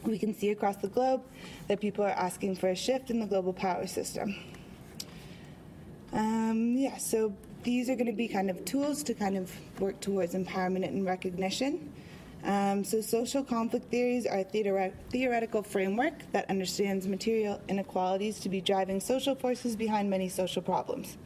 We 0.03 0.19
can 0.19 0.35
see 0.35 0.49
across 0.49 0.75
the 0.77 0.89
globe 0.89 1.23
that 1.69 1.79
people 1.79 2.03
are 2.03 2.09
asking 2.09 2.55
for 2.55 2.67
a 2.67 2.75
shift 2.75 3.09
in 3.09 3.21
the 3.21 3.25
global 3.25 3.53
power 3.53 3.87
system. 3.87 4.35
Um, 6.13 6.77
yeah, 6.77 6.97
so 6.97 7.33
these 7.63 7.89
are 7.89 7.95
going 7.95 8.07
to 8.07 8.13
be 8.13 8.27
kind 8.27 8.49
of 8.49 8.63
tools 8.65 9.01
to 9.03 9.13
kind 9.15 9.35
of 9.35 9.51
work 9.79 9.99
towards 9.99 10.35
empowerment 10.35 10.87
and 10.87 11.05
recognition. 11.05 11.91
Um, 12.43 12.83
so, 12.83 13.01
social 13.01 13.43
conflict 13.43 13.89
theories 13.89 14.25
are 14.27 14.39
a 14.39 14.45
theoret- 14.45 14.93
theoretical 15.09 15.63
framework 15.63 16.13
that 16.33 16.49
understands 16.49 17.07
material 17.07 17.59
inequalities 17.69 18.39
to 18.41 18.49
be 18.49 18.59
driving 18.59 18.99
social 18.99 19.33
forces 19.33 19.77
behind 19.77 20.09
many 20.09 20.27
social 20.27 20.61
problems. 20.61 21.17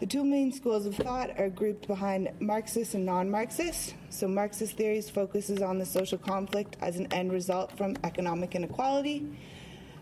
The 0.00 0.06
two 0.06 0.24
main 0.24 0.50
schools 0.50 0.84
of 0.84 0.96
thought 0.96 1.30
are 1.38 1.48
grouped 1.48 1.86
behind 1.86 2.28
Marxist 2.40 2.94
and 2.94 3.06
non 3.06 3.30
Marxist. 3.30 3.94
So, 4.10 4.26
Marxist 4.26 4.76
theories 4.76 5.08
focuses 5.08 5.62
on 5.62 5.78
the 5.78 5.86
social 5.86 6.18
conflict 6.18 6.76
as 6.80 6.96
an 6.96 7.06
end 7.12 7.32
result 7.32 7.78
from 7.78 7.96
economic 8.02 8.56
inequality. 8.56 9.24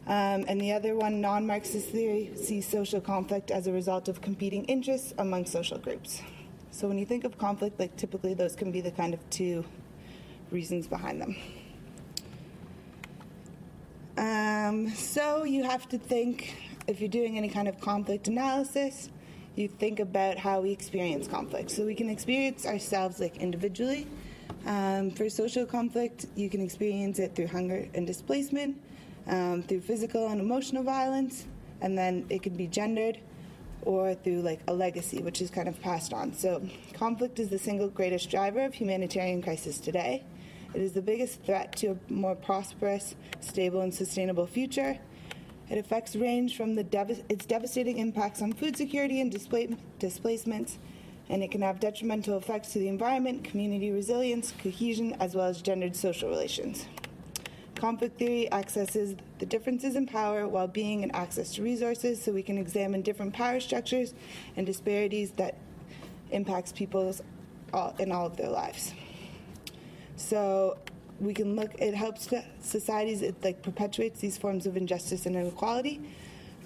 Um, 0.06 0.44
and 0.48 0.60
the 0.60 0.72
other 0.72 0.96
one, 0.96 1.20
non 1.20 1.46
Marxist 1.46 1.88
theory, 1.90 2.32
sees 2.34 2.66
social 2.66 3.00
conflict 3.00 3.50
as 3.50 3.66
a 3.66 3.72
result 3.72 4.08
of 4.08 4.20
competing 4.20 4.64
interests 4.64 5.14
among 5.18 5.46
social 5.46 5.78
groups. 5.78 6.22
So, 6.72 6.88
when 6.88 6.98
you 6.98 7.06
think 7.06 7.24
of 7.24 7.38
conflict, 7.38 7.78
like 7.78 7.96
typically 7.96 8.34
those 8.34 8.56
can 8.56 8.72
be 8.72 8.80
the 8.80 8.90
kind 8.90 9.14
of 9.14 9.20
two 9.30 9.64
reasons 10.50 10.86
behind 10.86 11.20
them. 11.20 11.36
Um, 14.16 14.90
so 14.90 15.44
you 15.44 15.64
have 15.64 15.88
to 15.88 15.98
think, 15.98 16.54
if 16.86 17.00
you're 17.00 17.08
doing 17.08 17.38
any 17.38 17.48
kind 17.48 17.68
of 17.68 17.80
conflict 17.80 18.28
analysis, 18.28 19.08
you 19.56 19.68
think 19.68 19.98
about 19.98 20.36
how 20.36 20.60
we 20.60 20.70
experience 20.72 21.26
conflict. 21.26 21.70
So 21.70 21.84
we 21.84 21.94
can 21.94 22.10
experience 22.10 22.66
ourselves 22.66 23.20
like 23.20 23.38
individually. 23.38 24.06
Um, 24.66 25.10
for 25.10 25.30
social 25.30 25.64
conflict, 25.64 26.26
you 26.34 26.50
can 26.50 26.60
experience 26.60 27.18
it 27.18 27.34
through 27.34 27.46
hunger 27.46 27.88
and 27.94 28.06
displacement, 28.06 28.78
um, 29.30 29.62
through 29.62 29.80
physical 29.80 30.28
and 30.28 30.40
emotional 30.40 30.82
violence, 30.82 31.46
and 31.80 31.96
then 31.96 32.26
it 32.28 32.42
can 32.42 32.54
be 32.54 32.66
gendered 32.66 33.18
or 33.82 34.14
through 34.14 34.42
like 34.42 34.60
a 34.68 34.74
legacy, 34.74 35.22
which 35.22 35.40
is 35.40 35.48
kind 35.48 35.68
of 35.68 35.80
passed 35.80 36.12
on. 36.12 36.34
So 36.34 36.62
conflict 36.92 37.38
is 37.38 37.48
the 37.48 37.58
single 37.58 37.88
greatest 37.88 38.30
driver 38.30 38.64
of 38.64 38.74
humanitarian 38.74 39.40
crisis 39.40 39.78
today. 39.78 40.24
It 40.74 40.82
is 40.82 40.92
the 40.92 41.02
biggest 41.02 41.42
threat 41.42 41.74
to 41.76 41.92
a 41.92 42.12
more 42.12 42.34
prosperous, 42.34 43.14
stable, 43.40 43.80
and 43.80 43.92
sustainable 43.92 44.46
future. 44.46 44.98
It 45.70 45.78
affects 45.78 46.14
range 46.16 46.56
from 46.56 46.74
the 46.74 46.84
dev- 46.84 47.22
its 47.28 47.46
devastating 47.46 47.98
impacts 47.98 48.42
on 48.42 48.52
food 48.52 48.76
security 48.76 49.20
and 49.20 49.30
display- 49.30 49.76
displacements, 49.98 50.78
and 51.28 51.42
it 51.42 51.50
can 51.50 51.62
have 51.62 51.80
detrimental 51.80 52.36
effects 52.36 52.72
to 52.72 52.80
the 52.80 52.88
environment, 52.88 53.44
community 53.44 53.90
resilience, 53.90 54.52
cohesion, 54.62 55.16
as 55.20 55.34
well 55.34 55.46
as 55.46 55.62
gendered 55.62 55.96
social 55.96 56.28
relations. 56.28 56.86
Conflict 57.80 58.18
theory 58.18 58.52
accesses 58.52 59.16
the 59.38 59.46
differences 59.46 59.96
in 59.96 60.06
power, 60.06 60.46
well 60.46 60.68
being, 60.68 61.02
and 61.02 61.14
access 61.16 61.54
to 61.54 61.62
resources 61.62 62.22
so 62.22 62.30
we 62.30 62.42
can 62.42 62.58
examine 62.58 63.00
different 63.00 63.32
power 63.32 63.58
structures 63.58 64.12
and 64.58 64.66
disparities 64.66 65.30
that 65.32 65.54
impacts 66.30 66.72
people 66.72 67.14
in 67.98 68.12
all 68.12 68.26
of 68.26 68.36
their 68.36 68.50
lives. 68.50 68.92
So 70.16 70.76
we 71.20 71.32
can 71.32 71.56
look. 71.56 71.70
It 71.78 71.94
helps 71.94 72.28
societies. 72.60 73.22
It 73.22 73.42
like 73.42 73.62
perpetuates 73.62 74.20
these 74.20 74.36
forms 74.36 74.66
of 74.66 74.76
injustice 74.76 75.24
and 75.24 75.34
inequality. 75.34 76.02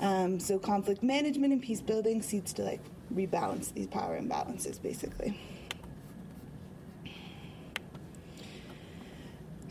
Um, 0.01 0.41
so 0.41 0.59
conflict 0.59 1.05
management 1.05 1.53
and 1.53 1.63
peace 1.63 1.81
building 1.81 2.23
seeks 2.23 2.53
to 2.55 2.63
like 2.63 2.81
rebalance 3.15 3.73
these 3.73 3.87
power 3.87 4.21
imbalances, 4.21 4.83
basically. 4.83 5.39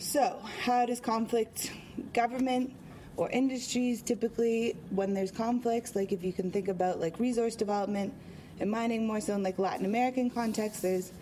So, 0.03 0.37
how 0.59 0.85
does 0.85 0.99
conflict 0.99 1.71
government 2.11 2.73
or 3.15 3.29
industries 3.29 4.01
typically 4.01 4.75
when 4.89 5.13
there's 5.13 5.31
conflicts, 5.31 5.95
like 5.95 6.11
if 6.11 6.25
you 6.25 6.33
can 6.33 6.51
think 6.51 6.67
about 6.67 6.99
like 6.99 7.21
resource 7.21 7.55
development 7.55 8.13
and 8.59 8.69
mining 8.69 9.07
more 9.07 9.21
so 9.21 9.33
in 9.33 9.43
like 9.43 9.57
Latin 9.57 9.85
American 9.85 10.29
context, 10.29 10.81
there's 10.81 11.13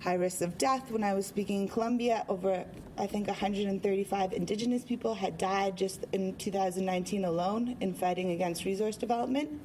high 0.00 0.14
risks 0.14 0.40
of 0.40 0.56
death. 0.56 0.90
When 0.90 1.04
I 1.04 1.12
was 1.12 1.26
speaking 1.26 1.60
in 1.60 1.68
Colombia, 1.68 2.24
over 2.30 2.64
I 2.96 3.06
think 3.06 3.26
135 3.26 4.32
indigenous 4.32 4.84
people 4.84 5.14
had 5.14 5.36
died 5.36 5.76
just 5.76 6.06
in 6.12 6.34
2019 6.36 7.26
alone 7.26 7.76
in 7.80 7.92
fighting 7.92 8.30
against 8.30 8.64
resource 8.64 8.96
development. 8.96 9.60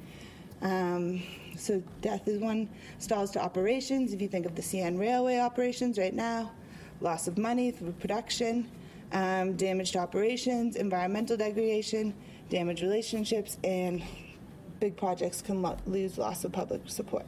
Um, 0.60 1.22
so 1.56 1.82
death 2.02 2.28
is 2.28 2.40
one. 2.40 2.68
Stalls 2.98 3.30
to 3.32 3.42
operations. 3.42 4.12
If 4.12 4.20
you 4.20 4.28
think 4.28 4.44
of 4.44 4.54
the 4.54 4.62
CN 4.62 4.98
Railway 4.98 5.38
operations 5.38 5.98
right 5.98 6.14
now, 6.14 6.52
loss 7.00 7.28
of 7.28 7.38
money 7.38 7.70
through 7.70 7.92
production, 7.92 8.70
um, 9.12 9.54
damage 9.54 9.92
to 9.92 9.98
operations, 9.98 10.76
environmental 10.76 11.36
degradation, 11.36 12.14
damaged 12.48 12.82
relationships, 12.82 13.58
and 13.64 14.02
big 14.80 14.96
projects 14.96 15.42
can 15.42 15.62
lo- 15.62 15.76
lose 15.86 16.18
loss 16.18 16.44
of 16.44 16.52
public 16.52 16.82
support. 16.86 17.26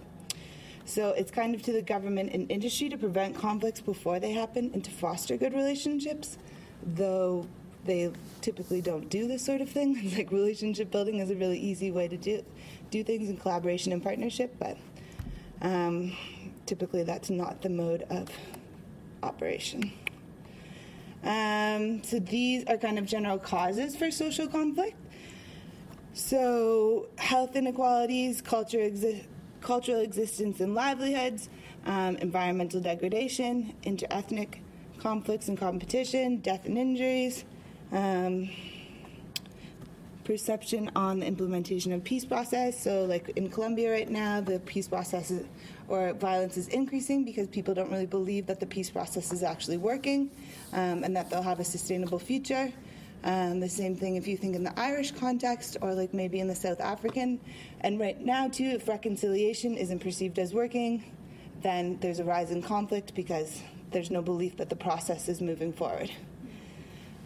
So 0.84 1.10
it's 1.10 1.30
kind 1.30 1.54
of 1.54 1.62
to 1.64 1.72
the 1.72 1.82
government 1.82 2.32
and 2.32 2.50
industry 2.50 2.88
to 2.88 2.96
prevent 2.96 3.36
conflicts 3.36 3.80
before 3.80 4.20
they 4.20 4.32
happen 4.32 4.70
and 4.72 4.82
to 4.84 4.90
foster 4.90 5.36
good 5.36 5.52
relationships, 5.52 6.38
though 6.82 7.46
they 7.84 8.10
typically 8.40 8.80
don't 8.80 9.08
do 9.10 9.26
this 9.28 9.44
sort 9.44 9.60
of 9.60 9.68
thing. 9.68 10.12
like 10.16 10.30
relationship 10.30 10.90
building 10.90 11.18
is 11.18 11.30
a 11.30 11.34
really 11.36 11.58
easy 11.58 11.90
way 11.90 12.08
to 12.08 12.16
do 12.16 12.44
do 12.90 13.04
things 13.04 13.28
in 13.28 13.36
collaboration 13.36 13.92
and 13.92 14.02
partnership, 14.02 14.56
but 14.58 14.78
um, 15.60 16.16
typically 16.64 17.02
that's 17.02 17.28
not 17.28 17.60
the 17.60 17.68
mode 17.68 18.02
of 18.08 18.30
operation. 19.22 19.92
Um, 21.24 22.02
so 22.02 22.18
these 22.18 22.64
are 22.66 22.76
kind 22.76 22.98
of 22.98 23.06
general 23.06 23.38
causes 23.38 23.96
for 23.96 24.10
social 24.10 24.46
conflict. 24.46 24.96
So 26.14 27.08
health 27.18 27.56
inequalities, 27.56 28.40
culture 28.40 28.78
exi- 28.78 29.24
cultural 29.60 30.00
existence 30.00 30.60
and 30.60 30.74
livelihoods, 30.74 31.48
um, 31.86 32.16
environmental 32.16 32.80
degradation, 32.80 33.74
interethnic 33.84 34.60
conflicts 34.98 35.48
and 35.48 35.58
competition, 35.58 36.38
death 36.38 36.66
and 36.66 36.76
injuries, 36.76 37.44
um, 37.92 38.50
perception 40.24 40.90
on 40.94 41.20
the 41.20 41.26
implementation 41.26 41.92
of 41.92 42.04
peace 42.04 42.24
process. 42.24 42.82
So, 42.82 43.04
like 43.04 43.30
in 43.36 43.48
Colombia 43.48 43.90
right 43.90 44.10
now, 44.10 44.40
the 44.40 44.60
peace 44.60 44.88
process 44.88 45.30
is, 45.30 45.46
or 45.88 46.12
violence 46.12 46.56
is 46.56 46.68
increasing 46.68 47.24
because 47.24 47.48
people 47.48 47.74
don't 47.74 47.90
really 47.90 48.06
believe 48.06 48.46
that 48.46 48.60
the 48.60 48.66
peace 48.66 48.90
process 48.90 49.32
is 49.32 49.42
actually 49.42 49.78
working 49.78 50.30
um, 50.72 51.02
and 51.02 51.16
that 51.16 51.30
they'll 51.30 51.42
have 51.42 51.60
a 51.60 51.64
sustainable 51.64 52.18
future. 52.18 52.72
Um, 53.24 53.58
the 53.58 53.68
same 53.68 53.96
thing 53.96 54.14
if 54.16 54.28
you 54.28 54.36
think 54.36 54.54
in 54.54 54.62
the 54.62 54.78
Irish 54.78 55.10
context 55.10 55.76
or 55.80 55.94
like 55.94 56.14
maybe 56.14 56.38
in 56.38 56.46
the 56.46 56.54
South 56.54 56.80
African. 56.80 57.40
And 57.80 57.98
right 57.98 58.20
now, 58.20 58.48
too, 58.48 58.64
if 58.64 58.86
reconciliation 58.86 59.76
isn't 59.76 59.98
perceived 59.98 60.38
as 60.38 60.54
working, 60.54 61.02
then 61.62 61.98
there's 62.00 62.20
a 62.20 62.24
rise 62.24 62.52
in 62.52 62.62
conflict 62.62 63.14
because 63.14 63.60
there's 63.90 64.10
no 64.10 64.22
belief 64.22 64.56
that 64.58 64.68
the 64.68 64.76
process 64.76 65.28
is 65.28 65.40
moving 65.40 65.72
forward. 65.72 66.10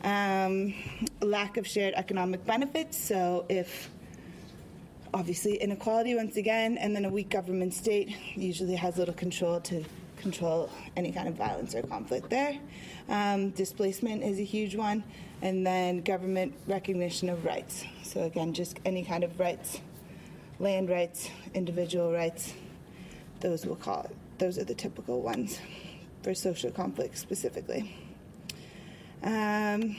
Um, 0.04 0.74
lack 1.20 1.56
of 1.56 1.66
shared 1.66 1.94
economic 1.94 2.44
benefits. 2.46 2.96
So 2.96 3.44
if 3.48 3.90
obviously 5.14 5.54
inequality 5.56 6.14
once 6.14 6.36
again, 6.36 6.78
and 6.78 6.94
then 6.94 7.04
a 7.04 7.08
weak 7.10 7.28
government 7.28 7.74
state 7.74 8.16
usually 8.34 8.74
has 8.74 8.96
little 8.96 9.14
control 9.14 9.60
to 9.60 9.84
control 10.16 10.70
any 10.96 11.12
kind 11.12 11.28
of 11.28 11.34
violence 11.34 11.74
or 11.74 11.82
conflict 11.82 12.30
there. 12.30 12.58
Um, 13.08 13.50
displacement 13.50 14.22
is 14.22 14.38
a 14.38 14.44
huge 14.44 14.76
one, 14.76 15.04
and 15.42 15.66
then 15.66 16.02
government 16.02 16.54
recognition 16.66 17.28
of 17.28 17.44
rights. 17.44 17.84
So 18.04 18.22
again, 18.22 18.52
just 18.54 18.78
any 18.84 19.04
kind 19.04 19.24
of 19.24 19.38
rights, 19.38 19.80
land 20.58 20.88
rights, 20.88 21.28
individual 21.54 22.12
rights. 22.12 22.54
Those 23.40 23.66
we'll 23.66 23.76
call 23.76 24.04
it. 24.04 24.16
Those 24.38 24.58
are 24.58 24.64
the 24.64 24.74
typical 24.74 25.20
ones 25.20 25.58
for 26.22 26.34
social 26.34 26.70
conflict 26.70 27.18
specifically. 27.18 27.94
Um, 29.22 29.96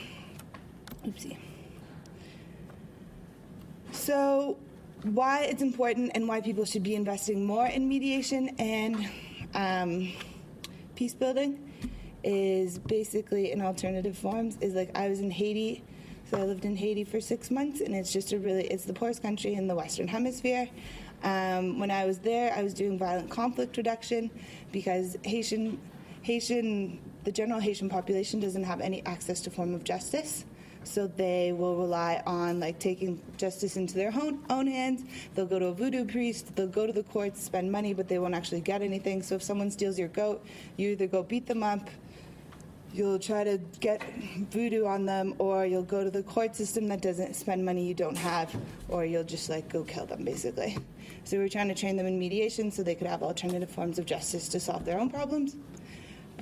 oopsie. 1.05 1.38
So, 3.91 4.57
why 5.04 5.41
it's 5.41 5.62
important 5.62 6.12
and 6.16 6.28
why 6.28 6.41
people 6.41 6.66
should 6.66 6.84
be 6.84 6.95
investing 6.95 7.45
more 7.45 7.68
in 7.68 7.88
mediation 7.88 8.49
and 8.58 9.10
um, 9.54 10.12
peace 10.95 11.14
building 11.14 11.72
is 12.24 12.80
basically 12.80 13.51
in 13.51 13.62
alternative 13.62 14.18
forms. 14.18 14.58
Is 14.62 14.74
like 14.74 14.97
I 14.97 15.10
was 15.10 15.20
in 15.20 15.30
Haiti, 15.30 15.84
so 16.30 16.38
I 16.38 16.43
lived 16.43 16.66
in 16.66 16.76
Haiti 16.76 17.04
for 17.04 17.20
six 17.20 17.51
months, 17.51 17.82
and 17.82 17.93
it's 17.93 18.14
just 18.14 18.32
a 18.32 18.39
really 18.39 18.66
it's 18.66 18.86
the 18.86 18.93
poorest 18.93 19.22
country 19.22 19.56
in 19.56 19.68
the 19.68 19.76
Western 19.76 20.08
Hemisphere. 20.08 20.70
Um, 21.24 21.80
when 21.80 21.91
I 21.91 22.06
was 22.06 22.20
there, 22.20 22.54
I 22.54 22.64
was 22.64 22.74
doing 22.74 22.97
violent 22.97 23.30
conflict 23.30 23.78
reduction 23.78 24.32
because 24.72 25.18
Haitian 25.24 25.80
Haitian 26.22 26.99
the 27.26 27.32
general 27.32 27.60
Haitian 27.60 27.89
population 27.89 28.39
doesn't 28.39 28.64
have 28.64 28.82
any 28.82 29.06
access 29.06 29.41
to 29.41 29.51
form 29.51 29.74
of 29.74 29.84
justice. 29.84 30.45
So 30.84 31.08
they 31.08 31.52
will 31.52 31.76
rely 31.76 32.22
on 32.26 32.60
like 32.60 32.80
taking 32.80 33.22
justice 33.38 33.78
into 33.78 33.96
their 33.96 34.14
own, 34.14 34.44
own 34.50 34.68
hands. 34.68 35.04
They'll 35.34 35.46
go 35.46 35.60
to 35.60 35.68
a 35.68 35.74
voodoo 35.74 36.06
priest. 36.06 36.56
They'll 36.56 36.68
go 36.68 36.86
to 36.86 36.94
the 36.94 37.04
courts, 37.04 37.44
spend 37.44 37.72
money, 37.72 37.94
but 37.94 38.08
they 38.08 38.20
won't 38.20 38.36
actually 38.36 38.62
get 38.62 38.82
anything. 38.82 39.22
So 39.22 39.36
if 39.36 39.44
someone 39.44 39.72
steals 39.72 39.98
your 39.98 40.10
goat, 40.10 40.46
you 40.78 40.90
either 40.90 41.08
go 41.08 41.24
beat 41.24 41.48
them 41.48 41.64
up, 41.64 41.90
you'll 42.94 43.20
try 43.20 43.44
to 43.44 43.60
get 43.80 44.04
voodoo 44.52 44.86
on 44.86 45.06
them, 45.06 45.34
or 45.40 45.66
you'll 45.66 45.84
go 45.84 46.04
to 46.04 46.12
the 46.12 46.24
court 46.24 46.56
system 46.56 46.88
that 46.90 47.02
doesn't 47.02 47.36
spend 47.36 47.66
money 47.66 47.86
you 47.86 47.94
don't 47.94 48.18
have, 48.18 48.56
or 48.88 49.04
you'll 49.04 49.24
just 49.24 49.50
like 49.50 49.68
go 49.70 49.84
kill 49.84 50.06
them 50.06 50.24
basically. 50.24 50.78
So 51.24 51.38
we're 51.38 51.50
trying 51.50 51.70
to 51.70 51.76
train 51.76 51.98
them 51.98 52.06
in 52.06 52.20
mediation 52.20 52.70
so 52.70 52.84
they 52.84 52.96
could 52.96 53.08
have 53.08 53.24
alternative 53.24 53.70
forms 53.70 53.98
of 53.98 54.06
justice 54.06 54.48
to 54.50 54.60
solve 54.60 54.86
their 54.86 55.00
own 55.00 55.10
problems 55.10 55.56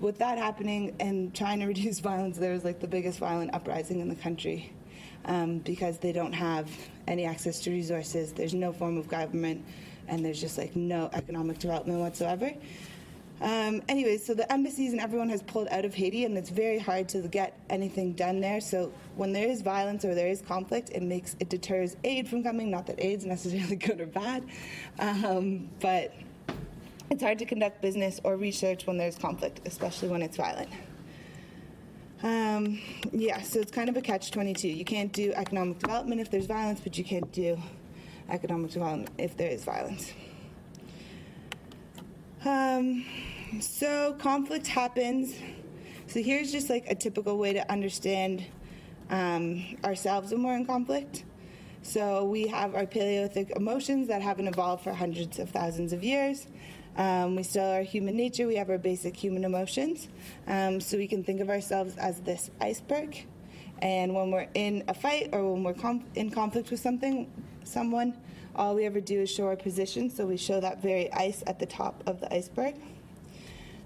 with 0.01 0.17
that 0.17 0.37
happening 0.37 0.95
and 0.99 1.33
trying 1.33 1.59
to 1.59 1.65
reduce 1.73 1.99
violence, 1.99 2.37
there 2.37 2.53
was 2.53 2.63
like 2.63 2.79
the 2.79 2.87
biggest 2.87 3.19
violent 3.19 3.53
uprising 3.53 3.99
in 3.99 4.09
the 4.09 4.15
country 4.15 4.73
um, 5.25 5.59
because 5.59 5.99
they 5.99 6.11
don't 6.11 6.33
have 6.33 6.69
any 7.07 7.25
access 7.25 7.59
to 7.61 7.71
resources. 7.71 8.33
There's 8.33 8.53
no 8.53 8.73
form 8.73 8.97
of 8.97 9.07
government, 9.07 9.63
and 10.07 10.25
there's 10.25 10.41
just 10.41 10.57
like 10.57 10.75
no 10.75 11.09
economic 11.13 11.59
development 11.59 11.99
whatsoever. 11.99 12.51
Um, 13.41 13.81
anyway, 13.89 14.17
so 14.17 14.35
the 14.35 14.51
embassies 14.51 14.91
and 14.91 15.01
everyone 15.01 15.29
has 15.29 15.41
pulled 15.41 15.67
out 15.69 15.83
of 15.83 15.95
Haiti, 15.95 16.25
and 16.25 16.37
it's 16.37 16.51
very 16.51 16.77
hard 16.77 17.09
to 17.09 17.21
get 17.21 17.57
anything 17.69 18.13
done 18.13 18.39
there. 18.39 18.61
So 18.61 18.93
when 19.15 19.33
there 19.33 19.47
is 19.47 19.63
violence 19.63 20.05
or 20.05 20.13
there 20.13 20.27
is 20.27 20.41
conflict, 20.41 20.91
it 20.93 21.01
makes 21.01 21.35
it 21.39 21.49
deters 21.49 21.97
aid 22.03 22.27
from 22.27 22.43
coming. 22.43 22.69
Not 22.69 22.85
that 22.87 22.99
aid's 22.99 23.25
necessarily 23.35 23.77
good 23.77 23.99
or 23.99 24.05
bad, 24.05 24.45
um, 24.99 25.69
but 25.79 26.13
it's 27.11 27.21
hard 27.21 27.37
to 27.39 27.45
conduct 27.45 27.81
business 27.81 28.21
or 28.23 28.37
research 28.37 28.87
when 28.87 28.97
there's 28.97 29.17
conflict, 29.17 29.59
especially 29.65 30.07
when 30.07 30.21
it's 30.21 30.37
violent. 30.37 30.69
Um, 32.23 32.79
yeah, 33.11 33.41
so 33.41 33.59
it's 33.59 33.71
kind 33.71 33.89
of 33.89 33.97
a 33.97 34.01
catch 34.01 34.31
22. 34.31 34.69
You 34.69 34.85
can't 34.85 35.11
do 35.11 35.33
economic 35.33 35.79
development 35.79 36.21
if 36.21 36.31
there's 36.31 36.45
violence, 36.45 36.79
but 36.79 36.97
you 36.97 37.03
can't 37.03 37.29
do 37.33 37.59
economic 38.29 38.71
development 38.71 39.09
if 39.17 39.35
there 39.35 39.49
is 39.49 39.65
violence. 39.65 40.13
Um, 42.45 43.05
so 43.59 44.13
conflict 44.13 44.67
happens. 44.67 45.35
So 46.07 46.23
here's 46.23 46.51
just 46.51 46.69
like 46.69 46.85
a 46.89 46.95
typical 46.95 47.37
way 47.37 47.51
to 47.53 47.69
understand 47.69 48.45
um, 49.09 49.77
ourselves 49.83 50.31
when 50.31 50.43
we're 50.43 50.55
in 50.55 50.65
conflict. 50.65 51.25
So 51.81 52.23
we 52.23 52.47
have 52.47 52.73
our 52.73 52.85
Paleolithic 52.85 53.51
emotions 53.57 54.07
that 54.07 54.21
haven't 54.21 54.47
evolved 54.47 54.83
for 54.83 54.93
hundreds 54.93 55.39
of 55.39 55.49
thousands 55.49 55.91
of 55.91 56.03
years. 56.03 56.47
Um, 56.97 57.35
we 57.35 57.43
still 57.43 57.65
are 57.65 57.83
human 57.83 58.17
nature. 58.17 58.47
We 58.47 58.55
have 58.55 58.69
our 58.69 58.77
basic 58.77 59.15
human 59.15 59.45
emotions. 59.45 60.07
Um, 60.47 60.81
so 60.81 60.97
we 60.97 61.07
can 61.07 61.23
think 61.23 61.39
of 61.39 61.49
ourselves 61.49 61.95
as 61.97 62.19
this 62.21 62.51
iceberg. 62.59 63.25
And 63.81 64.13
when 64.13 64.31
we're 64.31 64.47
in 64.53 64.83
a 64.87 64.93
fight 64.93 65.29
or 65.31 65.53
when 65.53 65.63
we're 65.63 65.99
in 66.15 66.29
conflict 66.29 66.69
with 66.69 66.79
something, 66.79 67.31
someone, 67.63 68.15
all 68.55 68.75
we 68.75 68.85
ever 68.85 68.99
do 68.99 69.21
is 69.21 69.31
show 69.31 69.47
our 69.47 69.55
position. 69.55 70.09
So 70.09 70.25
we 70.25 70.37
show 70.37 70.59
that 70.59 70.81
very 70.81 71.11
ice 71.13 71.43
at 71.47 71.59
the 71.59 71.65
top 71.65 72.03
of 72.05 72.19
the 72.19 72.33
iceberg. 72.33 72.75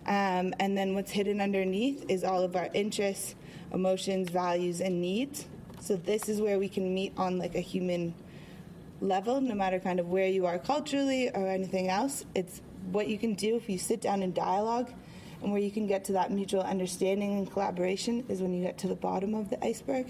Um, 0.08 0.54
and 0.60 0.78
then 0.78 0.94
what's 0.94 1.12
hidden 1.12 1.42
underneath 1.42 2.06
is 2.10 2.24
all 2.24 2.44
of 2.44 2.56
our 2.56 2.70
interests, 2.74 3.36
emotions, 3.74 4.30
values, 4.30 4.82
and 4.82 5.02
needs. 5.02 5.46
So 5.80 5.96
this 5.96 6.30
is 6.30 6.42
where 6.42 6.60
we 6.60 6.68
can 6.68 6.94
meet 6.94 7.14
on 7.18 7.38
like 7.38 7.56
a 7.56 7.62
human 7.62 8.14
level, 9.02 9.42
no 9.42 9.56
matter 9.56 9.80
kind 9.80 10.00
of 10.00 10.10
where 10.10 10.28
you 10.28 10.46
are 10.46 10.60
culturally 10.60 11.30
or 11.30 11.48
anything 11.48 11.90
else. 11.90 12.26
It's 12.36 12.62
what 12.92 13.08
you 13.08 13.18
can 13.18 13.34
do 13.34 13.56
if 13.56 13.70
you 13.70 13.78
sit 13.78 14.02
down 14.02 14.24
in 14.24 14.34
dialogue 14.34 14.92
and 15.42 15.52
where 15.52 15.62
you 15.62 15.72
can 15.72 15.88
get 15.88 16.06
to 16.06 16.14
that 16.14 16.32
mutual 16.32 16.62
understanding 16.62 17.38
and 17.38 17.52
collaboration 17.52 18.26
is 18.30 18.42
when 18.42 18.54
you 18.54 18.64
get 18.64 18.78
to 18.80 18.88
the 18.88 18.96
bottom 18.96 19.36
of 19.36 19.50
the 19.50 19.64
iceberg. 19.64 20.08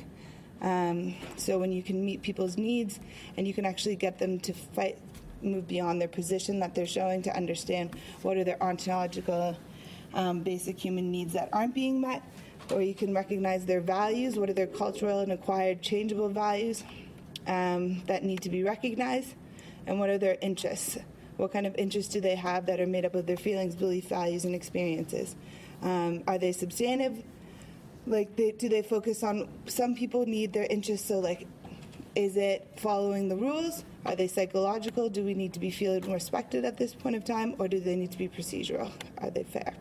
Um, 0.61 1.15
so 1.36 1.59
when 1.59 1.71
you 1.71 1.84
can 1.84 2.03
meet 2.05 2.21
people's 2.21 2.57
needs 2.57 2.99
and 3.38 3.47
you 3.47 3.53
can 3.53 3.65
actually 3.65 3.95
get 3.95 4.19
them 4.19 4.39
to 4.41 4.53
fight, 4.53 4.97
move 5.41 5.67
beyond 5.67 6.01
their 6.01 6.07
position 6.07 6.59
that 6.59 6.73
they're 6.73 6.86
showing 6.86 7.21
to 7.23 7.36
understand 7.36 7.91
what 8.21 8.38
are 8.38 8.43
their 8.43 8.61
ontological, 8.63 9.57
um, 10.13 10.39
basic 10.39 10.80
human 10.80 11.11
needs 11.11 11.34
that 11.34 11.49
aren't 11.51 11.76
being 11.76 11.99
met, 11.99 12.23
or 12.71 12.82
you 12.82 12.95
can 12.95 13.13
recognize 13.13 13.65
their 13.65 13.82
values, 13.82 14.38
what 14.38 14.49
are 14.49 14.53
their 14.53 14.67
cultural 14.67 15.19
and 15.19 15.32
acquired 15.32 15.82
changeable 15.82 16.30
values 16.30 16.84
um, 17.47 18.01
that 18.07 18.23
need 18.23 18.41
to 18.41 18.49
be 18.49 18.63
recognized, 18.63 19.34
and 19.86 19.99
what 19.99 20.09
are 20.09 20.17
their 20.17 20.38
interests 20.41 20.97
what 21.38 21.52
kind 21.52 21.68
of 21.68 21.76
interests 21.76 22.14
do 22.14 22.22
they 22.22 22.36
have 22.36 22.66
that 22.68 22.80
are 22.80 22.88
made 22.88 23.06
up 23.06 23.16
of 23.16 23.26
their 23.26 23.38
feelings, 23.38 23.76
beliefs, 23.76 24.08
values, 24.08 24.46
and 24.46 24.56
experiences? 24.56 25.36
Um, 25.82 26.24
are 26.28 26.38
they 26.38 26.52
substantive? 26.52 27.24
Like, 28.08 28.36
they, 28.36 28.52
do 28.52 28.70
they 28.70 28.82
focus 28.82 29.24
on? 29.24 29.50
Some 29.66 29.96
people 29.96 30.26
need 30.26 30.54
their 30.54 30.68
interests. 30.70 31.08
So, 31.08 31.20
like, 31.20 31.48
is 32.16 32.38
it 32.38 32.68
following 32.78 33.28
the 33.28 33.36
rules? 33.36 33.84
Are 34.06 34.16
they 34.16 34.28
psychological? 34.28 35.10
Do 35.10 35.24
we 35.24 35.34
need 35.34 35.54
to 35.54 35.60
be 35.60 35.72
feeling 35.72 36.12
respected 36.12 36.64
at 36.64 36.78
this 36.78 36.94
point 36.94 37.16
of 37.16 37.26
time, 37.26 37.56
or 37.60 37.68
do 37.68 37.80
they 37.80 37.96
need 37.96 38.12
to 38.12 38.18
be 38.18 38.30
procedural? 38.30 38.92
Are 39.18 39.30
they 39.30 39.44
fair? 39.44 39.74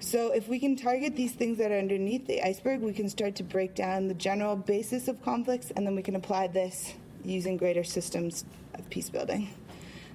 So, 0.00 0.32
if 0.32 0.46
we 0.46 0.60
can 0.60 0.76
target 0.76 1.16
these 1.16 1.32
things 1.32 1.58
that 1.58 1.72
are 1.72 1.78
underneath 1.78 2.26
the 2.28 2.42
iceberg, 2.42 2.80
we 2.80 2.92
can 2.92 3.08
start 3.08 3.34
to 3.36 3.42
break 3.42 3.74
down 3.74 4.06
the 4.06 4.14
general 4.14 4.54
basis 4.54 5.08
of 5.08 5.20
conflicts, 5.24 5.72
and 5.72 5.84
then 5.84 5.96
we 5.96 6.02
can 6.02 6.14
apply 6.14 6.46
this 6.46 6.94
using 7.24 7.56
greater 7.56 7.82
systems 7.82 8.44
of 8.74 8.88
peace 8.90 9.10
building. 9.10 9.48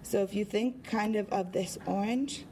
So 0.03 0.21
if 0.23 0.33
you 0.33 0.45
think 0.45 0.83
kind 0.83 1.15
of 1.15 1.29
of 1.29 1.51
this 1.51 1.77
orange, 1.85 2.45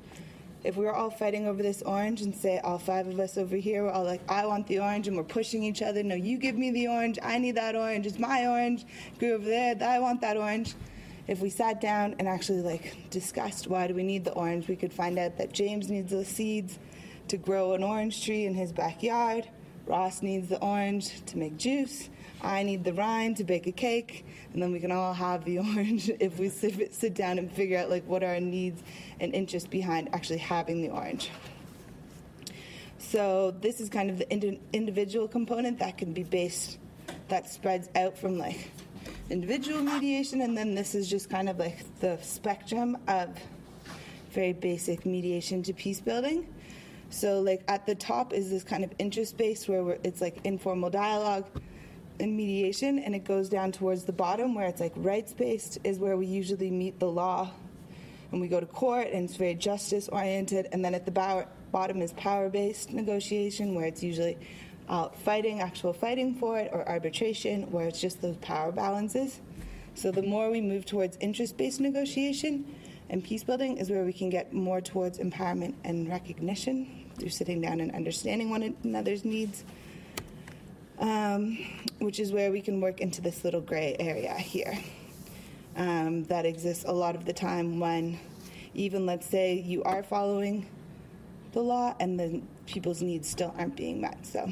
if 0.63 0.77
we 0.77 0.85
are 0.85 0.93
all 0.93 1.09
fighting 1.09 1.47
over 1.47 1.61
this 1.61 1.81
orange 1.81 2.21
and 2.21 2.35
say 2.35 2.59
all 2.59 2.77
five 2.77 3.07
of 3.07 3.19
us 3.19 3.37
over 3.37 3.55
here 3.55 3.83
we're 3.83 3.89
all 3.89 4.03
like 4.03 4.21
i 4.29 4.45
want 4.45 4.67
the 4.67 4.77
orange 4.77 5.07
and 5.07 5.17
we're 5.17 5.23
pushing 5.23 5.63
each 5.63 5.81
other 5.81 6.03
no 6.03 6.13
you 6.13 6.37
give 6.37 6.55
me 6.55 6.69
the 6.69 6.87
orange 6.87 7.17
i 7.23 7.39
need 7.39 7.55
that 7.55 7.75
orange 7.75 8.05
it's 8.05 8.19
my 8.19 8.45
orange 8.45 8.85
go 9.17 9.33
over 9.33 9.45
there 9.45 9.75
i 9.81 9.97
want 9.97 10.21
that 10.21 10.37
orange. 10.37 10.75
If 11.27 11.39
we 11.39 11.49
sat 11.49 11.81
down 11.81 12.15
and 12.19 12.27
actually 12.27 12.61
like 12.61 13.09
discussed 13.09 13.67
why 13.67 13.87
do 13.87 13.95
we 13.95 14.03
need 14.03 14.23
the 14.23 14.33
orange 14.33 14.67
we 14.67 14.75
could 14.75 14.93
find 14.93 15.17
out 15.17 15.37
that 15.39 15.51
james 15.51 15.89
needs 15.89 16.11
the 16.11 16.23
seeds 16.25 16.77
to 17.31 17.37
grow 17.37 17.73
an 17.73 17.81
orange 17.81 18.25
tree 18.25 18.45
in 18.45 18.53
his 18.53 18.73
backyard. 18.73 19.47
Ross 19.85 20.21
needs 20.21 20.49
the 20.49 20.59
orange 20.59 21.23
to 21.27 21.37
make 21.37 21.55
juice. 21.55 22.09
I 22.41 22.63
need 22.63 22.83
the 22.83 22.93
rind 22.93 23.37
to 23.37 23.45
bake 23.45 23.67
a 23.67 23.71
cake, 23.71 24.25
and 24.53 24.61
then 24.61 24.71
we 24.71 24.79
can 24.79 24.91
all 24.91 25.13
have 25.13 25.45
the 25.45 25.59
orange 25.75 26.09
if 26.19 26.37
we 26.37 26.49
sit, 26.49 26.93
sit 26.93 27.13
down 27.13 27.37
and 27.37 27.51
figure 27.51 27.77
out 27.77 27.89
like 27.89 28.05
what 28.07 28.23
are 28.23 28.33
our 28.33 28.39
needs 28.39 28.81
and 29.19 29.33
interests 29.33 29.67
behind 29.67 30.09
actually 30.13 30.39
having 30.39 30.81
the 30.81 30.89
orange. 30.89 31.29
So 32.97 33.51
this 33.61 33.81
is 33.81 33.89
kind 33.89 34.09
of 34.09 34.17
the 34.17 34.31
ind- 34.31 34.59
individual 34.73 35.27
component 35.27 35.79
that 35.79 35.97
can 35.97 36.13
be 36.13 36.23
based, 36.23 36.77
that 37.29 37.49
spreads 37.49 37.89
out 37.95 38.17
from 38.17 38.37
like 38.37 38.71
individual 39.29 39.81
mediation, 39.81 40.41
and 40.41 40.57
then 40.57 40.75
this 40.75 40.95
is 40.95 41.09
just 41.09 41.29
kind 41.29 41.49
of 41.49 41.57
like 41.57 41.79
the 41.99 42.17
spectrum 42.21 42.97
of 43.07 43.29
very 44.31 44.53
basic 44.53 45.05
mediation 45.05 45.63
to 45.63 45.73
peace 45.73 45.99
building. 45.99 46.47
So 47.09 47.41
like 47.41 47.63
at 47.67 47.85
the 47.85 47.95
top 47.95 48.33
is 48.33 48.49
this 48.49 48.63
kind 48.63 48.83
of 48.83 48.93
interest 48.97 49.37
based 49.37 49.67
where 49.67 49.97
it's 50.03 50.21
like 50.21 50.37
informal 50.45 50.89
dialogue 50.89 51.45
in 52.19 52.35
mediation, 52.35 52.99
and 52.99 53.15
it 53.15 53.23
goes 53.23 53.49
down 53.49 53.71
towards 53.71 54.03
the 54.03 54.11
bottom 54.11 54.55
where 54.55 54.67
it's 54.67 54.79
like 54.79 54.93
rights 54.95 55.33
based, 55.33 55.79
is 55.83 55.99
where 55.99 56.17
we 56.17 56.25
usually 56.25 56.71
meet 56.71 56.99
the 56.99 57.09
law. 57.09 57.51
And 58.31 58.39
we 58.39 58.47
go 58.47 58.59
to 58.59 58.65
court, 58.65 59.07
and 59.11 59.25
it's 59.25 59.35
very 59.35 59.55
justice 59.55 60.07
oriented. 60.07 60.67
And 60.71 60.83
then 60.83 60.95
at 60.95 61.05
the 61.05 61.11
bow- 61.11 61.47
bottom 61.71 62.01
is 62.01 62.13
power 62.13 62.49
based 62.49 62.91
negotiation, 62.91 63.75
where 63.75 63.85
it's 63.85 64.03
usually 64.03 64.37
out 64.89 65.15
fighting, 65.17 65.61
actual 65.61 65.93
fighting 65.93 66.35
for 66.35 66.57
it, 66.59 66.69
or 66.71 66.87
arbitration, 66.87 67.71
where 67.71 67.87
it's 67.87 67.99
just 67.99 68.21
those 68.21 68.37
power 68.37 68.71
balances. 68.71 69.41
So 69.95 70.11
the 70.11 70.21
more 70.21 70.49
we 70.49 70.61
move 70.61 70.85
towards 70.85 71.17
interest 71.19 71.57
based 71.57 71.79
negotiation 71.79 72.65
and 73.09 73.23
peace 73.23 73.43
building 73.43 73.77
is 73.77 73.89
where 73.89 74.05
we 74.05 74.13
can 74.13 74.29
get 74.29 74.53
more 74.53 74.79
towards 74.79 75.19
empowerment 75.19 75.73
and 75.83 76.07
recognition 76.07 77.05
through 77.19 77.29
sitting 77.29 77.59
down 77.59 77.81
and 77.81 77.91
understanding 77.93 78.49
one 78.49 78.75
another's 78.83 79.25
needs, 79.25 79.65
um, 81.01 81.57
which 81.99 82.19
is 82.19 82.31
where 82.31 82.51
we 82.51 82.61
can 82.61 82.79
work 82.79 83.01
into 83.01 83.21
this 83.21 83.43
little 83.43 83.61
gray 83.61 83.95
area 83.99 84.33
here 84.35 84.77
um, 85.75 86.23
that 86.25 86.45
exists 86.45 86.85
a 86.87 86.91
lot 86.91 87.15
of 87.15 87.25
the 87.25 87.33
time 87.33 87.79
when 87.79 88.19
even 88.73 89.05
let's 89.05 89.27
say 89.27 89.55
you 89.55 89.83
are 89.83 90.03
following 90.03 90.65
the 91.51 91.59
law 91.59 91.93
and 91.99 92.17
the 92.17 92.41
people's 92.65 93.01
needs 93.01 93.27
still 93.27 93.53
aren't 93.57 93.75
being 93.75 93.99
met. 93.99 94.25
So. 94.25 94.49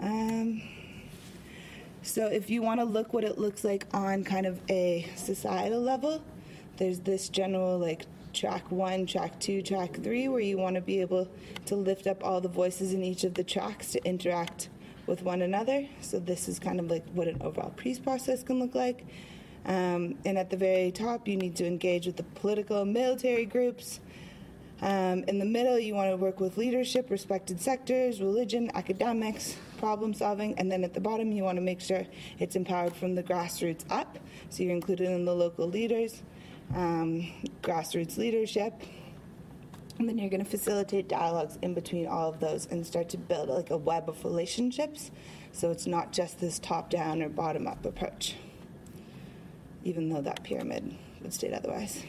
Um, 0.00 0.62
so 2.02 2.26
if 2.26 2.48
you 2.48 2.62
want 2.62 2.80
to 2.80 2.84
look 2.84 3.12
what 3.12 3.24
it 3.24 3.36
looks 3.38 3.62
like 3.62 3.86
on 3.92 4.24
kind 4.24 4.46
of 4.46 4.58
a 4.70 5.06
societal 5.16 5.80
level, 5.80 6.22
there's 6.78 7.00
this 7.00 7.28
general 7.28 7.78
like 7.78 8.06
track 8.32 8.70
one, 8.70 9.04
track 9.04 9.38
two, 9.38 9.60
track 9.60 9.96
three, 10.02 10.28
where 10.28 10.40
you 10.40 10.56
want 10.56 10.76
to 10.76 10.80
be 10.80 11.02
able 11.02 11.28
to 11.66 11.76
lift 11.76 12.06
up 12.06 12.24
all 12.24 12.40
the 12.40 12.48
voices 12.48 12.94
in 12.94 13.02
each 13.02 13.24
of 13.24 13.34
the 13.34 13.44
tracks 13.44 13.92
to 13.92 14.02
interact 14.06 14.70
with 15.10 15.22
one 15.22 15.42
another. 15.42 15.86
So 16.00 16.20
this 16.20 16.48
is 16.48 16.58
kind 16.58 16.80
of 16.80 16.88
like 16.88 17.04
what 17.12 17.28
an 17.28 17.42
overall 17.42 17.74
peace 17.76 17.98
process 17.98 18.42
can 18.42 18.60
look 18.60 18.74
like. 18.74 19.04
Um, 19.66 20.14
and 20.24 20.38
at 20.38 20.48
the 20.48 20.56
very 20.56 20.90
top, 20.92 21.28
you 21.28 21.36
need 21.36 21.56
to 21.56 21.66
engage 21.66 22.06
with 22.06 22.16
the 22.16 22.22
political 22.22 22.80
and 22.80 22.94
military 22.94 23.44
groups. 23.44 24.00
Um, 24.80 25.24
in 25.24 25.38
the 25.38 25.44
middle, 25.44 25.78
you 25.78 25.94
want 25.94 26.10
to 26.10 26.16
work 26.16 26.40
with 26.40 26.56
leadership, 26.56 27.10
respected 27.10 27.60
sectors, 27.60 28.22
religion, 28.22 28.70
academics, 28.74 29.56
problem 29.76 30.14
solving, 30.14 30.58
and 30.58 30.72
then 30.72 30.84
at 30.84 30.94
the 30.94 31.00
bottom, 31.00 31.32
you 31.32 31.42
want 31.42 31.56
to 31.56 31.62
make 31.62 31.82
sure 31.82 32.06
it's 32.38 32.56
empowered 32.56 32.96
from 32.96 33.14
the 33.14 33.22
grassroots 33.22 33.84
up. 33.90 34.18
So 34.48 34.62
you're 34.62 34.72
included 34.72 35.10
in 35.10 35.26
the 35.26 35.34
local 35.34 35.68
leaders, 35.68 36.22
um, 36.74 37.30
grassroots 37.60 38.16
leadership, 38.16 38.72
and 40.00 40.08
then 40.08 40.16
you're 40.16 40.30
going 40.30 40.42
to 40.42 40.50
facilitate 40.50 41.08
dialogues 41.08 41.58
in 41.60 41.74
between 41.74 42.06
all 42.06 42.30
of 42.30 42.40
those 42.40 42.66
and 42.70 42.86
start 42.86 43.10
to 43.10 43.18
build 43.18 43.50
like 43.50 43.68
a 43.68 43.76
web 43.76 44.08
of 44.08 44.24
relationships. 44.24 45.10
So 45.52 45.70
it's 45.70 45.86
not 45.86 46.10
just 46.10 46.40
this 46.40 46.58
top 46.58 46.88
down 46.88 47.20
or 47.20 47.28
bottom 47.28 47.66
up 47.66 47.84
approach, 47.84 48.34
even 49.84 50.08
though 50.08 50.22
that 50.22 50.42
pyramid 50.42 50.96
would 51.20 51.34
state 51.34 51.52
otherwise. 51.52 52.02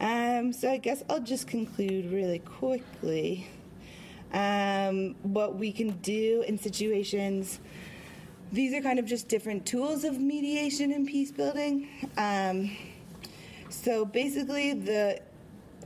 Um, 0.00 0.52
so 0.52 0.72
I 0.72 0.78
guess 0.78 1.04
I'll 1.08 1.20
just 1.20 1.46
conclude 1.46 2.10
really 2.10 2.40
quickly 2.40 3.46
um, 4.32 5.14
what 5.22 5.54
we 5.54 5.70
can 5.70 5.90
do 5.98 6.42
in 6.48 6.58
situations. 6.58 7.60
These 8.50 8.74
are 8.74 8.80
kind 8.80 8.98
of 8.98 9.06
just 9.06 9.28
different 9.28 9.66
tools 9.66 10.02
of 10.02 10.18
mediation 10.18 10.90
and 10.90 11.06
peace 11.06 11.30
building. 11.30 11.88
Um, 12.16 12.76
so 13.68 14.04
basically, 14.04 14.74
the 14.74 15.20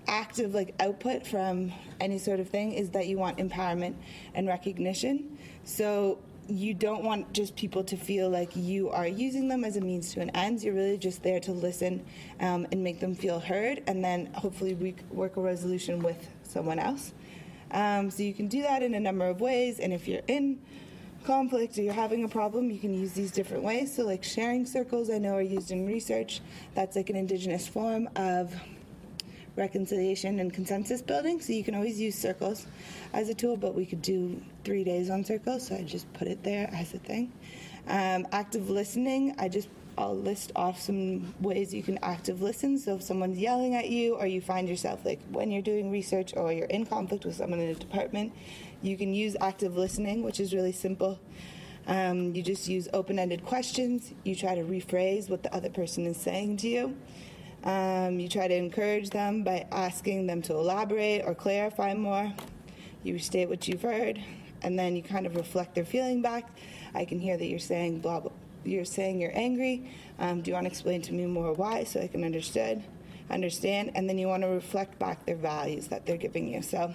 active 0.08 0.54
like 0.54 0.74
output 0.80 1.26
from 1.26 1.72
any 2.00 2.18
sort 2.18 2.40
of 2.40 2.48
thing 2.48 2.72
is 2.72 2.90
that 2.90 3.06
you 3.06 3.18
want 3.18 3.38
empowerment 3.38 3.94
and 4.34 4.46
recognition. 4.46 5.38
So 5.64 6.18
you 6.48 6.74
don't 6.74 7.02
want 7.02 7.32
just 7.32 7.56
people 7.56 7.82
to 7.84 7.96
feel 7.96 8.30
like 8.30 8.54
you 8.54 8.88
are 8.90 9.06
using 9.06 9.48
them 9.48 9.64
as 9.64 9.76
a 9.76 9.80
means 9.80 10.12
to 10.14 10.20
an 10.20 10.30
end. 10.30 10.62
You're 10.62 10.74
really 10.74 10.98
just 10.98 11.22
there 11.22 11.40
to 11.40 11.52
listen 11.52 12.04
um, 12.40 12.66
and 12.70 12.82
make 12.84 13.00
them 13.00 13.14
feel 13.14 13.40
heard, 13.40 13.82
and 13.86 14.04
then 14.04 14.32
hopefully 14.34 14.94
work 15.10 15.36
a 15.36 15.40
resolution 15.40 16.02
with 16.02 16.28
someone 16.44 16.78
else. 16.78 17.12
Um, 17.72 18.10
so 18.10 18.22
you 18.22 18.32
can 18.32 18.46
do 18.46 18.62
that 18.62 18.82
in 18.82 18.94
a 18.94 19.00
number 19.00 19.26
of 19.26 19.40
ways, 19.40 19.80
and 19.80 19.92
if 19.92 20.06
you're 20.06 20.22
in 20.28 20.60
conflict 21.24 21.76
or 21.78 21.82
you're 21.82 21.92
having 21.92 22.22
a 22.22 22.28
problem, 22.28 22.70
you 22.70 22.78
can 22.78 22.94
use 22.94 23.12
these 23.12 23.32
different 23.32 23.64
ways. 23.64 23.94
So, 23.94 24.04
like 24.04 24.22
sharing 24.22 24.64
circles, 24.64 25.10
I 25.10 25.18
know 25.18 25.34
are 25.34 25.42
used 25.42 25.72
in 25.72 25.86
research. 25.86 26.40
That's 26.74 26.94
like 26.94 27.10
an 27.10 27.16
indigenous 27.16 27.66
form 27.66 28.08
of 28.14 28.54
reconciliation 29.56 30.38
and 30.40 30.52
consensus 30.52 31.02
building. 31.02 31.40
So 31.40 31.52
you 31.52 31.64
can 31.64 31.74
always 31.74 31.98
use 31.98 32.14
circles 32.14 32.66
as 33.12 33.28
a 33.28 33.34
tool, 33.34 33.56
but 33.56 33.74
we 33.74 33.86
could 33.86 34.02
do 34.02 34.40
three 34.64 34.84
days 34.84 35.10
on 35.10 35.24
circles. 35.24 35.68
So 35.68 35.76
I 35.76 35.82
just 35.82 36.12
put 36.12 36.28
it 36.28 36.42
there 36.42 36.68
as 36.72 36.94
a 36.94 36.98
thing. 36.98 37.32
Um, 37.88 38.26
active 38.32 38.68
listening, 38.68 39.34
I 39.38 39.48
just 39.48 39.68
I'll 39.98 40.16
list 40.16 40.52
off 40.54 40.78
some 40.78 41.34
ways 41.40 41.72
you 41.72 41.82
can 41.82 41.98
active 42.02 42.42
listen. 42.42 42.78
So 42.78 42.96
if 42.96 43.02
someone's 43.02 43.38
yelling 43.38 43.74
at 43.74 43.88
you, 43.88 44.14
or 44.16 44.26
you 44.26 44.42
find 44.42 44.68
yourself 44.68 45.04
like 45.04 45.20
when 45.30 45.50
you're 45.50 45.62
doing 45.62 45.90
research 45.90 46.34
or 46.36 46.52
you're 46.52 46.66
in 46.66 46.84
conflict 46.84 47.24
with 47.24 47.36
someone 47.36 47.60
in 47.60 47.70
a 47.70 47.74
department, 47.74 48.32
you 48.82 48.96
can 48.98 49.14
use 49.14 49.36
active 49.40 49.76
listening, 49.76 50.22
which 50.22 50.38
is 50.38 50.52
really 50.52 50.72
simple. 50.72 51.18
Um, 51.86 52.34
you 52.34 52.42
just 52.42 52.68
use 52.68 52.88
open 52.92 53.18
ended 53.18 53.44
questions. 53.44 54.12
You 54.24 54.34
try 54.34 54.54
to 54.54 54.62
rephrase 54.62 55.30
what 55.30 55.42
the 55.42 55.54
other 55.54 55.70
person 55.70 56.04
is 56.06 56.16
saying 56.16 56.58
to 56.58 56.68
you. 56.68 56.96
Um, 57.66 58.20
you 58.20 58.28
try 58.28 58.46
to 58.46 58.54
encourage 58.54 59.10
them 59.10 59.42
by 59.42 59.66
asking 59.72 60.28
them 60.28 60.40
to 60.42 60.54
elaborate 60.54 61.22
or 61.26 61.34
clarify 61.34 61.94
more. 61.94 62.32
You 63.02 63.18
state 63.18 63.48
what 63.48 63.66
you've 63.66 63.82
heard, 63.82 64.22
and 64.62 64.78
then 64.78 64.94
you 64.94 65.02
kind 65.02 65.26
of 65.26 65.34
reflect 65.34 65.74
their 65.74 65.84
feeling 65.84 66.22
back. 66.22 66.48
I 66.94 67.04
can 67.04 67.18
hear 67.18 67.36
that 67.36 67.46
you're 67.46 67.58
saying 67.58 67.98
blah 67.98 68.20
blah 68.20 68.30
you're 68.64 68.84
saying 68.84 69.20
you're 69.20 69.36
angry. 69.36 69.90
Um, 70.20 70.42
do 70.42 70.50
you 70.50 70.54
want 70.54 70.66
to 70.66 70.70
explain 70.70 71.02
to 71.02 71.12
me 71.12 71.26
more 71.26 71.52
why 71.54 71.84
so 71.84 72.00
I 72.00 72.06
can 72.06 72.24
understand? 72.24 72.84
Understand, 73.30 73.90
and 73.96 74.08
then 74.08 74.16
you 74.16 74.28
want 74.28 74.44
to 74.44 74.48
reflect 74.48 74.98
back 75.00 75.26
their 75.26 75.36
values 75.36 75.88
that 75.88 76.06
they're 76.06 76.16
giving 76.16 76.48
you. 76.48 76.62
So, 76.62 76.94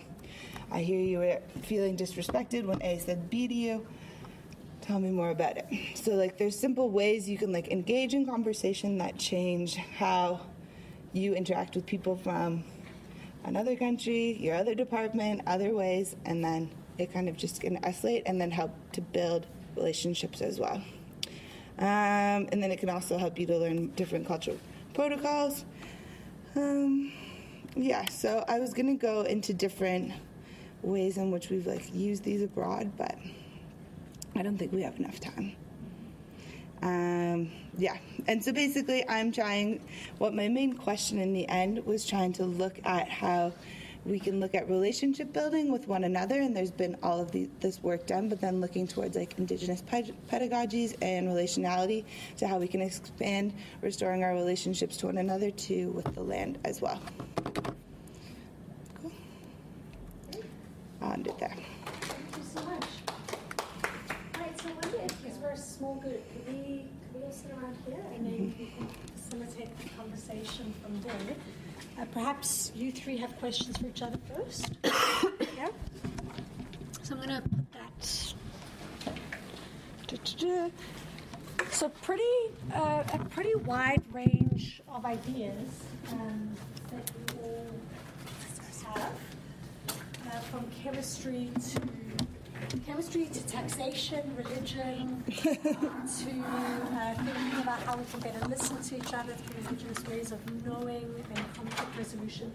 I 0.72 0.82
hear 0.82 1.02
you 1.02 1.20
were 1.20 1.40
feeling 1.64 1.98
disrespected 1.98 2.64
when 2.64 2.82
A 2.82 2.98
said 3.00 3.30
B 3.30 3.50
to 3.50 3.54
you. 3.54 3.86
Tell 4.80 5.00
me 5.00 5.10
more 5.10 5.32
about 5.32 5.58
it. 5.58 5.66
So, 5.96 6.12
like, 6.12 6.38
there's 6.38 6.58
simple 6.58 6.90
ways 6.90 7.28
you 7.28 7.38
can 7.38 7.52
like 7.52 7.68
engage 7.68 8.14
in 8.14 8.26
conversation 8.26 8.98
that 9.00 9.18
change 9.18 9.76
how 9.76 10.40
you 11.14 11.34
interact 11.34 11.76
with 11.76 11.86
people 11.86 12.16
from 12.16 12.64
another 13.44 13.76
country, 13.76 14.38
your 14.40 14.56
other 14.56 14.76
department, 14.76 15.42
other 15.48 15.74
ways, 15.74 16.16
and 16.26 16.44
then 16.44 16.70
it 16.98 17.12
kind 17.14 17.28
of 17.28 17.38
just 17.38 17.62
can 17.62 17.78
escalate 17.82 18.24
and 18.26 18.40
then 18.40 18.52
help 18.52 18.72
to 18.94 19.02
build 19.02 19.48
relationships 19.76 20.42
as 20.42 20.60
well. 20.60 20.82
Um, 21.80 22.48
and 22.52 22.62
then 22.62 22.72
it 22.72 22.80
can 22.80 22.90
also 22.90 23.18
help 23.18 23.40
you 23.40 23.46
to 23.48 23.58
learn 23.58 23.88
different 23.96 24.28
cultural 24.28 24.58
protocols. 24.94 25.66
Um, 26.56 27.12
yeah, 27.76 28.06
so 28.10 28.44
I 28.48 28.60
was 28.60 28.74
gonna 28.74 28.96
go 28.96 29.22
into 29.22 29.54
different 29.54 30.12
ways 30.84 31.18
in 31.18 31.32
which 31.32 31.50
we've 31.50 31.66
like 31.66 31.94
used 31.94 32.24
these 32.24 32.42
abroad, 32.42 32.92
but 32.98 33.18
I 34.36 34.44
don't 34.44 34.58
think 34.58 34.72
we 34.74 34.84
have 34.84 35.00
enough 35.00 35.20
time. 35.20 35.56
Um, 36.82 37.52
yeah, 37.78 37.98
and 38.28 38.44
so 38.44 38.52
basically, 38.52 39.08
I'm 39.08 39.32
trying. 39.32 39.82
What 40.18 40.34
my 40.34 40.48
main 40.48 40.74
question 40.74 41.20
in 41.20 41.34
the 41.34 41.48
end 41.48 41.86
was 41.86 42.06
trying 42.06 42.34
to 42.34 42.46
look 42.46 42.80
at 42.84 43.10
how 43.10 43.54
we 44.06 44.20
can 44.20 44.40
look 44.40 44.56
at 44.56 44.68
relationship 44.68 45.32
building 45.32 45.72
with 45.72 45.88
one 45.88 46.04
another, 46.04 46.42
and 46.42 46.56
there's 46.56 46.72
been 46.72 46.98
all 47.04 47.20
of 47.20 47.32
the, 47.32 47.48
this 47.60 47.82
work 47.84 48.08
done, 48.08 48.30
but 48.30 48.42
then 48.42 48.60
looking 48.60 48.88
towards 48.88 49.16
like 49.16 49.38
indigenous 49.38 49.82
pedagogies 49.82 50.96
and 51.02 51.28
relationality 51.28 52.04
to 52.38 52.48
how 52.48 52.58
we 52.58 52.68
can 52.68 52.82
expand 52.82 53.54
restoring 53.82 54.24
our 54.24 54.34
relationships 54.34 54.98
to 54.98 55.06
one 55.06 55.20
another 55.20 55.52
too 55.52 55.92
with 55.92 56.14
the 56.16 56.22
land 56.22 56.58
as 56.66 56.82
well. 56.82 57.00
Cool. 59.02 59.12
I'll 61.02 61.14
end. 61.14 61.32
Thank 61.38 61.58
you 62.38 62.44
so 62.44 62.62
much. 62.64 62.86
All 64.34 64.42
right, 64.42 64.60
so 64.60 64.70
Wendy, 64.82 65.14
because 65.22 65.38
we're 65.38 65.50
a 65.50 65.58
small 65.58 65.96
group, 65.96 66.24
could 66.34 66.48
we, 66.48 66.54
could 66.64 67.16
we 67.16 67.22
all 67.24 67.32
sit 67.32 67.52
around 67.52 67.71
here 67.86 68.04
and 68.16 68.26
then 68.26 68.54
can 68.54 68.88
facilitate 69.16 69.78
the 69.80 69.90
conversation 69.90 70.74
from 70.82 71.02
there? 71.02 71.36
Uh, 72.00 72.06
perhaps 72.14 72.72
you 72.76 72.92
three 72.92 73.18
have 73.18 73.38
questions 73.38 73.78
for 73.78 73.88
each 73.88 74.02
other 74.02 74.18
first. 74.34 74.72
yeah. 74.84 75.68
So 77.04 77.16
I'm 77.16 77.28
going 77.28 77.30
to 77.30 77.42
put 77.42 77.72
that. 77.74 78.34
Da-da-da. 80.08 80.70
So 81.72 81.90
pretty, 81.90 82.24
uh, 82.74 83.04
a 83.14 83.20
pretty 83.30 83.56
wide 83.56 84.04
range 84.12 84.82
of 84.88 85.06
ideas 85.06 85.70
um, 86.12 86.56
that 86.92 87.12
we 87.16 87.44
all 87.44 87.66
have, 88.94 89.12
uh, 90.28 90.40
from 90.52 90.66
chemistry 90.84 91.50
to 91.72 91.82
chemistry 92.86 93.26
to 93.26 93.46
taxation, 93.48 94.36
religion, 94.38 95.24
to 95.28 95.42
uh, 95.42 97.14
thinking 97.16 97.62
about 97.62 97.82
how 97.84 97.98
we 97.98 98.06
can 98.06 98.20
better 98.20 98.48
listen 98.48 98.82
to 98.82 98.96
each 98.98 99.14
other 99.14 99.34
through 99.34 99.70
indigenous 99.70 100.06
ways 100.08 100.32
of 100.32 100.66
knowing 100.66 101.14
and 101.36 101.54
conflict 101.54 101.98
resolution. 101.98 102.52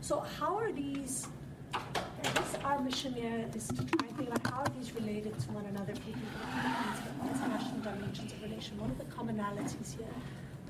So, 0.00 0.20
how 0.38 0.56
are 0.56 0.72
these? 0.72 1.26
I 1.74 2.32
guess 2.34 2.56
our 2.64 2.80
mission 2.80 3.14
here 3.14 3.46
is 3.54 3.68
to 3.68 3.84
try 3.84 4.08
and 4.08 4.16
think 4.16 4.28
about 4.28 4.52
how 4.52 4.60
are 4.62 4.72
these 4.76 4.92
related 4.94 5.38
to 5.38 5.52
one 5.52 5.64
another, 5.66 5.92
about 5.92 7.30
international 7.30 7.80
dimensions 7.80 8.32
of 8.32 8.42
relation. 8.42 8.78
What 8.78 8.90
are 8.90 8.94
the 8.94 9.04
commonalities 9.04 9.96
here? 9.96 10.14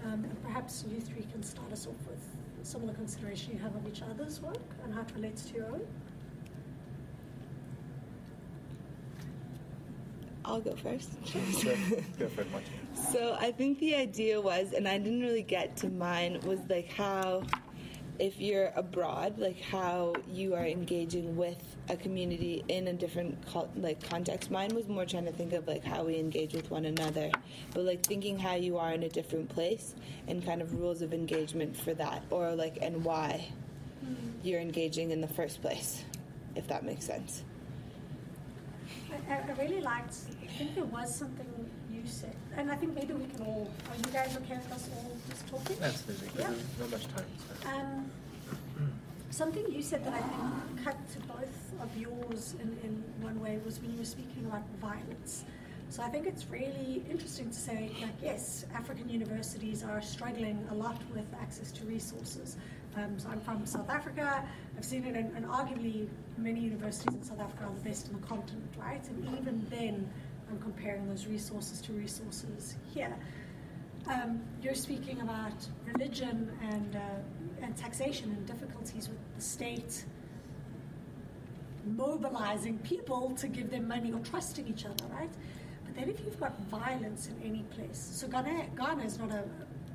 Um, 0.05 0.25
and 0.25 0.43
perhaps 0.43 0.85
you 0.91 1.01
three 1.01 1.27
can 1.33 1.43
start 1.43 1.73
us 1.73 1.87
off 1.87 2.07
with 2.09 2.23
some 2.63 2.83
of 2.83 2.89
the 2.89 2.95
consideration 2.95 3.55
you 3.55 3.59
have 3.61 3.75
of 3.75 3.87
each 3.89 4.03
other's 4.03 4.41
work 4.41 4.57
and 4.85 4.95
how 4.95 5.01
it 5.01 5.09
relates 5.15 5.45
to 5.47 5.55
your 5.55 5.67
own. 5.67 5.87
I'll 10.51 10.61
go 10.61 10.75
first. 10.75 11.11
go, 11.33 11.77
go 12.19 12.29
for 12.29 12.41
it, 12.41 12.51
Martin. 12.51 12.73
So 13.13 13.37
I 13.39 13.53
think 13.53 13.79
the 13.79 13.95
idea 13.95 14.41
was, 14.41 14.73
and 14.73 14.89
I 14.89 14.99
didn't 14.99 15.21
really 15.21 15.43
get 15.43 15.77
to 15.79 15.89
mine, 15.89 16.41
was 16.45 16.59
like 16.69 16.91
how 16.91 17.45
if 18.19 18.41
you're 18.41 18.73
abroad, 18.75 19.39
like 19.39 19.61
how 19.61 20.13
you 20.29 20.55
are 20.55 20.67
engaging 20.67 21.37
with 21.37 21.77
a 21.89 21.97
community 21.97 22.65
in 22.67 22.89
a 22.89 22.93
different 22.93 23.39
like 23.77 24.03
context. 24.11 24.51
Mine 24.51 24.75
was 24.75 24.89
more 24.89 25.07
trying 25.07 25.25
to 25.27 25.33
think 25.33 25.53
of 25.53 25.69
like 25.69 25.85
how 25.85 26.03
we 26.03 26.19
engage 26.19 26.53
with 26.53 26.69
one 26.69 26.85
another, 26.85 27.31
but 27.73 27.85
like 27.85 28.05
thinking 28.05 28.37
how 28.37 28.57
you 28.57 28.77
are 28.77 28.93
in 28.93 29.05
a 29.05 29.09
different 29.09 29.49
place 29.49 29.95
and 30.27 30.45
kind 30.45 30.61
of 30.61 30.75
rules 30.75 31.01
of 31.01 31.15
engagement 31.15 31.77
for 31.77 31.95
that, 31.95 32.25
or 32.31 32.55
like 32.57 32.79
and 32.83 33.05
why 33.05 33.49
hmm. 34.05 34.15
you're 34.43 34.61
engaging 34.61 35.13
in 35.13 35.21
the 35.21 35.29
first 35.29 35.63
place, 35.63 36.05
if 36.57 36.67
that 36.67 36.85
makes 36.85 37.07
sense. 37.07 37.45
I, 39.29 39.35
I 39.35 39.53
really 39.63 39.81
liked. 39.81 40.15
I 40.43 40.47
think 40.47 40.75
there 40.75 40.85
was 40.85 41.15
something 41.15 41.47
you 41.93 42.03
said, 42.07 42.37
and 42.57 42.71
I 42.71 42.77
think 42.77 42.95
maybe 42.95 43.15
we 43.15 43.27
can 43.27 43.43
all. 43.43 43.71
Are 43.91 43.97
you 43.97 44.13
guys 44.13 44.37
okay 44.37 44.57
with 44.57 44.73
us 44.73 44.89
all 44.97 45.17
just 45.29 45.47
talking? 45.49 45.77
Absolutely. 45.83 46.29
Yeah. 46.39 46.51
There's 46.51 46.79
not 46.81 46.91
much 46.91 47.07
time. 47.09 47.25
So. 47.63 47.69
Um, 47.69 48.11
something 49.31 49.65
you 49.71 49.83
said 49.83 50.05
that 50.05 50.15
I 50.15 50.21
think 50.21 50.85
cut 50.85 50.97
to 51.13 51.19
both 51.21 51.57
of 51.81 51.97
yours 51.97 52.55
in, 52.61 52.77
in 52.83 53.05
one 53.23 53.41
way 53.41 53.59
was 53.65 53.81
when 53.81 53.93
you 53.93 53.99
were 53.99 54.05
speaking 54.05 54.45
about 54.47 54.63
violence. 54.81 55.45
So 55.91 56.05
I 56.05 56.09
think 56.09 56.29
it's 56.29 56.47
really 56.49 57.03
interesting 57.11 57.49
to 57.51 57.57
say, 57.57 57.91
like, 58.01 58.15
yes, 58.23 58.65
African 58.73 59.09
universities 59.09 59.83
are 59.83 60.01
struggling 60.01 60.65
a 60.71 60.75
lot 60.75 61.03
with 61.13 61.27
access 61.43 61.73
to 61.73 61.85
resources. 61.85 62.57
Um, 62.97 63.19
so 63.19 63.29
I'm 63.29 63.41
from 63.41 63.67
South 63.67 63.91
Africa. 63.91 64.49
I've 64.79 64.85
seen 64.85 65.05
it, 65.05 65.17
and, 65.17 65.37
and 65.37 65.45
arguably 65.47 66.07
many 66.39 66.61
universities 66.61 67.13
in 67.13 67.25
South 67.25 67.41
Africa 67.41 67.65
are 67.65 67.75
the 67.75 67.81
best 67.81 68.07
in 68.07 68.21
the 68.21 68.25
continent, 68.25 68.73
right? 68.79 69.05
And 69.09 69.37
even 69.37 69.67
then, 69.69 70.09
I'm 70.49 70.61
comparing 70.61 71.09
those 71.09 71.27
resources 71.27 71.81
to 71.81 71.93
resources 71.93 72.77
here. 72.95 73.17
Um, 74.07 74.41
you're 74.63 74.75
speaking 74.75 75.21
about 75.21 75.55
religion 75.87 76.57
and, 76.71 76.95
uh, 76.95 77.63
and 77.63 77.77
taxation 77.77 78.31
and 78.31 78.47
difficulties 78.47 79.09
with 79.09 79.19
the 79.35 79.43
state 79.43 80.05
mobilizing 81.97 82.79
people 82.79 83.33
to 83.39 83.49
give 83.49 83.71
them 83.71 83.89
money 83.89 84.13
or 84.13 84.21
trusting 84.21 84.69
each 84.69 84.85
other, 84.85 85.05
right? 85.13 85.31
But 86.01 86.07
then 86.07 86.15
if 86.17 86.25
you've 86.25 86.41
got 86.41 86.59
violence 86.71 87.29
in 87.29 87.47
any 87.47 87.63
place, 87.75 88.11
so 88.15 88.27
Ghana, 88.27 88.69
Ghana 88.75 89.05
is 89.05 89.19
not 89.19 89.31
a, 89.33 89.45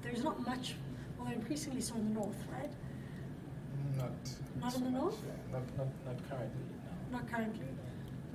there's 0.04 0.24
not 0.24 0.40
much, 0.46 0.76
although 1.18 1.32
increasingly 1.32 1.82
so 1.82 1.96
in 1.96 2.14
the 2.14 2.20
north, 2.20 2.38
right? 2.52 2.70
Not, 3.98 4.12
Not 4.62 4.72
so 4.74 4.78
in 4.78 4.84
the 4.84 4.90
much, 4.92 5.02
north? 5.02 5.18
yeah. 5.26 5.52
Not, 5.52 5.78
not, 5.78 5.88
not 6.06 6.30
currently, 6.30 6.62
no. 7.12 7.18
Not 7.18 7.32
currently. 7.32 7.66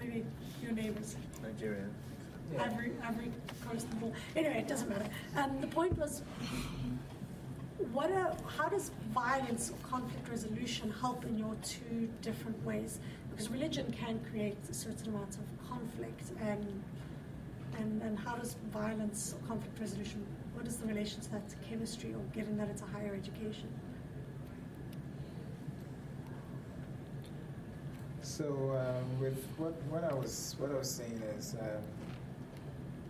Maybe 0.00 0.26
your 0.60 0.72
neighbors. 0.72 1.14
Nigeria. 1.42 1.86
Yeah. 2.52 2.64
Ivory, 2.64 2.92
Ivory 3.04 3.32
Coast 3.68 3.86
and 3.92 4.02
all. 4.02 4.12
Anyway, 4.34 4.58
it 4.58 4.66
doesn't 4.66 4.88
matter. 4.88 5.06
Um, 5.36 5.60
the 5.60 5.68
point 5.68 5.96
was, 5.96 6.22
what 7.92 8.10
are, 8.10 8.34
how 8.48 8.68
does 8.68 8.90
violence 9.14 9.70
or 9.70 9.88
conflict 9.88 10.28
resolution 10.28 10.92
help 11.00 11.24
in 11.24 11.38
your 11.38 11.54
two 11.62 12.08
different 12.20 12.60
ways? 12.64 12.98
Because 13.30 13.48
religion 13.48 13.92
can 13.92 14.18
create 14.32 14.58
a 14.68 14.74
certain 14.74 15.14
amount 15.14 15.36
of 15.36 15.68
conflict, 15.68 16.32
and 16.40 16.82
and 17.80 18.02
and 18.02 18.18
how 18.18 18.36
does 18.36 18.54
violence 18.72 19.34
or 19.34 19.48
conflict 19.48 19.78
resolution? 19.80 20.24
What 20.54 20.66
is 20.66 20.76
the 20.76 20.86
relation 20.86 21.20
to 21.22 21.30
that 21.32 21.48
to 21.48 21.56
chemistry 21.68 22.12
or 22.12 22.22
given 22.34 22.56
that 22.58 22.68
it's 22.68 22.82
a 22.82 22.86
higher 22.86 23.14
education? 23.14 23.68
So 28.22 28.44
um, 28.44 29.20
with 29.20 29.42
what, 29.56 29.74
what 29.90 30.04
I 30.04 30.14
was 30.14 30.54
what 30.58 30.70
I 30.70 30.74
was 30.74 30.90
saying 30.90 31.20
is, 31.36 31.56
um, 31.60 31.82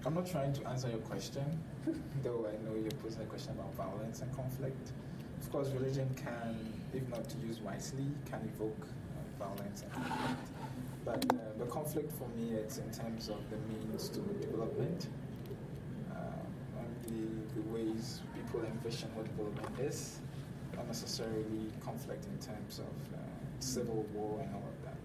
I'm 0.06 0.14
not 0.14 0.26
trying 0.26 0.52
to 0.54 0.68
answer 0.68 0.88
your 0.88 0.98
question, 1.00 1.44
though 2.24 2.46
I 2.48 2.56
know 2.64 2.74
you're 2.80 2.98
posing 3.02 3.22
a 3.22 3.26
question 3.26 3.52
about 3.52 3.74
violence 3.74 4.22
and 4.22 4.34
conflict. 4.34 4.92
Of 5.40 5.50
course, 5.52 5.68
religion 5.70 6.08
can, 6.16 6.56
if 6.94 7.08
not 7.08 7.26
used 7.46 7.62
wisely, 7.62 8.06
can 8.30 8.40
evoke 8.54 8.86
uh, 8.86 9.44
violence 9.44 9.82
and 9.82 9.92
conflict. 9.92 10.59
But 11.04 11.24
uh, 11.32 11.36
the 11.58 11.66
conflict 11.66 12.12
for 12.18 12.28
me, 12.36 12.52
it's 12.52 12.78
in 12.78 12.90
terms 12.90 13.28
of 13.28 13.38
the 13.50 13.56
means 13.72 14.08
to 14.10 14.20
development, 14.20 15.08
uh, 16.12 16.78
and 16.78 16.94
the, 17.04 17.60
the 17.60 17.68
ways 17.70 18.20
people 18.34 18.60
envision 18.64 19.08
what 19.14 19.26
development 19.26 19.80
is, 19.80 20.20
not 20.76 20.86
necessarily 20.86 21.72
conflict 21.82 22.26
in 22.26 22.38
terms 22.38 22.78
of 22.78 23.14
uh, 23.14 23.18
civil 23.60 24.06
war 24.14 24.40
and 24.40 24.54
all 24.54 24.62
of 24.62 24.84
that. 24.84 24.96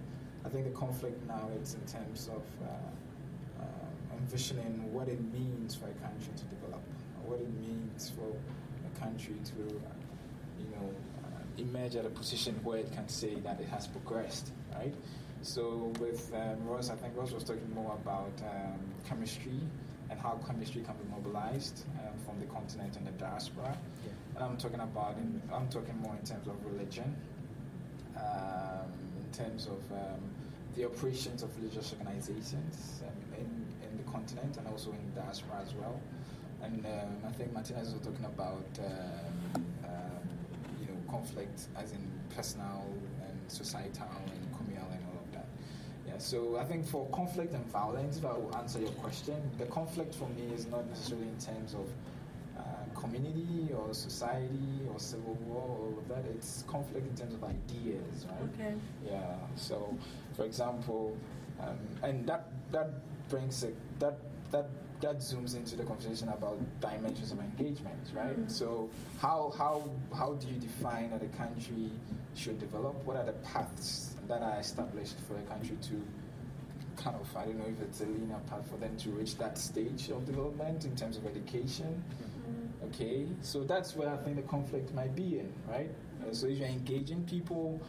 I 0.46 0.50
think 0.50 0.66
the 0.66 0.78
conflict 0.78 1.26
now 1.28 1.50
it's 1.56 1.74
in 1.74 1.82
terms 1.82 2.28
of 2.28 2.44
uh, 2.68 3.64
uh, 3.64 4.18
envisioning 4.20 4.92
what 4.94 5.08
it 5.08 5.22
means 5.34 5.76
for 5.76 5.86
a 5.86 5.94
country 6.06 6.34
to 6.36 6.44
develop, 6.56 6.84
what 7.26 7.40
it 7.40 7.54
means 7.60 8.12
for 8.12 8.30
a 8.30 9.00
country 9.00 9.36
to, 9.46 9.62
uh, 9.62 9.90
you 10.60 10.68
know, 10.76 10.94
emerge 11.58 11.96
at 11.96 12.06
a 12.06 12.10
position 12.10 12.60
where 12.64 12.80
it 12.80 12.92
can 12.94 13.08
say 13.08 13.36
that 13.36 13.60
it 13.62 13.68
has 13.70 13.88
progressed, 13.88 14.52
right? 14.76 14.94
So 15.46 15.94
with 16.00 16.34
um, 16.34 16.68
Ross, 16.68 16.90
I 16.90 16.96
think 16.96 17.16
Ross 17.16 17.32
was 17.32 17.44
talking 17.44 17.72
more 17.76 17.94
about 17.94 18.34
um, 18.42 18.80
chemistry 19.08 19.60
and 20.10 20.20
how 20.20 20.40
chemistry 20.48 20.82
can 20.82 20.96
be 20.96 21.08
mobilized 21.12 21.86
um, 22.00 22.18
from 22.26 22.40
the 22.40 22.48
continent 22.48 22.98
and 22.98 23.06
the 23.06 23.12
diaspora. 23.12 23.78
Yeah. 24.04 24.12
And 24.36 24.44
I'm 24.44 24.58
talking 24.58 24.80
about, 24.80 25.18
in, 25.18 25.40
I'm 25.54 25.68
talking 25.70 25.96
more 26.00 26.16
in 26.20 26.26
terms 26.26 26.48
of 26.48 26.56
religion, 26.66 27.16
um, 28.18 28.90
in 29.24 29.38
terms 29.38 29.68
of 29.68 29.80
um, 29.92 30.20
the 30.76 30.86
operations 30.86 31.44
of 31.44 31.56
religious 31.58 31.94
organizations 31.94 33.04
um, 33.06 33.38
in, 33.38 33.88
in 33.88 33.98
the 33.98 34.12
continent 34.12 34.58
and 34.58 34.68
also 34.68 34.90
in 34.94 35.14
the 35.14 35.22
diaspora 35.22 35.62
as 35.62 35.76
well. 35.76 36.02
And 36.64 36.84
um, 36.88 37.18
I 37.24 37.32
think 37.34 37.54
Martinez 37.54 37.94
was 37.94 38.02
talking 38.02 38.26
about 38.26 38.66
um, 38.80 39.64
um, 39.86 40.28
you 40.82 40.88
know 40.88 40.98
conflict 41.08 41.68
as 41.78 41.92
in 41.92 42.02
personal 42.36 42.84
and 43.28 43.40
societal 43.48 44.10
and 44.26 44.26
communal 44.26 44.34
and 44.34 44.34
all 44.34 44.34
of 44.34 44.42
that. 44.42 44.45
Yeah, 46.16 46.22
so 46.22 46.58
I 46.58 46.64
think 46.64 46.86
for 46.88 47.06
conflict 47.10 47.54
and 47.54 47.66
violence, 47.68 48.18
if 48.18 48.26
I 48.26 48.34
will 48.34 48.56
answer 48.56 48.80
your 48.80 48.92
question, 48.92 49.36
the 49.58 49.66
conflict 49.66 50.16
for 50.16 50.30
me 50.30 50.54
is 50.54 50.66
not 50.68 50.88
necessarily 50.88 51.28
in 51.28 51.38
terms 51.38 51.74
of 51.74 51.90
uh, 52.58 52.62
community 53.00 53.70
or 53.78 53.94
society 53.94 54.80
or 54.92 54.98
civil 55.00 55.34
war 55.46 55.78
or 55.78 56.16
that. 56.16 56.24
It's 56.32 56.64
conflict 56.68 57.06
in 57.08 57.16
terms 57.18 57.34
of 57.34 57.44
ideas, 57.44 58.26
right? 58.30 58.50
Okay. 58.54 58.74
Yeah. 59.06 59.36
So, 59.56 59.94
for 60.38 60.46
example, 60.46 61.18
um, 61.60 61.78
and 62.02 62.26
that 62.28 62.48
that 62.72 62.90
brings 63.30 63.64
it 63.64 63.76
that 64.00 64.18
that 64.52 64.70
that 65.02 65.18
zooms 65.18 65.56
into 65.58 65.76
the 65.76 65.84
conversation 65.84 66.30
about 66.30 66.58
dimensions 66.80 67.34
of 67.34 67.40
engagement, 67.40 68.00
right? 68.16 68.40
Mhm. 68.40 68.50
So, 68.50 68.90
how 69.20 69.52
how 69.58 69.84
how 70.16 70.34
do 70.36 70.48
you 70.48 70.60
define 70.60 71.10
that 71.12 71.22
a 71.24 71.28
country 71.38 71.92
should 72.36 72.58
develop? 72.60 72.96
What 73.06 73.18
are 73.18 73.26
the 73.26 73.34
paths 73.44 74.15
that 74.28 74.42
are 74.42 74.60
established 74.60 75.16
for 75.28 75.38
a 75.38 75.42
country 75.44 75.78
to 75.84 76.02
kind 77.02 77.16
of 77.20 77.36
I 77.36 77.46
don't 77.46 77.60
know 77.60 77.66
if 77.66 77.82
it's 77.82 78.02
a 78.02 78.06
linear 78.06 78.40
path 78.50 78.70
for 78.70 78.78
them 78.78 78.96
to 78.98 79.10
reach 79.10 79.38
that 79.38 79.58
stage 79.58 80.10
of 80.10 80.26
development 80.26 80.86
in 80.86 80.96
terms 80.96 81.18
of 81.18 81.26
education. 81.26 82.04
Mm. 82.50 82.88
Okay, 82.90 83.26
so 83.42 83.64
that's 83.64 83.96
where 83.96 84.10
I 84.10 84.18
think 84.18 84.36
the 84.38 84.44
conflict 84.44 84.94
might 84.94 85.16
be 85.16 85.40
in, 85.40 85.52
right? 85.68 85.90
Uh, 86.22 86.34
so 86.34 86.48
if 86.48 86.60
you're 86.60 86.68
engaging 86.68 87.24
people, 87.24 87.82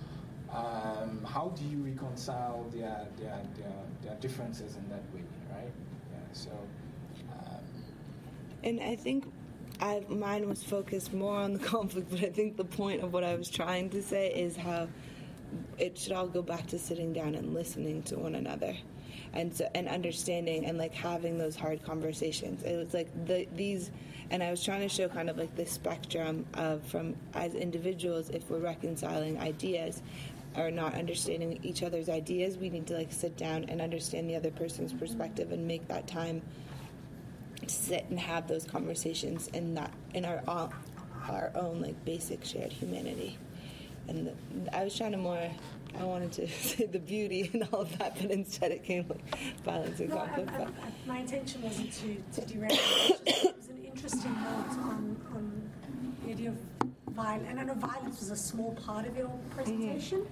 um, 0.53 1.25
how 1.25 1.53
do 1.57 1.65
you 1.65 1.79
reconcile 1.79 2.67
their, 2.73 3.07
their, 3.19 3.41
their, 3.57 3.73
their 4.03 4.15
differences 4.21 4.77
in 4.77 4.89
that 4.89 5.03
way, 5.15 5.23
right? 5.51 5.73
Yeah, 6.13 6.19
so, 6.33 6.51
um, 7.33 7.61
And 8.65 8.81
I 8.81 8.97
think 8.97 9.25
I, 9.81 10.03
mine 10.09 10.49
was 10.49 10.63
focused 10.63 11.13
more 11.13 11.37
on 11.37 11.53
the 11.53 11.59
conflict, 11.75 12.11
but 12.11 12.21
I 12.23 12.31
think 12.31 12.57
the 12.57 12.65
point 12.65 13.03
of 13.03 13.13
what 13.13 13.25
I 13.25 13.35
was 13.35 13.51
trying 13.51 13.91
to 13.91 14.03
say 14.03 14.33
is 14.33 14.57
how 14.57 14.89
it 15.79 15.99
should 15.99 16.13
all 16.13 16.27
go 16.27 16.43
back 16.43 16.67
to 16.69 16.79
sitting 16.79 17.13
down 17.13 17.35
and 17.35 17.55
listening 17.55 18.03
to 18.05 18.19
one 18.19 18.35
another. 18.35 18.77
And 19.33 19.55
so, 19.55 19.69
and 19.75 19.89
understanding 19.89 20.67
and 20.67 20.79
like 20.79 20.95
having 20.95 21.37
those 21.37 21.57
hard 21.57 21.83
conversations. 21.83 22.63
It 22.63 22.77
was 22.77 22.95
like 22.95 23.09
the 23.27 23.47
these, 23.55 23.91
and 24.31 24.43
I 24.43 24.51
was 24.51 24.65
trying 24.65 24.81
to 24.81 24.89
show 24.89 25.09
kind 25.09 25.29
of 25.29 25.37
like 25.37 25.55
the 25.57 25.67
spectrum 25.67 26.47
of 26.55 26.83
from 26.85 27.17
as 27.35 27.55
individuals, 27.55 28.31
if 28.31 28.49
we're 28.51 28.61
reconciling 28.61 29.39
ideas, 29.39 30.03
or 30.57 30.71
not 30.71 30.95
understanding 30.95 31.59
each 31.63 31.83
other's 31.83 32.09
ideas, 32.09 32.57
we 32.57 32.71
need 32.71 32.87
to 32.87 32.95
like 32.95 33.13
sit 33.13 33.37
down 33.37 33.65
and 33.65 33.81
understand 33.81 34.29
the 34.29 34.37
other 34.37 34.51
person's 34.51 34.93
perspective 34.93 35.53
and 35.53 35.67
make 35.67 35.87
that 35.89 36.07
time 36.07 36.41
to 37.61 37.69
sit 37.69 38.07
and 38.09 38.19
have 38.19 38.49
those 38.49 38.65
conversations 38.65 39.49
in 39.49 39.75
that 39.75 39.93
in 40.15 40.25
our 40.25 40.43
all, 40.49 40.73
our 41.29 41.51
own 41.55 41.81
like 41.81 42.03
basic 42.05 42.45
shared 42.45 42.73
humanity. 42.73 43.37
And 44.09 44.27
the, 44.29 44.77
I 44.77 44.85
was 44.85 44.97
trying 44.97 45.13
to 45.13 45.19
more. 45.19 45.51
I 45.99 46.05
wanted 46.05 46.33
to 46.33 46.49
say 46.67 46.87
the 46.87 46.99
beauty 46.99 47.51
and 47.53 47.67
all 47.73 47.83
of 47.83 47.99
that, 47.99 48.17
but 48.21 48.31
instead 48.31 48.71
it 48.71 48.85
came 48.85 49.07
like 49.09 49.39
violence 49.65 49.99
and 50.01 50.11
No, 50.11 50.17
conflict. 50.17 50.51
I, 50.53 50.63
I, 50.63 50.69
my 51.07 51.19
intention 51.19 51.63
wasn't 51.63 51.93
to, 51.93 52.41
to 52.41 52.47
derail. 52.47 52.71
It 52.71 53.21
it 53.27 53.57
was 53.57 53.69
an 53.69 53.83
interesting 53.85 54.33
note 54.35 54.77
on, 54.79 55.17
on 55.35 55.71
the 56.25 56.33
idea 56.33 56.51
of 56.51 56.59
violence. 57.15 57.47
And 57.49 57.59
I 57.61 57.65
know 57.65 57.75
violence 57.75 58.21
was 58.21 58.31
a 58.31 58.37
small 58.37 58.75
part 58.75 59.07
of 59.07 59.17
your 59.17 59.31
presentation, 59.51 60.27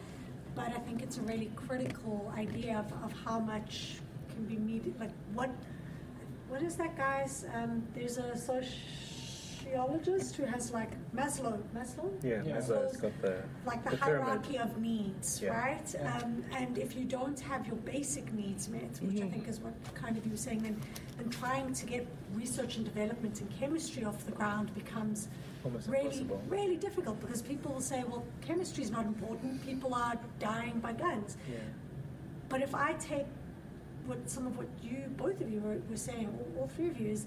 but 0.55 0.67
I 0.69 0.79
think 0.81 1.03
it's 1.03 1.17
a 1.19 1.23
really 1.23 1.51
critical 1.57 2.33
idea 2.37 2.79
of, 2.79 2.93
of 3.03 3.13
how 3.25 3.39
much 3.39 3.97
can 4.35 4.45
be 4.45 4.57
media, 4.57 4.93
like 5.01 5.13
what 5.33 5.51
what 6.49 6.63
is 6.63 6.77
that 6.77 6.97
guy's? 6.97 7.47
Um, 7.55 7.83
there's 7.95 8.19
a 8.19 8.37
sociologist 9.65 10.37
who 10.37 10.45
has 10.45 10.71
like 10.73 10.91
Maslow. 11.15 11.59
Maslow. 11.75 12.11
Yeah, 12.23 12.43
Yeah. 12.45 12.57
Maslow's 12.59 12.97
got 12.97 13.13
the 13.23 13.43
like 13.67 13.83
the, 13.85 13.91
the 13.91 13.97
pyramid. 13.97 14.25
hierarchy 14.27 14.59
of 14.59 14.79
needs, 14.79 15.41
Yeah. 15.43 15.51
right? 15.59 15.95
Yeah. 15.95 16.17
Um, 16.19 16.45
and 16.57 16.79
if 16.79 16.97
you 16.97 17.05
don't 17.05 17.39
have 17.41 17.67
your 17.67 17.77
basic 17.77 18.33
needs 18.33 18.69
met, 18.69 18.99
which 19.03 19.21
I 19.21 19.25
Mhm. 19.27 19.33
think 19.33 19.49
is 19.49 19.61
what 19.61 19.75
kind 19.95 20.17
of 20.17 20.25
you 20.25 20.33
were 20.33 20.37
saying, 20.37 20.63
then, 20.63 20.81
then 21.17 21.31
trying 21.31 21.73
to 21.73 21.87
get 21.87 22.07
research 22.35 22.77
and 22.77 22.85
development 22.85 23.41
in 23.41 23.49
chemistry 23.49 24.05
off 24.05 24.25
the 24.27 24.33
ground 24.33 24.75
becomes 24.75 25.29
Almost 25.65 25.89
really, 25.89 26.05
impossible. 26.07 26.43
really 26.49 26.77
difficult 26.77 27.21
because 27.21 27.41
people 27.43 27.73
will 27.73 27.81
say, 27.81 28.05
well, 28.05 28.25
chemistry 28.43 28.85
is 28.85 28.91
not 28.91 29.07
important. 29.07 29.63
People 29.65 29.95
are 29.95 30.17
dying 30.39 30.79
by 30.81 30.93
guns. 30.93 31.37
Yeah. 31.51 31.59
But 32.49 32.61
if 32.63 32.75
I 32.75 32.93
take 32.95 33.27
what 34.07 34.29
some 34.29 34.47
of 34.47 34.59
what 34.59 34.67
you, 34.83 34.99
both 35.17 35.41
of 35.41 35.49
you 35.51 35.61
were, 35.61 35.79
were 35.89 35.97
saying, 35.97 36.27
all, 36.39 36.63
all 36.63 36.69
three 36.69 36.89
of 36.89 37.01
you, 37.01 37.09
is, 37.09 37.25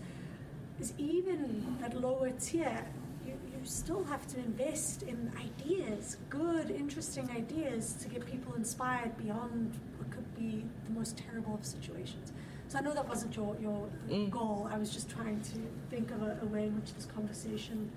is 0.79 0.93
even 0.97 1.77
at 1.83 1.99
lower 1.99 2.29
tier, 2.31 2.85
you, 3.25 3.33
you 3.51 3.59
still 3.65 4.03
have 4.05 4.27
to 4.27 4.37
invest 4.39 5.03
in 5.03 5.31
ideas, 5.39 6.17
good, 6.29 6.69
interesting 6.71 7.29
ideas 7.31 7.93
to 8.01 8.07
get 8.09 8.25
people 8.25 8.53
inspired 8.55 9.17
beyond 9.17 9.73
what 9.97 10.09
could 10.11 10.35
be 10.35 10.63
the 10.85 10.91
most 10.91 11.17
terrible 11.17 11.55
of 11.55 11.65
situations. 11.65 12.31
So 12.67 12.77
I 12.77 12.81
know 12.81 12.93
that 12.93 13.07
wasn't 13.07 13.35
your, 13.35 13.55
your 13.61 13.87
Mm. 14.09 14.29
goal. 14.29 14.69
I 14.71 14.77
was 14.77 14.89
just 14.91 15.09
trying 15.09 15.39
to 15.41 15.57
think 15.89 16.11
of 16.11 16.21
a, 16.21 16.37
a 16.41 16.45
way 16.45 16.67
in 16.67 16.75
which 16.75 16.93
this 16.93 17.05
conversation, 17.05 17.89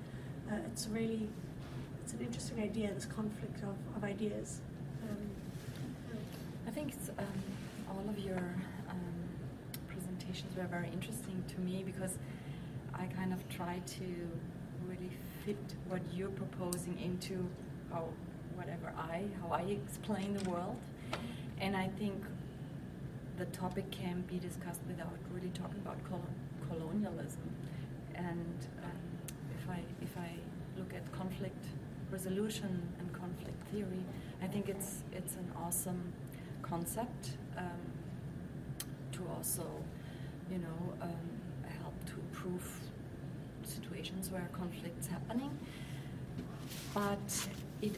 uh, 0.51 0.55
it's 0.73 0.89
really, 0.89 1.29
it's 2.03 2.13
an 2.15 2.21
interesting 2.21 2.61
idea, 2.63 2.93
this 2.95 3.05
conflict 3.05 3.63
of, 3.63 3.75
of 3.97 4.05
ideas. 4.05 4.61
Um, 5.03 5.17
I 6.67 6.71
think 6.71 6.93
it's, 6.95 7.09
um, 7.11 7.27
all 7.91 8.05
of 8.09 8.19
your 8.19 8.39
um, 8.89 9.15
presentations 9.89 10.57
were 10.57 10.65
very 10.65 10.89
interesting 10.93 11.43
to 11.49 11.61
me 11.61 11.83
because 11.85 12.15
I 13.01 13.07
kind 13.07 13.33
of 13.33 13.49
try 13.49 13.81
to 13.99 14.05
really 14.87 15.11
fit 15.45 15.75
what 15.89 16.03
you're 16.13 16.29
proposing 16.31 16.99
into 17.01 17.49
how 17.91 18.09
whatever 18.55 18.93
I 18.97 19.25
how 19.41 19.49
I 19.53 19.63
explain 19.63 20.35
the 20.35 20.51
world, 20.51 20.77
and 21.59 21.77
I 21.77 21.89
think 21.99 22.23
the 23.39 23.47
topic 23.47 23.91
can 23.91 24.23
be 24.29 24.39
discussed 24.39 24.81
without 24.87 25.17
really 25.33 25.51
talking 25.55 25.81
about 25.85 25.99
col- 26.05 26.35
colonialism. 26.69 27.49
And 28.15 28.57
um, 28.85 29.01
if 29.57 29.71
I 29.71 29.81
if 30.03 30.17
I 30.19 30.31
look 30.79 30.93
at 30.95 31.11
conflict 31.13 31.65
resolution 32.11 32.83
and 32.99 33.13
conflict 33.15 33.67
theory, 33.73 34.05
I 34.43 34.47
think 34.47 34.69
it's 34.69 35.05
it's 35.13 35.37
an 35.37 35.51
awesome 35.57 36.13
concept 36.61 37.31
um, 37.57 37.81
to 39.13 39.21
also, 39.35 39.65
you 40.51 40.59
know, 40.59 40.93
um, 41.01 41.41
help 41.83 41.95
to 42.07 42.13
improve 42.13 42.80
situations 43.91 44.31
where 44.31 44.49
conflict's 44.53 45.07
happening. 45.07 45.51
But 46.95 47.49
it, 47.83 47.97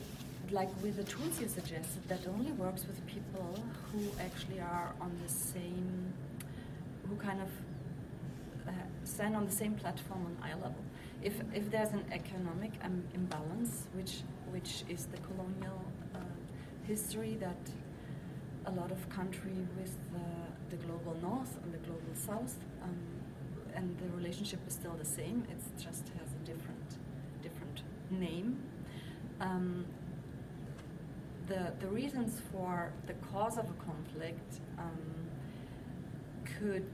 like 0.50 0.70
with 0.82 0.96
the 0.96 1.04
tools 1.04 1.40
you 1.40 1.48
suggested, 1.48 2.08
that 2.08 2.20
only 2.28 2.52
works 2.52 2.84
with 2.86 3.04
people 3.06 3.58
who 3.90 4.00
actually 4.20 4.60
are 4.60 4.92
on 5.00 5.12
the 5.22 5.32
same, 5.32 6.12
who 7.08 7.16
kind 7.16 7.40
of 7.40 7.48
uh, 8.68 8.72
stand 9.04 9.36
on 9.36 9.44
the 9.44 9.52
same 9.52 9.74
platform 9.74 10.26
on 10.26 10.36
eye 10.42 10.54
level. 10.54 10.84
If, 11.22 11.34
if 11.54 11.70
there's 11.70 11.92
an 11.92 12.04
economic 12.10 12.72
um, 12.82 13.04
imbalance, 13.14 13.86
which 13.94 14.22
which 14.50 14.84
is 14.86 15.06
the 15.06 15.16
colonial 15.28 15.82
uh, 16.14 16.18
history 16.86 17.38
that 17.40 17.56
a 18.66 18.70
lot 18.72 18.90
of 18.90 19.08
country 19.08 19.56
with 19.78 19.96
the, 20.12 20.76
the 20.76 20.84
global 20.84 21.16
north 21.22 21.56
and 21.62 21.72
the 21.72 21.78
global 21.78 22.14
south, 22.14 22.58
and 23.74 23.96
the 23.98 24.16
relationship 24.16 24.60
is 24.66 24.74
still 24.74 24.94
the 24.98 25.04
same. 25.04 25.46
It 25.50 25.58
just 25.76 26.08
has 26.18 26.28
a 26.32 26.46
different 26.46 26.98
different 27.42 27.82
name. 28.10 28.62
Um, 29.40 29.86
the 31.48 31.72
the 31.80 31.88
reasons 31.88 32.40
for 32.52 32.92
the 33.06 33.14
cause 33.14 33.58
of 33.58 33.64
a 33.68 33.84
conflict 33.84 34.60
um, 34.78 35.00
could 36.58 36.90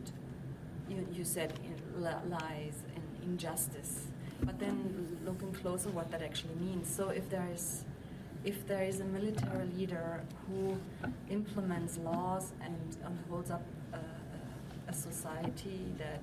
you, 0.89 1.07
you 1.13 1.25
said 1.25 1.53
in, 1.65 2.03
lies 2.03 2.83
in 2.97 3.31
injustice, 3.31 4.07
but 4.43 4.59
then 4.59 5.19
looking 5.25 5.53
closer 5.53 5.91
what 5.91 6.11
that 6.11 6.23
actually 6.23 6.55
means. 6.55 6.89
So 6.89 7.11
if 7.11 7.29
there 7.29 7.49
is 7.53 7.85
if 8.45 8.67
there 8.67 8.85
is 8.85 9.01
a 9.01 9.05
military 9.05 9.67
leader 9.77 10.23
who 10.47 10.79
implements 11.29 11.99
laws 11.99 12.53
and, 12.63 12.97
and 13.05 13.19
holds 13.29 13.51
up 13.51 13.63
a, 14.89 14.93
society 14.93 15.85
that, 15.99 16.23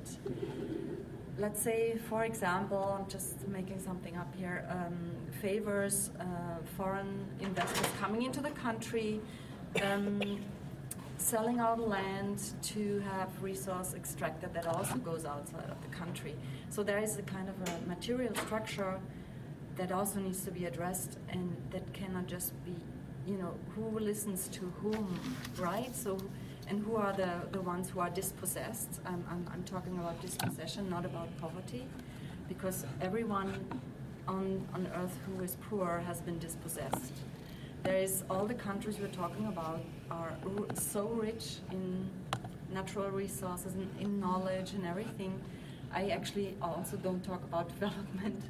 let's 1.38 1.62
say, 1.62 1.98
for 2.10 2.26
example, 2.26 2.98
I'm 3.00 3.10
just 3.10 3.48
making 3.48 3.80
something 3.80 4.16
up 4.18 4.34
here, 4.36 4.68
um, 4.70 4.98
favors 5.42 6.12
uh, 6.20 6.24
foreign 6.78 7.26
investors 7.40 7.88
coming 8.00 8.24
into 8.24 8.42
the 8.42 8.52
country, 8.52 9.22
um, 9.84 10.40
selling 11.18 11.60
out 11.60 11.80
land 11.80 12.40
to 12.62 13.00
have 13.12 13.30
resource 13.42 13.94
extracted 13.94 14.54
that 14.54 14.68
also 14.68 14.96
goes 14.96 15.26
outside 15.26 15.70
of 15.70 15.82
the 15.82 15.96
country. 15.96 16.36
So 16.70 16.84
there 16.84 17.00
is 17.00 17.18
a 17.18 17.24
kind 17.24 17.50
of 17.50 17.56
a 17.70 17.88
material 17.88 18.36
structure 18.36 19.00
that 19.78 19.92
also 19.92 20.20
needs 20.20 20.44
to 20.46 20.52
be 20.52 20.66
addressed 20.66 21.18
and 21.30 21.56
that 21.72 21.92
cannot 21.94 22.28
just 22.28 22.54
be 22.64 22.76
you 23.28 23.38
know 23.38 23.54
who 23.76 24.00
listens 24.00 24.48
to 24.50 24.72
whom 24.82 25.20
right 25.58 25.96
so 25.96 26.18
and 26.68 26.84
who 26.84 26.96
are 26.96 27.14
the, 27.14 27.30
the 27.52 27.62
ones 27.62 27.90
who 27.90 28.00
are 28.00 28.10
dispossessed? 28.10 29.00
Um, 29.06 29.24
I'm, 29.30 29.46
I'm 29.54 29.64
talking 29.64 29.98
about 29.98 30.22
dispossession 30.22 30.90
not 30.90 31.06
about 31.06 31.30
poverty 31.40 31.86
because 32.48 32.86
everyone 33.02 33.54
on, 34.28 34.68
on 34.74 34.88
earth 34.96 35.18
who 35.26 35.44
is 35.44 35.58
poor 35.70 36.04
has 36.08 36.22
been 36.22 36.40
dispossessed. 36.40 37.14
There 37.84 37.98
is 37.98 38.24
all 38.30 38.46
the 38.46 38.56
countries 38.56 38.98
we're 39.00 39.08
talking 39.08 39.46
about 39.46 39.82
are 40.10 40.34
so 40.74 41.06
rich 41.08 41.58
in 41.72 42.10
natural 42.74 43.12
resources 43.12 43.74
and 43.76 43.90
in 44.00 44.20
knowledge 44.20 44.74
and 44.74 44.86
everything. 44.86 45.40
I 45.94 46.10
actually 46.10 46.58
also 46.62 46.98
don't 46.98 47.24
talk 47.24 47.44
about 47.44 47.70
development. 47.80 48.44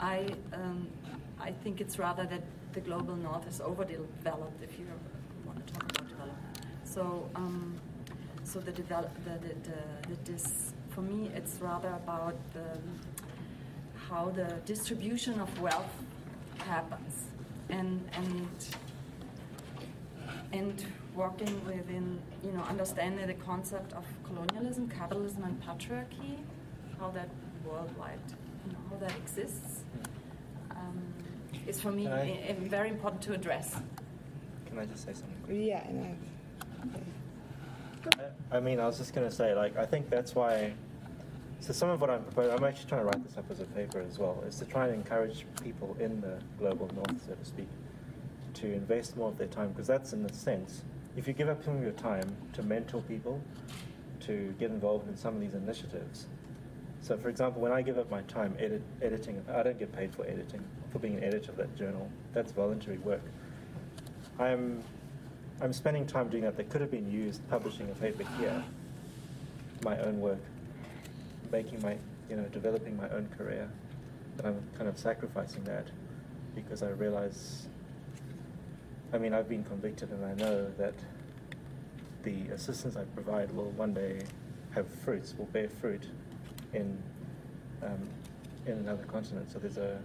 I, 0.00 0.26
um, 0.52 0.88
I 1.40 1.52
think 1.52 1.80
it's 1.80 1.98
rather 1.98 2.26
that 2.26 2.42
the 2.72 2.80
global 2.80 3.14
north 3.14 3.46
is 3.46 3.60
overdeveloped, 3.60 4.62
if 4.62 4.76
you 4.78 4.86
want 5.46 5.64
to 5.64 5.72
talk 5.72 5.90
about. 5.90 6.03
So, 6.94 7.28
um, 7.34 7.74
so 8.44 8.60
the 8.60 8.70
develop, 8.72 9.10
the, 9.24 9.30
the, 9.48 9.54
the, 9.68 10.08
the 10.10 10.16
dis, 10.32 10.72
for 10.90 11.00
me, 11.00 11.28
it's 11.34 11.58
rather 11.60 11.88
about 11.88 12.36
the, 12.52 12.78
how 14.08 14.30
the 14.30 14.48
distribution 14.64 15.40
of 15.40 15.48
wealth 15.60 15.92
happens, 16.58 17.24
and 17.68 18.00
and 18.12 18.48
and 20.52 20.84
working 21.16 21.64
within, 21.66 22.20
you 22.44 22.52
know, 22.52 22.62
understanding 22.62 23.26
the 23.26 23.34
concept 23.34 23.92
of 23.94 24.04
colonialism, 24.24 24.88
capitalism, 24.88 25.42
and 25.42 25.60
patriarchy, 25.62 26.36
how 27.00 27.10
that 27.10 27.28
worldwide 27.66 28.20
you 28.66 28.72
know, 28.72 28.78
how 28.90 28.96
that 28.98 29.12
exists 29.16 29.80
um, 30.70 31.02
is 31.66 31.80
for 31.80 31.90
me 31.90 32.06
I- 32.06 32.20
i- 32.20 32.46
i- 32.50 32.68
very 32.68 32.88
important 32.90 33.20
to 33.22 33.32
address. 33.32 33.74
Can 34.66 34.78
I 34.78 34.84
just 34.86 35.04
say 35.04 35.12
something? 35.12 35.56
Yeah, 35.66 35.84
and 35.88 36.16
I, 38.50 38.60
mean, 38.60 38.80
I 38.80 38.86
was 38.86 38.98
just 38.98 39.14
going 39.14 39.28
to 39.28 39.34
say, 39.34 39.54
like, 39.54 39.76
I 39.76 39.86
think 39.86 40.10
that's 40.10 40.34
why. 40.34 40.74
So 41.60 41.72
some 41.72 41.88
of 41.88 42.00
what 42.00 42.10
I'm 42.10 42.22
proposing, 42.22 42.52
I'm 42.52 42.64
actually 42.64 42.88
trying 42.88 43.00
to 43.00 43.06
write 43.06 43.24
this 43.24 43.38
up 43.38 43.50
as 43.50 43.60
a 43.60 43.64
paper 43.64 44.00
as 44.00 44.18
well, 44.18 44.42
is 44.46 44.58
to 44.58 44.66
try 44.66 44.86
and 44.86 44.94
encourage 44.94 45.46
people 45.62 45.96
in 45.98 46.20
the 46.20 46.38
global 46.58 46.90
north, 46.94 47.26
so 47.26 47.34
to 47.34 47.44
speak, 47.44 47.68
to 48.54 48.72
invest 48.72 49.16
more 49.16 49.28
of 49.28 49.38
their 49.38 49.46
time, 49.46 49.70
because 49.70 49.86
that's 49.86 50.12
in 50.12 50.26
a 50.26 50.32
sense, 50.32 50.82
if 51.16 51.26
you 51.26 51.32
give 51.32 51.48
up 51.48 51.64
some 51.64 51.76
of 51.76 51.82
your 51.82 51.92
time 51.92 52.36
to 52.52 52.62
mentor 52.62 53.00
people, 53.02 53.40
to 54.20 54.54
get 54.58 54.70
involved 54.70 55.08
in 55.08 55.16
some 55.16 55.34
of 55.34 55.40
these 55.40 55.54
initiatives. 55.54 56.26
So, 57.00 57.16
for 57.16 57.28
example, 57.28 57.60
when 57.60 57.72
I 57.72 57.82
give 57.82 57.98
up 57.98 58.10
my 58.10 58.22
time 58.22 58.56
edit, 58.58 58.82
editing, 59.02 59.42
I 59.52 59.62
don't 59.62 59.78
get 59.78 59.92
paid 59.92 60.14
for 60.14 60.24
editing, 60.26 60.64
for 60.90 60.98
being 60.98 61.16
an 61.16 61.24
editor 61.24 61.50
of 61.50 61.58
that 61.58 61.76
journal. 61.76 62.10
That's 62.32 62.52
voluntary 62.52 62.98
work. 62.98 63.22
I'm 64.38 64.82
I'm 65.60 65.72
spending 65.72 66.06
time 66.06 66.28
doing 66.28 66.42
that 66.44 66.56
that 66.56 66.68
could 66.68 66.80
have 66.80 66.90
been 66.90 67.10
used 67.10 67.46
publishing 67.48 67.88
a 67.90 67.94
paper 67.94 68.24
here, 68.38 68.62
my 69.84 69.98
own 70.00 70.20
work, 70.20 70.40
making 71.52 71.80
my, 71.80 71.96
you 72.28 72.36
know, 72.36 72.44
developing 72.44 72.96
my 72.96 73.08
own 73.10 73.28
career. 73.38 73.70
But 74.36 74.46
I'm 74.46 74.62
kind 74.76 74.88
of 74.88 74.98
sacrificing 74.98 75.64
that 75.64 75.86
because 76.54 76.82
I 76.82 76.90
realize, 76.90 77.68
I 79.12 79.18
mean, 79.18 79.32
I've 79.32 79.48
been 79.48 79.64
convicted 79.64 80.10
and 80.10 80.24
I 80.24 80.34
know 80.34 80.70
that 80.76 80.94
the 82.24 82.48
assistance 82.52 82.96
I 82.96 83.04
provide 83.04 83.50
will 83.52 83.70
one 83.70 83.94
day 83.94 84.22
have 84.72 84.88
fruits, 84.88 85.34
will 85.38 85.46
bear 85.46 85.68
fruit 85.68 86.08
in, 86.72 87.00
um, 87.82 88.08
in 88.66 88.72
another 88.72 89.04
continent. 89.04 89.52
So 89.52 89.60
there's 89.60 89.76
a, 89.76 90.00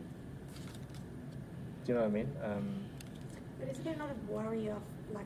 do 1.85 1.91
you 1.91 1.93
know 1.95 2.01
what 2.01 2.07
I 2.07 2.11
mean? 2.11 2.31
Um, 2.43 2.83
But 3.59 3.69
isn't 3.69 3.83
there 3.83 3.95
not 3.95 4.09
a 4.09 4.31
worry 4.31 4.67
of 4.67 4.81
like 5.11 5.25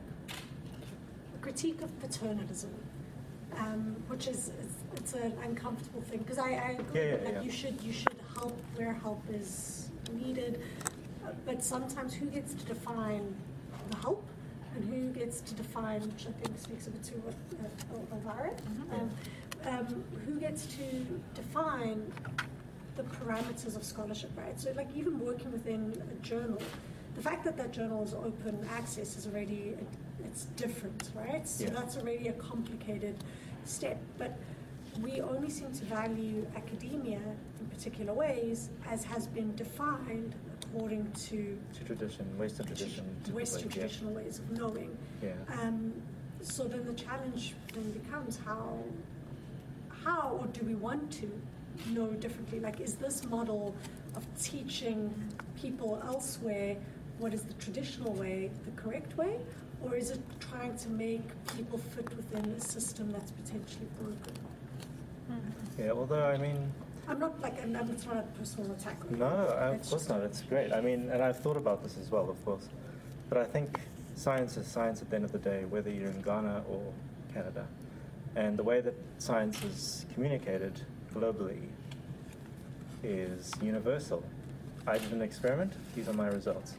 critique 1.44 1.82
of 1.82 1.90
paternalism 2.00 2.72
um, 3.58 3.96
which 4.08 4.26
is 4.28 4.50
it's, 4.62 4.76
it's 4.96 5.12
an 5.12 5.34
uncomfortable 5.44 6.00
thing 6.00 6.20
because 6.20 6.38
I, 6.38 6.50
I 6.68 6.70
agree 6.80 7.00
Yeah, 7.00 7.06
yeah, 7.16 7.24
like 7.24 7.34
yeah. 7.34 7.42
you 7.42 7.50
should 7.50 7.78
you 7.82 7.92
should 7.92 8.18
help 8.34 8.56
where 8.76 8.94
help 8.94 9.22
is 9.30 9.90
needed, 10.12 10.62
uh, 11.24 11.32
but 11.44 11.62
sometimes 11.62 12.14
who 12.14 12.26
gets 12.26 12.54
to 12.54 12.64
define 12.64 13.34
the 13.90 13.96
help 13.98 14.24
and 14.74 14.82
who 14.92 15.10
gets 15.20 15.42
to 15.42 15.54
define, 15.54 16.00
which 16.00 16.26
I 16.26 16.32
think 16.40 16.58
speaks 16.58 16.86
a 16.86 16.90
bit 16.90 17.02
to 17.04 17.14
what 17.26 17.34
uh, 17.62 18.14
Elvira, 18.16 18.52
um, 18.92 19.10
um, 19.66 20.04
who 20.26 20.40
gets 20.40 20.66
to 20.76 20.84
define 21.34 22.10
the 22.96 23.02
parameters 23.04 23.76
of 23.76 23.84
scholarship, 23.84 24.30
right? 24.36 24.58
So, 24.58 24.72
like, 24.76 24.88
even 24.96 25.20
working 25.20 25.52
within 25.52 25.80
a 26.10 26.26
journal, 26.26 26.60
the 27.14 27.22
fact 27.22 27.44
that 27.44 27.56
that 27.56 27.72
journal 27.72 28.02
is 28.02 28.14
open 28.14 28.66
access 28.72 29.16
is 29.16 29.26
already 29.26 29.74
it's 30.24 30.44
different, 30.56 31.10
right? 31.14 31.46
So 31.48 31.64
Yeah. 31.64 31.70
that's 31.70 31.96
already 31.96 32.28
a 32.28 32.32
complicated 32.34 33.16
step. 33.64 33.98
But 34.18 34.36
we 35.00 35.20
only 35.20 35.50
seem 35.50 35.72
to 35.72 35.84
value 35.84 36.46
academia 36.56 37.20
in 37.60 37.66
particular 37.66 38.12
ways, 38.14 38.70
as 38.88 39.04
has 39.04 39.26
been 39.26 39.54
defined 39.56 40.34
according 40.62 41.10
to 41.12 41.58
To 41.78 41.84
tradition, 41.84 42.26
Western 42.38 42.66
tradition. 42.66 43.04
Western 43.32 43.62
typically, 43.62 43.80
yeah. 43.82 43.86
traditional 43.88 44.12
ways 44.14 44.38
of 44.38 44.50
knowing. 44.52 44.96
Yeah. 45.22 45.32
Um, 45.60 45.92
so 46.40 46.64
then 46.64 46.84
the 46.84 46.94
challenge 46.94 47.54
then 47.72 47.90
becomes 47.92 48.38
how, 48.44 48.78
how 50.04 50.38
or 50.40 50.46
do 50.48 50.64
we 50.64 50.74
want 50.74 51.10
to 51.12 51.30
know 51.90 52.08
differently? 52.12 52.60
Like, 52.60 52.80
is 52.80 52.94
this 52.96 53.24
model 53.24 53.74
of 54.14 54.24
teaching 54.40 55.12
people 55.56 56.00
elsewhere 56.04 56.76
what 57.18 57.32
is 57.32 57.42
the 57.44 57.54
traditional 57.54 58.12
way 58.12 58.50
the 58.64 58.70
correct 58.72 59.16
way, 59.16 59.38
or 59.84 59.94
is 59.96 60.10
it 60.10 60.20
trying 60.40 60.76
to 60.78 60.88
make 60.90 61.22
people 61.56 61.78
fit 61.78 62.08
within 62.16 62.44
a 62.52 62.60
system 62.60 63.12
that's 63.12 63.30
potentially 63.32 63.86
broken? 64.00 64.34
Hmm. 65.28 65.80
Yeah, 65.82 65.92
although, 65.92 66.24
I 66.26 66.36
mean, 66.38 66.72
I'm 67.08 67.18
not 67.18 67.40
like, 67.40 67.60
and 67.62 67.76
it's 67.90 68.06
not 68.06 68.16
a 68.16 68.22
personal 68.38 68.72
attack. 68.72 68.96
on 69.10 69.18
No, 69.18 69.28
you. 69.28 69.32
of 69.34 69.76
course 69.78 69.90
just- 69.90 70.08
not. 70.08 70.20
It's 70.22 70.42
great. 70.42 70.72
I 70.72 70.80
mean, 70.80 71.10
and 71.10 71.22
I've 71.22 71.38
thought 71.38 71.56
about 71.56 71.82
this 71.82 71.98
as 71.98 72.10
well, 72.10 72.30
of 72.30 72.42
course. 72.44 72.68
But 73.28 73.38
I 73.38 73.44
think 73.44 73.80
science 74.16 74.56
is 74.56 74.66
science 74.66 75.02
at 75.02 75.10
the 75.10 75.16
end 75.16 75.24
of 75.24 75.32
the 75.32 75.38
day, 75.38 75.64
whether 75.66 75.90
you're 75.90 76.10
in 76.10 76.22
Ghana 76.22 76.64
or 76.68 76.80
Canada. 77.32 77.66
And 78.36 78.56
the 78.58 78.62
way 78.62 78.80
that 78.80 78.94
science 79.18 79.62
is 79.64 80.06
communicated 80.14 80.80
globally 81.14 81.68
is 83.02 83.52
universal. 83.62 84.24
I 84.86 84.98
did 84.98 85.12
an 85.12 85.22
experiment, 85.22 85.72
these 85.94 86.08
are 86.08 86.12
my 86.14 86.28
results. 86.28 86.74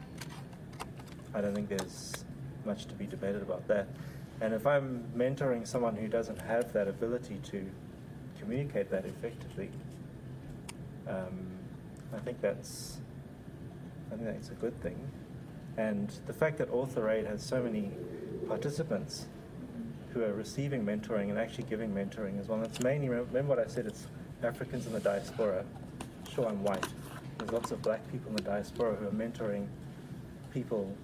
I 1.34 1.42
don't 1.42 1.54
think 1.56 1.70
there's 1.70 2.25
much 2.66 2.86
to 2.86 2.94
be 2.94 3.06
debated 3.06 3.42
about 3.42 3.68
that. 3.68 3.88
And 4.42 4.54
if 4.54 4.68
I'm 4.68 5.06
mentoring 5.16 5.66
someone 5.66 5.96
who 5.96 6.08
doesn't 6.08 6.42
have 6.42 6.74
that 6.74 6.88
ability 6.88 7.40
to 7.52 7.66
communicate 8.40 8.90
that 8.92 9.06
effectively, 9.06 9.70
um, 11.08 11.48
I 12.14 12.20
think 12.20 12.42
that's 12.42 12.98
I 14.12 14.16
think 14.16 14.28
that's 14.28 14.50
a 14.50 14.56
good 14.56 14.80
thing. 14.82 15.00
And 15.78 16.12
the 16.26 16.34
fact 16.34 16.58
that 16.58 16.70
Author 16.70 17.10
Aid 17.10 17.26
has 17.26 17.44
so 17.44 17.62
many 17.62 17.92
participants 18.48 19.26
who 20.14 20.24
are 20.24 20.34
receiving 20.34 20.86
mentoring 20.86 21.30
and 21.30 21.38
actually 21.38 21.66
giving 21.66 21.94
mentoring 21.94 22.40
as 22.40 22.48
well. 22.48 22.60
And 22.60 22.68
it's 22.68 22.82
mainly 22.82 23.10
remember 23.10 23.56
what 23.56 23.60
I 23.60 23.68
said. 23.68 23.86
It's 23.86 24.08
Africans 24.44 24.86
in 24.86 24.94
the 24.94 25.00
diaspora. 25.00 25.66
Sure, 26.34 26.48
I'm 26.48 26.64
white. 26.64 26.86
There's 27.38 27.52
lots 27.52 27.72
of 27.72 27.82
black 27.82 28.10
people 28.12 28.30
in 28.30 28.38
the 28.38 28.44
diaspora 28.44 28.96
who 28.96 29.08
are 29.08 29.12
mentoring 29.12 29.68
people, 30.54 30.96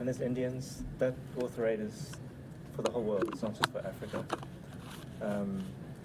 and 0.00 0.08
there's 0.08 0.22
Indians. 0.22 0.82
That 0.98 1.14
Aid 1.38 1.80
is 1.80 2.12
for 2.74 2.82
the 2.82 2.90
whole 2.90 3.02
world. 3.02 3.28
It's 3.32 3.42
not 3.42 3.54
just 3.54 3.70
for 3.70 3.78
Africa. 3.80 4.24
Um, 5.22 5.62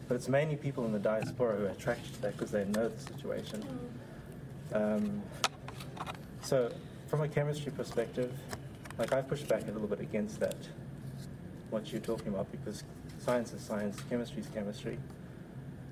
but 0.07 0.15
it's 0.15 0.27
mainly 0.27 0.57
people 0.57 0.85
in 0.85 0.91
the 0.91 0.99
diaspora 0.99 1.55
who 1.55 1.65
are 1.65 1.69
attracted 1.69 2.13
to 2.15 2.21
that 2.23 2.33
because 2.33 2.51
they 2.51 2.65
know 2.65 2.89
the 2.89 2.99
situation. 2.99 3.65
Um, 4.73 5.23
so, 6.41 6.71
from 7.07 7.21
a 7.21 7.27
chemistry 7.27 7.71
perspective, 7.71 8.31
like 8.99 9.13
I've 9.13 9.27
pushed 9.27 9.47
back 9.47 9.63
a 9.63 9.71
little 9.71 9.87
bit 9.87 10.01
against 10.01 10.41
that, 10.41 10.57
what 11.69 11.91
you're 11.91 12.01
talking 12.01 12.27
about, 12.27 12.51
because 12.51 12.83
science 13.17 13.53
is 13.53 13.61
science, 13.61 14.01
chemistry 14.09 14.41
is 14.41 14.47
chemistry. 14.49 14.99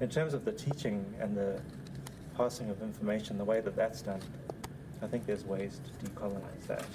In 0.02 0.10
terms 0.10 0.34
of 0.34 0.44
the 0.44 0.52
teaching 0.52 1.06
and 1.20 1.36
the 1.36 1.62
passing 2.36 2.70
of 2.70 2.82
information, 2.82 3.38
the 3.38 3.46
way 3.46 3.62
that 3.62 3.76
that's 3.76 4.02
done, 4.02 4.22
I 5.02 5.08
think 5.08 5.26
there's 5.26 5.46
ways 5.46 5.80
to 5.86 6.06
decolonize 6.06 6.68
that. 6.68 6.86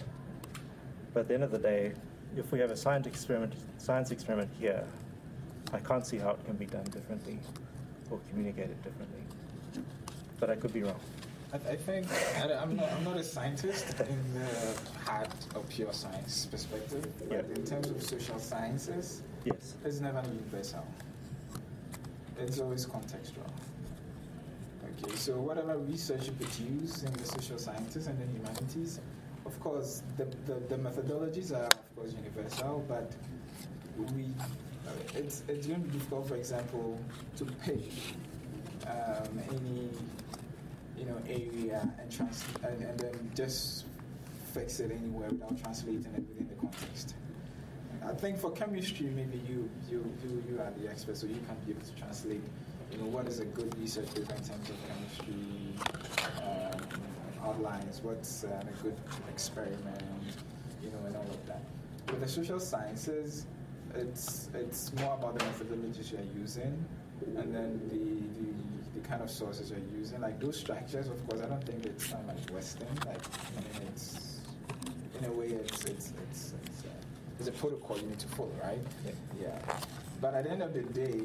But 1.12 1.20
at 1.20 1.28
the 1.28 1.34
end 1.34 1.44
of 1.44 1.50
the 1.50 1.58
day, 1.58 1.92
if 2.36 2.52
we 2.52 2.58
have 2.60 2.70
a 2.70 2.76
science 2.76 3.06
experiment, 3.06 3.54
science 3.78 4.10
experiment 4.10 4.50
here, 4.58 4.84
I 5.72 5.78
can't 5.78 6.06
see 6.06 6.18
how 6.18 6.30
it 6.30 6.44
can 6.44 6.56
be 6.56 6.66
done 6.66 6.84
differently 6.84 7.38
or 8.10 8.20
communicated 8.30 8.82
differently. 8.82 9.22
But 10.40 10.50
I 10.50 10.56
could 10.56 10.72
be 10.72 10.82
wrong. 10.82 11.00
I, 11.52 11.76
think 11.76 12.06
I, 12.36 12.62
am 12.62 12.76
not, 12.76 12.92
I'm 12.92 13.04
not 13.04 13.16
a 13.16 13.24
scientist 13.24 13.98
in 14.00 14.34
the 14.34 14.78
hard 15.04 15.28
or 15.54 15.62
pure 15.62 15.92
science 15.94 16.46
perspective, 16.46 17.06
but 17.18 17.30
Yeah. 17.30 17.54
in 17.56 17.64
terms 17.64 17.88
of 17.88 18.02
social 18.02 18.38
sciences, 18.38 19.22
Yes. 19.44 19.74
it's 19.84 20.00
never 20.00 20.22
universal. 20.28 20.86
It's 22.38 22.60
always 22.60 22.84
contextual. 22.86 23.50
Okay, 25.02 25.16
so 25.16 25.40
whatever 25.40 25.78
research 25.78 26.26
you 26.26 26.32
produce 26.32 27.02
in 27.02 27.12
the 27.14 27.24
social 27.24 27.58
sciences 27.58 28.08
and 28.08 28.18
the 28.20 28.26
humanities, 28.26 29.00
of 29.48 29.58
course, 29.60 30.02
the, 30.18 30.26
the, 30.46 30.60
the 30.68 30.76
methodologies 30.76 31.52
are 31.52 31.64
of 31.64 31.96
course 31.96 32.12
universal, 32.12 32.84
but 32.86 33.10
we 34.14 34.24
uh, 34.86 34.90
it's 35.14 35.42
it's 35.48 35.66
going 35.66 35.82
to 35.82 35.88
be 35.88 35.98
difficult, 35.98 36.28
for 36.28 36.36
example, 36.36 37.00
to 37.36 37.44
pick 37.64 37.90
um, 38.86 39.40
any 39.50 39.88
you 40.98 41.06
know 41.06 41.16
area 41.26 41.90
and 41.98 42.12
trans 42.12 42.44
and, 42.62 42.82
and 42.82 43.00
then 43.00 43.30
just 43.34 43.86
fix 44.52 44.80
it 44.80 44.92
anywhere 44.92 45.30
without 45.30 45.58
translating 45.62 46.12
it 46.14 46.24
within 46.28 46.48
the 46.48 46.54
context. 46.56 47.14
I 48.06 48.12
think 48.12 48.38
for 48.38 48.50
chemistry, 48.52 49.06
maybe 49.06 49.40
you 49.48 49.68
you 49.90 50.04
you, 50.22 50.44
you 50.50 50.60
are 50.60 50.72
the 50.78 50.90
expert, 50.90 51.16
so 51.16 51.26
you 51.26 51.40
can 51.48 51.56
be 51.64 51.72
able 51.72 51.86
to 51.86 51.94
translate. 51.94 52.42
You 52.92 52.98
know 52.98 53.06
what 53.06 53.26
is 53.26 53.40
a 53.40 53.44
good 53.46 53.78
research 53.78 54.08
paper 54.14 54.34
in 54.34 54.44
terms 54.44 54.70
of 54.70 54.76
chemistry 54.88 55.74
outlines, 57.44 58.00
what's 58.02 58.44
uh, 58.44 58.62
a 58.62 58.82
good 58.82 58.96
experiment, 59.28 60.02
you 60.82 60.90
know, 60.90 61.06
and 61.06 61.16
all 61.16 61.22
of 61.22 61.46
that. 61.46 61.62
With 62.10 62.20
the 62.20 62.28
social 62.28 62.60
sciences, 62.60 63.46
it's 63.94 64.48
it's 64.54 64.92
more 64.94 65.14
about 65.14 65.38
the 65.38 65.44
methodologies 65.44 66.12
you're 66.12 66.20
using, 66.38 66.84
and 67.36 67.54
then 67.54 67.80
the, 67.88 67.96
the 68.40 69.00
the 69.00 69.08
kind 69.08 69.22
of 69.22 69.30
sources 69.30 69.70
you're 69.70 69.98
using. 69.98 70.20
Like 70.20 70.40
those 70.40 70.58
structures, 70.58 71.08
of 71.08 71.28
course, 71.28 71.42
I 71.42 71.46
don't 71.46 71.64
think 71.64 71.84
it's 71.86 72.10
not 72.10 72.26
like 72.26 72.50
Western. 72.50 72.88
Like 73.06 73.20
I 73.56 73.78
mean, 73.78 73.88
it's 73.88 74.40
in 75.18 75.24
a 75.24 75.32
way, 75.32 75.48
it's 75.48 75.84
it's 75.84 76.12
it's 76.22 76.54
it's, 76.64 76.84
uh, 76.84 76.88
it's 77.38 77.48
a 77.48 77.52
protocol 77.52 77.98
you 77.98 78.06
need 78.06 78.18
to 78.18 78.28
follow, 78.28 78.52
right? 78.62 78.78
Yeah. 79.04 79.12
Yeah. 79.42 79.80
But 80.20 80.34
at 80.34 80.44
the 80.44 80.50
end 80.50 80.62
of 80.62 80.74
the 80.74 80.82
day, 80.82 81.22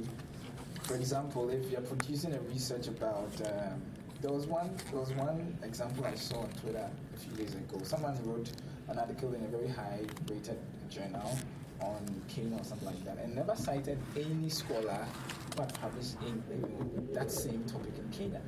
for 0.84 0.96
example, 0.96 1.50
if 1.50 1.72
you're 1.72 1.82
producing 1.82 2.34
a 2.34 2.40
research 2.42 2.88
about, 2.88 3.32
um, 3.46 3.82
there 4.24 4.32
was 4.32 4.48
one 4.48 4.72
there 4.90 5.00
was 5.02 5.12
one 5.14 5.56
example 5.64 6.06
I 6.06 6.16
saw 6.16 6.40
on 6.40 6.50
Twitter 6.62 6.90
a 7.16 7.20
few 7.20 7.34
days 7.36 7.54
ago. 7.56 7.80
Someone 7.84 8.18
wrote 8.24 8.50
an 8.88 8.98
article 8.98 9.34
in 9.34 9.44
a 9.44 9.48
very 9.50 9.68
high-rated 9.68 10.58
journal 10.90 11.38
on 11.82 12.22
Kenya 12.30 12.58
or 12.58 12.64
something 12.64 12.88
like 12.88 13.04
that, 13.04 13.18
and 13.18 13.36
never 13.36 13.54
cited 13.56 13.98
any 14.16 14.50
scholar 14.50 15.06
who 15.56 15.62
had 15.62 15.74
published 15.82 16.16
in 16.26 16.42
that 17.14 17.30
same 17.30 17.64
topic 17.66 17.92
in 17.98 18.10
Kenya. 18.18 18.42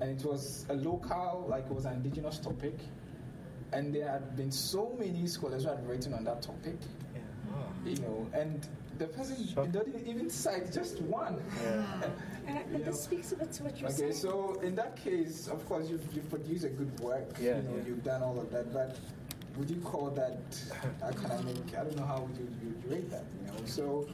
And 0.00 0.20
it 0.20 0.26
was 0.26 0.66
a 0.68 0.74
local, 0.74 1.46
like 1.48 1.64
it 1.64 1.72
was 1.74 1.86
an 1.86 1.94
indigenous 1.94 2.38
topic, 2.38 2.78
and 3.72 3.94
there 3.94 4.08
had 4.10 4.36
been 4.36 4.52
so 4.52 4.94
many 4.98 5.26
scholars 5.26 5.62
who 5.64 5.70
had 5.70 5.88
written 5.88 6.12
on 6.12 6.24
that 6.24 6.42
topic 6.42 6.76
Yeah. 7.14 7.90
you 7.90 7.96
know, 8.02 8.26
and 8.34 8.66
the 8.98 9.06
person 9.06 9.36
Sure. 9.46 9.66
didn't 9.66 10.06
even 10.06 10.30
cite 10.30 10.72
just 10.72 11.00
one. 11.02 11.42
Yeah. 11.62 11.84
And 12.46 12.58
I, 12.58 12.62
You 12.78 12.84
this 12.84 13.02
speaks 13.02 13.32
a 13.32 13.36
bit 13.36 13.52
to 13.52 13.64
what 13.64 13.78
you're 13.80 13.88
Okay, 13.90 13.98
saying. 13.98 14.12
so 14.14 14.60
in 14.62 14.74
that 14.76 14.96
case, 14.96 15.48
of 15.48 15.66
course, 15.68 15.88
you've, 15.90 16.06
you've 16.14 16.28
produced 16.30 16.64
a 16.64 16.68
good 16.68 16.98
work. 17.00 17.28
Yeah, 17.40 17.56
you 17.56 17.62
know, 17.62 17.76
yeah. 17.76 17.82
you've 17.86 18.04
done 18.04 18.22
all 18.22 18.38
of 18.38 18.50
that, 18.52 18.72
but 18.72 18.96
would 19.56 19.70
you 19.70 19.80
call 19.80 20.10
that 20.10 20.38
academic? 21.02 21.56
I 21.78 21.84
don't 21.84 21.96
know 21.96 22.04
how 22.06 22.20
would 22.20 22.36
you, 22.36 22.48
you, 22.62 22.74
you 22.84 22.94
rate 22.94 23.10
that. 23.10 23.24
You 23.40 23.52
know, 23.52 23.58
so 23.66 24.08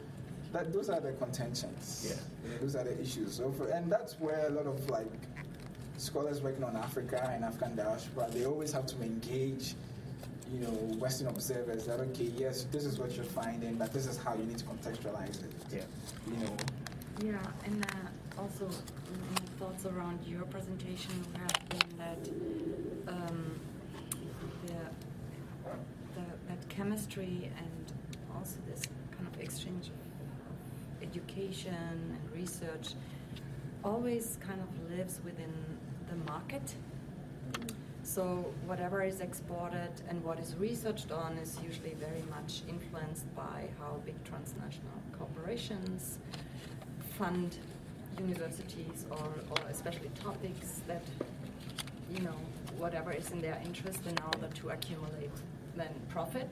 that 0.53 0.73
those 0.73 0.89
are 0.89 1.01
the 1.01 1.13
contentions. 1.13 2.07
Yeah. 2.09 2.17
You 2.45 2.55
know, 2.55 2.61
those 2.63 2.77
are 2.77 2.85
the 2.85 3.01
issues. 3.01 3.35
So 3.35 3.51
for, 3.53 3.69
and 3.69 3.91
that's 3.91 4.15
where 4.21 4.47
a 4.47 4.51
lot 4.51 4.67
of 4.67 4.89
like 4.91 5.07
scholars 5.99 6.41
working 6.43 6.65
on 6.65 6.77
Africa 6.77 7.31
and 7.33 7.45
African 7.45 7.77
diaspora, 7.77 8.29
they 8.31 8.45
always 8.47 8.73
have 8.73 8.87
to 8.87 9.03
engage 9.03 9.75
you 10.53 10.61
know, 10.61 10.71
Western 10.99 11.29
observers 11.29 11.87
that 11.87 12.01
okay, 12.01 12.31
yes, 12.37 12.67
this 12.71 12.85
is 12.85 12.99
what 12.99 13.13
you're 13.13 13.25
finding, 13.25 13.77
but 13.77 13.93
this 13.93 14.07
is 14.07 14.17
how 14.19 14.35
you 14.35 14.45
need 14.45 14.59
to 14.59 14.65
contextualize 14.65 15.43
it. 15.43 15.53
Yeah. 15.73 15.83
You 16.27 16.45
know, 16.45 16.57
Yeah, 17.25 17.39
and 17.65 17.87
uh, 17.87 18.41
also 18.41 18.67
my 18.67 19.41
thoughts 19.59 19.87
around 19.87 20.19
your 20.27 20.43
presentation 20.43 21.13
have 21.41 21.69
been 21.69 21.99
that 21.99 23.13
um, 23.13 23.61
the, 24.67 24.73
the, 26.15 26.25
that 26.49 26.69
chemistry 26.69 27.51
and 27.57 27.93
also 28.37 28.57
this 28.69 28.83
kind 29.17 29.27
of 29.33 29.41
exchange 29.41 29.89
of 29.89 31.09
education 31.09 31.75
and 31.75 32.19
research 32.35 32.95
always 33.85 34.39
kind 34.41 34.61
of 34.61 34.97
lives 34.97 35.21
within 35.25 35.53
the 36.09 36.17
market. 36.31 36.75
So 38.15 38.45
whatever 38.67 39.03
is 39.03 39.23
exported 39.23 39.91
and 40.07 40.23
what 40.23 40.39
is 40.39 40.55
researched 40.57 41.11
on 41.11 41.39
is 41.39 41.59
usually 41.65 41.95
very 41.95 42.23
much 42.29 42.61
influenced 42.69 43.25
by 43.35 43.71
how 43.79 44.03
big 44.05 44.23
transnational 44.23 44.99
corporations 45.19 46.19
fund 47.17 47.57
universities 48.19 49.07
or, 49.11 49.31
or 49.53 49.67
especially 49.71 50.11
topics 50.23 50.83
that 50.87 51.03
you 52.11 52.21
know 52.21 52.37
whatever 52.77 53.13
is 53.13 53.31
in 53.31 53.41
their 53.41 53.59
interest 53.65 54.01
in 54.07 54.19
order 54.27 54.49
to 54.57 54.69
accumulate 54.69 55.31
then 55.75 55.95
profit 56.11 56.51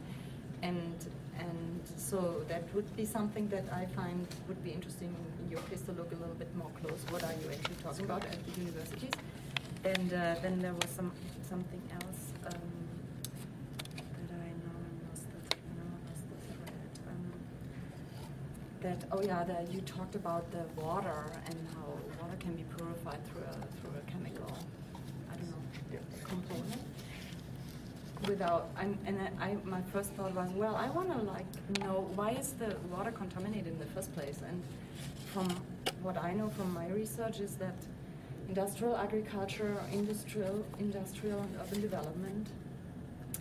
and 0.63 1.11
and 1.39 1.83
so 1.97 2.43
that 2.49 2.65
would 2.75 2.91
be 2.97 3.05
something 3.05 3.49
that 3.49 3.65
I 3.71 3.85
find 3.95 4.27
would 4.49 4.65
be 4.65 4.71
interesting 4.71 5.15
in 5.43 5.51
your 5.51 5.61
case 5.69 5.83
to 5.83 5.93
look 5.93 6.11
a 6.11 6.17
little 6.17 6.35
bit 6.35 6.55
more 6.55 6.71
close. 6.81 7.01
What 7.11 7.25
are 7.25 7.33
you 7.33 7.51
actually 7.51 7.77
talking 7.83 8.05
about 8.05 8.25
at 8.25 8.37
the 8.45 8.61
universities? 8.61 9.13
And 9.85 10.13
uh, 10.13 10.35
then 10.43 10.59
there 10.61 10.75
was 10.75 10.91
some 10.91 11.11
something 11.49 11.83
else 11.95 12.33
um, 12.47 12.61
that 14.29 14.37
I 14.37 14.51
know 14.63 14.77
lost 15.09 15.25
the, 15.33 15.57
no, 15.79 15.85
lost 16.07 16.25
the 16.31 16.39
thread. 16.53 16.91
Um, 17.09 17.33
that 18.83 19.05
oh 19.13 19.23
yeah, 19.23 19.43
that 19.45 19.73
you 19.73 19.81
talked 19.81 20.15
about 20.15 20.51
the 20.53 20.65
water 20.81 21.25
and 21.47 21.57
how 21.75 21.87
water 22.21 22.37
can 22.39 22.55
be 22.55 22.65
purified 22.77 23.25
through 23.29 23.45
a 23.45 23.55
through 23.81 23.95
a 23.99 24.11
chemical, 24.11 24.53
I 25.33 25.37
don't 25.37 25.51
know, 25.51 25.63
Yeah. 25.93 25.99
component 26.25 26.83
without 28.29 28.69
and, 28.79 28.99
and 29.07 29.19
I, 29.41 29.57
my 29.65 29.81
first 29.95 30.11
thought 30.13 30.35
was 30.35 30.51
well 30.51 30.77
i 30.77 30.91
want 30.91 31.11
to 31.11 31.17
like 31.23 31.47
know 31.79 32.11
why 32.15 32.33
is 32.33 32.53
the 32.53 32.77
water 32.95 33.11
contaminated 33.11 33.69
in 33.69 33.79
the 33.79 33.87
first 33.87 34.13
place 34.15 34.41
and 34.47 34.63
from 35.33 35.49
what 36.03 36.19
i 36.23 36.35
know 36.35 36.51
from 36.51 36.75
my 36.75 36.87
research 36.89 37.41
is 37.41 37.55
that 37.57 37.75
industrial 38.51 38.97
agriculture 38.97 39.75
industrial 39.93 40.57
industrial 40.79 41.41
and 41.47 41.53
urban 41.63 41.81
development 41.81 42.47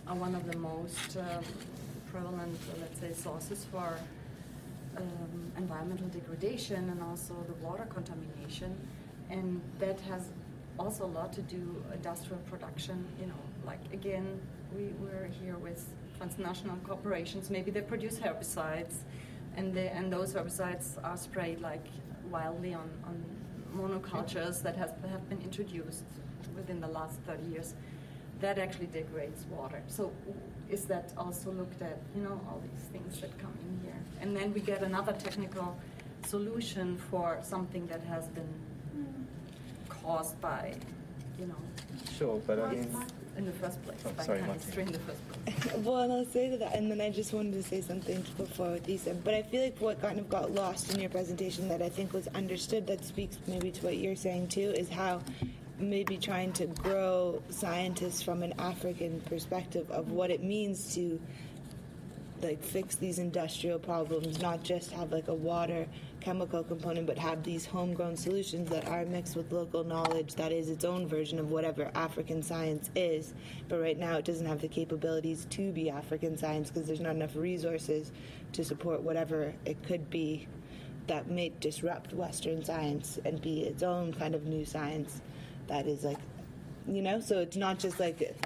are 0.06 0.18
one 0.26 0.34
of 0.40 0.44
the 0.50 0.58
most 0.58 1.16
um, 1.16 1.44
prevalent 2.10 2.58
uh, 2.68 2.80
let's 2.82 2.98
say 3.00 3.12
sources 3.12 3.66
for 3.72 3.88
um, 4.96 5.52
environmental 5.56 6.08
degradation 6.18 6.82
and 6.92 7.00
also 7.02 7.34
the 7.50 7.56
water 7.66 7.86
contamination 7.96 8.72
and 9.30 9.60
that 9.78 9.98
has 10.00 10.22
also 10.78 11.04
a 11.04 11.12
lot 11.18 11.32
to 11.32 11.42
do 11.42 11.62
industrial 11.92 12.42
production 12.50 12.96
you 13.20 13.26
know 13.26 13.42
like 13.66 13.82
again 13.92 14.26
we, 14.76 14.84
we're 15.00 15.28
here 15.42 15.56
with 15.56 15.84
transnational 16.20 16.76
corporations. 16.86 17.50
Maybe 17.50 17.70
they 17.70 17.80
produce 17.80 18.18
herbicides, 18.18 18.96
and 19.56 19.72
they, 19.74 19.88
and 19.88 20.12
those 20.12 20.34
herbicides 20.34 21.02
are 21.02 21.16
sprayed 21.16 21.60
like 21.60 21.84
wildly 22.30 22.74
on, 22.74 22.88
on 23.06 23.24
monocultures 23.76 24.62
that 24.62 24.76
has, 24.76 24.90
have 25.10 25.28
been 25.28 25.40
introduced 25.42 26.04
within 26.54 26.80
the 26.80 26.88
last 26.88 27.18
30 27.26 27.42
years. 27.44 27.74
That 28.40 28.58
actually 28.58 28.86
degrades 28.86 29.44
water. 29.50 29.82
So 29.88 30.12
is 30.70 30.84
that 30.86 31.12
also 31.16 31.50
looked 31.50 31.82
at? 31.82 31.98
You 32.16 32.22
know, 32.22 32.40
all 32.48 32.62
these 32.62 32.84
things 32.90 33.20
that 33.20 33.36
come 33.38 33.52
in 33.62 33.80
here, 33.84 34.00
and 34.20 34.36
then 34.36 34.54
we 34.54 34.60
get 34.60 34.82
another 34.82 35.12
technical 35.12 35.76
solution 36.26 36.96
for 37.10 37.38
something 37.42 37.86
that 37.88 38.02
has 38.04 38.28
been 38.28 38.52
hmm. 38.92 39.24
caused 39.88 40.40
by, 40.40 40.74
you 41.40 41.46
know, 41.46 41.54
Sure, 42.18 42.40
but 42.46 42.58
again, 42.58 42.86
in 43.36 43.46
the 43.46 43.52
first 43.52 43.82
place, 43.82 43.98
Oh, 44.04 44.10
by 44.10 44.24
sorry, 44.24 44.40
chemistry 44.40 44.82
in 44.82 44.92
the 44.92 44.98
first 44.98 45.20
place. 45.28 45.74
well, 45.84 45.98
and 45.98 46.12
I'll 46.12 46.26
say 46.26 46.50
to 46.50 46.58
that, 46.58 46.74
and 46.74 46.90
then 46.90 47.00
I 47.00 47.10
just 47.10 47.32
wanted 47.32 47.54
to 47.54 47.62
say 47.62 47.80
something 47.80 48.22
before 48.36 48.72
what 48.72 48.88
you 48.88 48.98
said. 48.98 49.24
But 49.24 49.34
I 49.34 49.42
feel 49.42 49.62
like 49.62 49.78
what 49.80 50.00
kind 50.02 50.18
of 50.18 50.28
got 50.28 50.52
lost 50.52 50.92
in 50.92 51.00
your 51.00 51.08
presentation 51.08 51.68
that 51.68 51.80
I 51.80 51.88
think 51.88 52.12
was 52.12 52.28
understood 52.28 52.86
that 52.88 53.04
speaks 53.04 53.38
maybe 53.46 53.70
to 53.70 53.84
what 53.84 53.96
you're 53.96 54.16
saying 54.16 54.48
too 54.48 54.72
is 54.76 54.90
how 54.90 55.22
maybe 55.78 56.18
trying 56.18 56.52
to 56.52 56.66
grow 56.66 57.42
scientists 57.48 58.20
from 58.20 58.42
an 58.42 58.52
African 58.58 59.20
perspective 59.22 59.90
of 59.90 60.10
what 60.10 60.30
it 60.30 60.42
means 60.42 60.94
to 60.94 61.18
like 62.42 62.62
fix 62.62 62.96
these 62.96 63.18
industrial 63.18 63.78
problems, 63.78 64.40
not 64.40 64.62
just 64.62 64.90
have 64.92 65.12
like 65.12 65.28
a 65.28 65.34
water 65.34 65.86
chemical 66.20 66.62
component, 66.62 67.06
but 67.06 67.18
have 67.18 67.42
these 67.42 67.66
homegrown 67.66 68.16
solutions 68.16 68.68
that 68.70 68.86
are 68.88 69.04
mixed 69.04 69.36
with 69.36 69.50
local 69.52 69.84
knowledge 69.84 70.34
that 70.34 70.52
is 70.52 70.68
its 70.68 70.84
own 70.84 71.06
version 71.06 71.38
of 71.38 71.50
whatever 71.50 71.90
African 71.94 72.42
science 72.42 72.90
is. 72.94 73.34
But 73.68 73.80
right 73.80 73.98
now, 73.98 74.16
it 74.16 74.24
doesn't 74.24 74.46
have 74.46 74.60
the 74.60 74.68
capabilities 74.68 75.46
to 75.50 75.72
be 75.72 75.90
African 75.90 76.36
science 76.36 76.70
because 76.70 76.86
there's 76.86 77.00
not 77.00 77.14
enough 77.14 77.36
resources 77.36 78.12
to 78.52 78.64
support 78.64 79.02
whatever 79.02 79.54
it 79.64 79.82
could 79.82 80.10
be 80.10 80.46
that 81.06 81.30
may 81.30 81.52
disrupt 81.60 82.12
Western 82.12 82.64
science 82.64 83.18
and 83.24 83.40
be 83.40 83.62
its 83.62 83.82
own 83.82 84.12
kind 84.12 84.34
of 84.34 84.46
new 84.46 84.64
science 84.64 85.22
that 85.66 85.86
is 85.86 86.04
like, 86.04 86.18
you 86.86 87.02
know, 87.02 87.20
so 87.20 87.38
it's 87.40 87.56
not 87.56 87.78
just 87.78 87.98
like, 87.98 88.36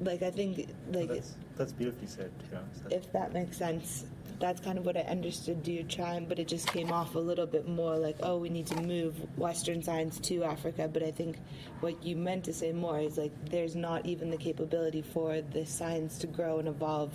like 0.00 0.22
I 0.22 0.30
think, 0.30 0.68
like, 0.90 1.22
that's 1.56 1.72
beautifully 1.72 2.06
said, 2.06 2.30
to 2.40 2.46
be 2.46 2.56
honest. 2.56 2.82
If 2.90 3.12
that 3.12 3.32
makes 3.32 3.56
sense. 3.56 4.06
That's 4.40 4.60
kind 4.60 4.78
of 4.78 4.84
what 4.84 4.96
I 4.96 5.02
understood 5.02 5.66
you 5.66 5.84
trying, 5.84 6.26
but 6.26 6.40
it 6.40 6.48
just 6.48 6.66
came 6.66 6.92
off 6.92 7.14
a 7.14 7.20
little 7.20 7.46
bit 7.46 7.68
more 7.68 7.96
like, 7.96 8.16
oh, 8.20 8.36
we 8.36 8.48
need 8.48 8.66
to 8.66 8.80
move 8.82 9.14
Western 9.38 9.80
science 9.80 10.18
to 10.20 10.42
Africa. 10.42 10.90
But 10.92 11.04
I 11.04 11.12
think 11.12 11.38
what 11.80 12.02
you 12.02 12.16
meant 12.16 12.44
to 12.46 12.52
say 12.52 12.72
more 12.72 12.98
is 12.98 13.16
like, 13.16 13.32
there's 13.48 13.76
not 13.76 14.04
even 14.04 14.30
the 14.30 14.36
capability 14.36 15.02
for 15.02 15.40
this 15.40 15.70
science 15.70 16.18
to 16.18 16.26
grow 16.26 16.58
and 16.58 16.66
evolve 16.66 17.12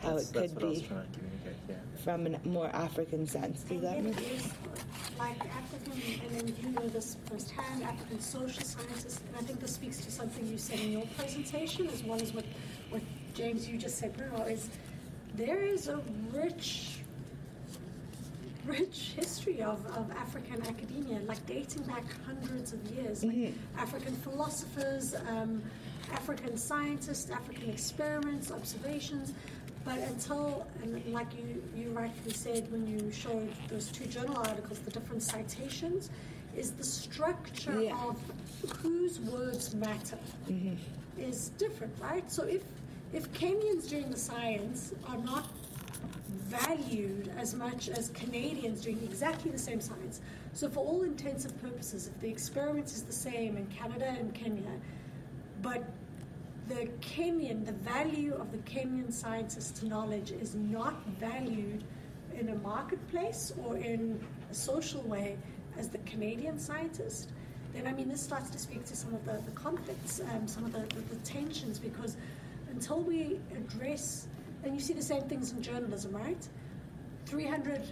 how 0.00 0.14
that's, 0.14 0.30
it 0.30 0.34
that's 0.34 0.52
could 0.52 0.54
what 0.54 0.64
I 0.64 0.68
was 0.68 0.80
be 0.80 0.86
trying 0.86 1.12
to 1.12 1.18
communicate, 1.18 1.56
yeah. 1.68 1.74
from 2.04 2.26
a 2.26 2.48
more 2.48 2.68
African 2.68 3.26
sense. 3.26 3.62
Does 3.64 3.80
that 3.82 3.98
it 3.98 4.04
make 4.04 4.32
is 4.32 4.52
like 5.18 5.40
African, 5.40 5.92
and 5.92 6.36
then 6.36 6.56
you 6.62 6.70
know 6.70 6.88
this 6.88 7.16
firsthand, 7.28 7.82
African 7.82 8.20
social 8.20 8.62
scientists, 8.62 9.20
and 9.26 9.36
I 9.36 9.40
think 9.40 9.60
this 9.60 9.74
speaks 9.74 9.98
to 10.04 10.10
something 10.10 10.46
you 10.46 10.56
said 10.56 10.78
in 10.80 10.92
your 10.92 11.06
presentation, 11.18 11.88
as 11.88 12.02
well 12.04 12.22
as 12.22 12.32
what, 12.32 12.44
what 12.88 13.02
James, 13.34 13.68
you 13.68 13.78
just 13.78 13.98
said, 13.98 14.16
Bruno, 14.16 14.44
is 14.44 14.68
there 15.34 15.62
is 15.62 15.88
a 15.88 16.00
rich, 16.32 16.98
rich 18.66 19.12
history 19.16 19.62
of, 19.62 19.84
of 19.96 20.10
African 20.12 20.60
academia, 20.66 21.20
like 21.26 21.44
dating 21.46 21.82
back 21.84 22.04
hundreds 22.26 22.72
of 22.72 22.82
years. 22.90 23.24
Like 23.24 23.54
African 23.78 24.14
philosophers, 24.16 25.14
um, 25.28 25.62
African 26.12 26.56
scientists, 26.56 27.30
African 27.30 27.70
experiments, 27.70 28.50
observations. 28.50 29.32
But 29.84 29.98
until, 29.98 30.66
and 30.82 31.02
like 31.12 31.28
you, 31.38 31.62
you 31.74 31.90
rightfully 31.90 32.34
said 32.34 32.70
when 32.70 32.86
you 32.86 33.10
showed 33.10 33.48
those 33.68 33.90
two 33.90 34.04
journal 34.06 34.36
articles, 34.36 34.78
the 34.80 34.90
different 34.90 35.22
citations, 35.22 36.10
is 36.54 36.72
the 36.72 36.84
structure 36.84 37.80
Yeah. 37.80 37.96
of 38.06 38.20
whose 38.82 39.20
words 39.20 39.74
matter 39.74 40.18
is 41.18 41.50
different, 41.56 41.94
right? 42.00 42.30
So 42.30 42.42
if 42.42 42.62
if 43.12 43.32
Kenyans 43.32 43.88
doing 43.88 44.10
the 44.10 44.16
science 44.16 44.92
are 45.08 45.18
not 45.18 45.46
valued 46.28 47.30
as 47.36 47.54
much 47.54 47.88
as 47.88 48.08
Canadians 48.10 48.82
doing 48.82 49.00
exactly 49.02 49.50
the 49.50 49.58
same 49.58 49.80
science, 49.80 50.20
so 50.52 50.68
for 50.68 50.80
all 50.80 51.02
intents 51.02 51.44
and 51.44 51.62
purposes, 51.62 52.08
if 52.08 52.20
the 52.20 52.28
experiment 52.28 52.86
is 52.86 53.02
the 53.02 53.12
same 53.12 53.56
in 53.56 53.66
Canada 53.66 54.14
and 54.18 54.34
Kenya, 54.34 54.70
but 55.62 55.84
the 56.68 56.88
Kenyan, 57.00 57.66
the 57.66 57.72
value 57.72 58.34
of 58.34 58.52
the 58.52 58.58
Kenyan 58.58 59.12
scientist's 59.12 59.82
knowledge 59.82 60.30
is 60.30 60.54
not 60.54 61.04
valued 61.18 61.82
in 62.38 62.48
a 62.50 62.54
marketplace 62.56 63.52
or 63.64 63.76
in 63.76 64.20
a 64.50 64.54
social 64.54 65.02
way 65.02 65.36
as 65.76 65.88
the 65.88 65.98
Canadian 65.98 66.58
scientist, 66.58 67.30
then 67.72 67.86
I 67.86 67.92
mean, 67.92 68.08
this 68.08 68.20
starts 68.20 68.50
to 68.50 68.58
speak 68.58 68.84
to 68.86 68.96
some 68.96 69.14
of 69.14 69.24
the, 69.24 69.40
the 69.44 69.52
conflicts, 69.52 70.20
um, 70.20 70.46
some 70.46 70.64
of 70.64 70.72
the, 70.72 70.80
the, 70.94 71.02
the 71.14 71.16
tensions, 71.24 71.78
because 71.78 72.16
until 72.80 73.02
we 73.02 73.38
address, 73.54 74.26
and 74.64 74.74
you 74.74 74.80
see 74.80 74.94
the 74.94 75.02
same 75.02 75.22
things 75.24 75.52
in 75.52 75.60
journalism, 75.60 76.16
right? 76.16 76.48
300, 77.26 77.74
it 77.76 77.84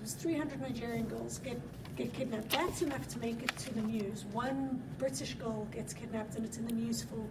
was 0.00 0.14
300 0.14 0.60
Nigerian 0.60 1.06
girls 1.06 1.38
get, 1.38 1.60
get 1.96 2.12
kidnapped. 2.12 2.50
That's 2.50 2.82
enough 2.82 3.06
to 3.08 3.20
make 3.20 3.40
it 3.40 3.56
to 3.58 3.74
the 3.74 3.82
news. 3.82 4.24
One 4.32 4.82
British 4.98 5.34
girl 5.34 5.68
gets 5.70 5.94
kidnapped 5.94 6.34
and 6.34 6.44
it's 6.44 6.56
in 6.56 6.66
the 6.66 6.72
news 6.72 7.04
for 7.04 7.24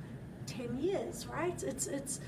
10 0.46 0.80
years, 0.80 1.28
right? 1.28 1.62
It's, 1.64 1.88
it's, 1.88 2.22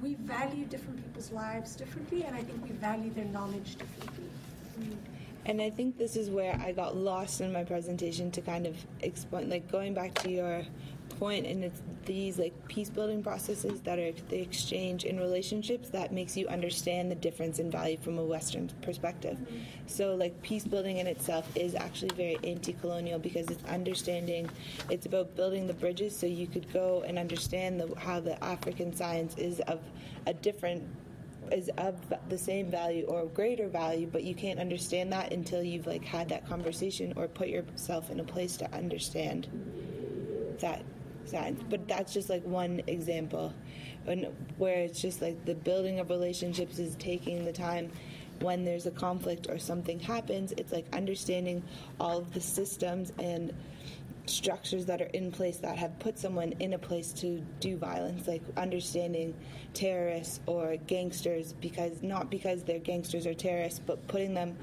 we 0.00 0.14
value 0.14 0.64
different 0.64 1.04
people's 1.04 1.30
lives 1.30 1.76
differently, 1.76 2.24
and 2.24 2.34
I 2.34 2.42
think 2.42 2.64
we 2.64 2.70
value 2.70 3.12
their 3.12 3.26
knowledge 3.26 3.76
differently. 3.76 4.30
Mm. 4.80 4.96
And 5.46 5.60
I 5.60 5.68
think 5.68 5.98
this 5.98 6.16
is 6.16 6.30
where 6.30 6.58
I 6.64 6.72
got 6.72 6.96
lost 6.96 7.42
in 7.42 7.52
my 7.52 7.64
presentation 7.64 8.30
to 8.30 8.40
kind 8.40 8.66
of 8.66 8.74
explain, 9.02 9.50
like 9.50 9.70
going 9.70 9.92
back 9.92 10.14
to 10.22 10.30
your 10.30 10.62
point, 11.18 11.46
and 11.46 11.64
it's 11.64 11.80
these 12.04 12.38
like 12.38 12.52
peace 12.68 12.90
building 12.90 13.22
processes 13.22 13.80
that 13.80 13.98
are 13.98 14.12
the 14.28 14.40
exchange 14.40 15.04
in 15.04 15.18
relationships 15.18 15.88
that 15.90 16.12
makes 16.12 16.36
you 16.36 16.46
understand 16.48 17.10
the 17.10 17.14
difference 17.14 17.58
in 17.58 17.70
value 17.70 17.96
from 17.98 18.18
a 18.18 18.24
Western 18.24 18.68
perspective. 18.82 19.38
So, 19.86 20.14
like, 20.14 20.40
peace 20.42 20.64
building 20.64 20.98
in 20.98 21.06
itself 21.06 21.48
is 21.56 21.74
actually 21.74 22.14
very 22.14 22.38
anti 22.44 22.72
colonial 22.74 23.18
because 23.18 23.48
it's 23.48 23.64
understanding, 23.64 24.48
it's 24.90 25.06
about 25.06 25.34
building 25.36 25.66
the 25.66 25.74
bridges 25.74 26.16
so 26.16 26.26
you 26.26 26.46
could 26.46 26.72
go 26.72 27.04
and 27.06 27.18
understand 27.18 27.80
the, 27.80 27.94
how 27.98 28.20
the 28.20 28.42
African 28.42 28.94
science 28.94 29.34
is 29.36 29.60
of 29.60 29.80
a 30.26 30.34
different 30.34 30.84
is 31.52 31.70
of 31.76 31.96
the 32.28 32.38
same 32.38 32.70
value 32.70 33.04
or 33.04 33.26
greater 33.26 33.68
value, 33.68 34.08
but 34.10 34.24
you 34.24 34.34
can't 34.34 34.58
understand 34.58 35.12
that 35.12 35.32
until 35.32 35.62
you've 35.62 35.86
like 35.86 36.04
had 36.04 36.28
that 36.30 36.46
conversation 36.48 37.12
or 37.16 37.28
put 37.28 37.48
yourself 37.48 38.10
in 38.10 38.20
a 38.20 38.24
place 38.24 38.56
to 38.56 38.72
understand 38.74 39.48
that 40.60 40.82
science. 41.28 41.62
But 41.68 41.88
that's 41.88 42.12
just 42.12 42.28
like 42.28 42.44
one 42.44 42.82
example, 42.86 43.52
and 44.06 44.26
where 44.58 44.78
it's 44.78 45.00
just 45.00 45.22
like 45.22 45.44
the 45.44 45.54
building 45.54 46.00
of 46.00 46.10
relationships 46.10 46.78
is 46.78 46.96
taking 46.96 47.44
the 47.44 47.52
time. 47.52 47.90
When 48.40 48.64
there's 48.64 48.86
a 48.86 48.90
conflict 48.90 49.46
or 49.48 49.58
something 49.58 50.00
happens, 50.00 50.52
it's 50.56 50.72
like 50.72 50.86
understanding 50.92 51.62
all 52.00 52.18
of 52.18 52.34
the 52.34 52.40
systems 52.40 53.12
and 53.20 53.52
structures 54.26 54.86
that 54.86 55.02
are 55.02 55.10
in 55.12 55.30
place 55.30 55.58
that 55.58 55.76
have 55.76 55.98
put 55.98 56.18
someone 56.18 56.52
in 56.58 56.72
a 56.72 56.78
place 56.78 57.12
to 57.12 57.40
do 57.60 57.76
violence, 57.76 58.26
like 58.26 58.42
understanding 58.56 59.34
terrorists 59.72 60.40
or 60.46 60.76
gangsters 60.86 61.52
because 61.54 62.02
not 62.02 62.30
because 62.30 62.64
they're 62.64 62.78
gangsters 62.78 63.26
or 63.26 63.34
terrorists, 63.34 63.80
but 63.84 64.06
putting 64.08 64.34
them 64.34 64.56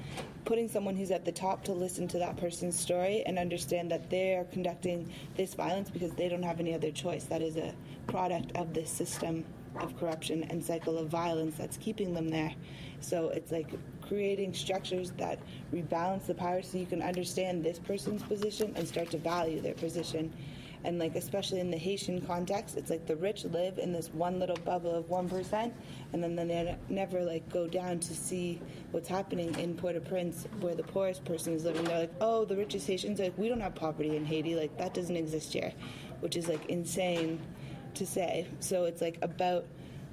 putting 0.44 0.68
someone 0.68 0.96
who's 0.96 1.10
at 1.10 1.24
the 1.24 1.32
top 1.32 1.64
to 1.64 1.72
listen 1.72 2.08
to 2.08 2.18
that 2.18 2.36
person's 2.36 2.78
story 2.78 3.22
and 3.26 3.38
understand 3.38 3.90
that 3.90 4.10
they 4.10 4.34
are 4.34 4.44
conducting 4.44 5.12
this 5.36 5.54
violence 5.54 5.90
because 5.90 6.12
they 6.12 6.28
don't 6.28 6.42
have 6.42 6.60
any 6.60 6.74
other 6.74 6.90
choice. 6.90 7.24
That 7.24 7.42
is 7.42 7.56
a 7.56 7.74
product 8.06 8.56
of 8.56 8.74
this 8.74 8.90
system 8.90 9.44
of 9.80 9.98
corruption 9.98 10.44
and 10.44 10.62
cycle 10.62 10.98
of 10.98 11.08
violence 11.08 11.56
that's 11.56 11.76
keeping 11.76 12.12
them 12.12 12.28
there. 12.28 12.52
So 13.00 13.28
it's 13.30 13.50
like 13.50 13.68
creating 14.06 14.54
structures 14.54 15.12
that 15.12 15.38
rebalance 15.72 16.26
the 16.26 16.34
power 16.34 16.62
so 16.62 16.78
you 16.78 16.86
can 16.86 17.02
understand 17.02 17.64
this 17.64 17.78
person's 17.78 18.22
position 18.22 18.72
and 18.76 18.86
start 18.86 19.10
to 19.10 19.18
value 19.18 19.60
their 19.60 19.74
position. 19.74 20.32
And 20.84 20.98
like 20.98 21.14
especially 21.14 21.60
in 21.60 21.70
the 21.70 21.76
Haitian 21.76 22.20
context, 22.20 22.76
it's 22.76 22.90
like 22.90 23.06
the 23.06 23.16
rich 23.16 23.44
live 23.44 23.78
in 23.78 23.92
this 23.92 24.08
one 24.08 24.40
little 24.40 24.56
bubble 24.64 24.94
of 24.94 25.08
one 25.08 25.28
percent, 25.28 25.72
and 26.12 26.22
then 26.22 26.34
they 26.34 26.76
never 26.88 27.22
like 27.22 27.48
go 27.48 27.68
down 27.68 28.00
to 28.00 28.14
see 28.14 28.60
what's 28.90 29.08
happening 29.08 29.54
in 29.58 29.76
Port-au-Prince, 29.76 30.48
where 30.60 30.74
the 30.74 30.82
poorest 30.82 31.24
person 31.24 31.52
is 31.52 31.64
living. 31.64 31.84
They're 31.84 32.00
like, 32.00 32.14
oh, 32.20 32.44
the 32.44 32.56
richest 32.56 32.86
Haitians, 32.86 33.20
like 33.20 33.36
we 33.38 33.48
don't 33.48 33.60
have 33.60 33.74
poverty 33.74 34.16
in 34.16 34.24
Haiti, 34.24 34.56
like 34.56 34.76
that 34.78 34.92
doesn't 34.92 35.16
exist 35.16 35.52
here, 35.52 35.72
which 36.20 36.36
is 36.36 36.48
like 36.48 36.66
insane 36.66 37.40
to 37.94 38.06
say. 38.06 38.48
So 38.58 38.84
it's 38.84 39.00
like 39.00 39.18
about 39.22 39.64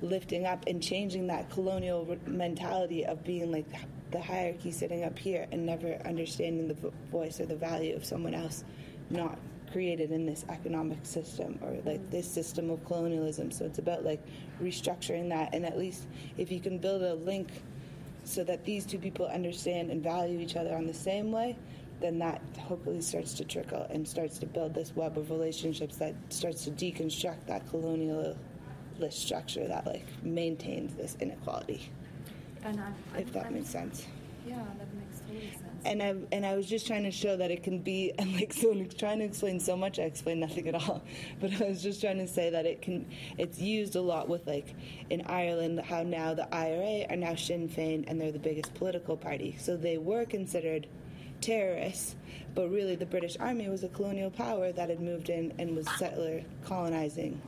lifting 0.02 0.46
up 0.46 0.66
and 0.68 0.82
changing 0.82 1.28
that 1.28 1.50
colonial 1.50 2.18
mentality 2.26 3.06
of 3.06 3.24
being 3.24 3.52
like 3.52 3.66
the 4.12 4.22
hierarchy 4.22 4.72
sitting 4.72 5.04
up 5.04 5.18
here 5.18 5.48
and 5.52 5.66
never 5.66 6.00
understanding 6.06 6.68
the 6.68 6.92
voice 7.12 7.40
or 7.40 7.46
the 7.46 7.56
value 7.56 7.96
of 7.96 8.06
someone 8.06 8.34
else 8.34 8.64
not 9.10 9.38
created 9.72 10.12
in 10.12 10.26
this 10.26 10.46
economic 10.50 10.98
system 11.04 11.60
or 11.62 11.78
like 11.86 12.10
this 12.10 12.30
system 12.30 12.70
of 12.70 12.84
colonialism 12.86 13.52
so 13.52 13.66
it's 13.66 13.80
about 13.80 14.04
like 14.04 14.22
restructuring 14.62 15.30
that 15.30 15.54
and 15.54 15.66
at 15.66 15.78
least 15.78 16.08
if 16.38 16.52
you 16.52 16.60
can 16.60 16.78
build 16.78 17.02
a 17.02 17.14
link 17.16 17.50
so 18.24 18.44
that 18.44 18.66
these 18.66 18.86
two 18.86 18.98
people 18.98 19.26
understand 19.28 19.90
and 19.90 20.04
value 20.04 20.40
each 20.40 20.56
other 20.56 20.76
on 20.76 20.86
the 20.86 20.94
same 20.94 21.32
way 21.32 21.56
then 22.00 22.20
that 22.20 22.42
hopefully 22.60 23.02
starts 23.02 23.34
to 23.34 23.44
trickle 23.44 23.86
and 23.90 24.08
starts 24.08 24.40
to 24.40 24.46
build 24.46 24.74
this 24.74 24.96
web 24.96 25.18
of 25.18 25.30
relationships 25.30 25.98
that 25.98 26.16
starts 26.30 26.64
to 26.64 26.72
deconstruct 26.72 27.46
that 27.46 27.66
colonialist 27.68 28.38
structure 29.10 29.68
that 29.68 29.86
like 29.86 30.06
maintains 30.24 30.96
this 30.96 31.18
inequality. 31.20 31.90
And 32.64 32.80
I'm, 32.80 32.96
if 33.18 33.32
that 33.34 33.48
I'm, 33.48 33.54
makes 33.54 33.70
sense. 33.70 34.06
Yeah, 34.46 34.56
that 34.56 34.94
makes 34.94 35.20
total 35.20 35.60
sense. 35.60 35.70
And 35.90 36.04
I 36.04 36.16
and 36.32 36.46
I 36.46 36.56
was 36.56 36.68
just 36.68 36.86
trying 36.86 37.04
to 37.04 37.12
show 37.12 37.36
that 37.36 37.50
it 37.50 37.64
can 37.64 37.80
be 37.80 38.14
and 38.20 38.34
like 38.36 38.54
so 38.54 38.74
trying 38.98 39.20
to 39.20 39.26
explain 39.26 39.60
so 39.60 39.76
much 39.76 39.98
I 39.98 40.04
explained 40.04 40.40
nothing 40.40 40.68
at 40.68 40.76
all. 40.76 41.04
But 41.42 41.60
I 41.62 41.68
was 41.68 41.82
just 41.82 42.00
trying 42.00 42.20
to 42.20 42.28
say 42.28 42.52
that 42.52 42.66
it 42.66 42.82
can 42.82 43.08
it's 43.38 43.60
used 43.60 43.96
a 43.96 44.02
lot 44.02 44.30
with 44.30 44.46
like 44.46 44.76
in 45.10 45.22
Ireland 45.26 45.80
how 45.82 46.04
now 46.04 46.34
the 46.36 46.48
IRA 46.54 47.06
are 47.10 47.16
now 47.16 47.36
Sinn 47.36 47.68
Féin 47.68 48.06
and 48.08 48.22
they're 48.22 48.32
the 48.32 48.40
biggest 48.40 48.74
political 48.76 49.18
party. 49.18 49.56
So 49.60 49.76
they 49.76 49.98
were 49.98 50.26
considered 50.26 50.88
terrorists, 51.42 52.16
but 52.54 52.70
really 52.70 52.96
the 52.96 53.06
British 53.06 53.36
Army 53.40 53.68
was 53.68 53.84
a 53.84 53.90
colonial 53.90 54.30
power 54.30 54.72
that 54.72 54.90
had 54.90 55.00
moved 55.00 55.30
in 55.30 55.54
and 55.58 55.76
was 55.76 55.88
settler 55.98 56.44
colonizing 56.66 57.42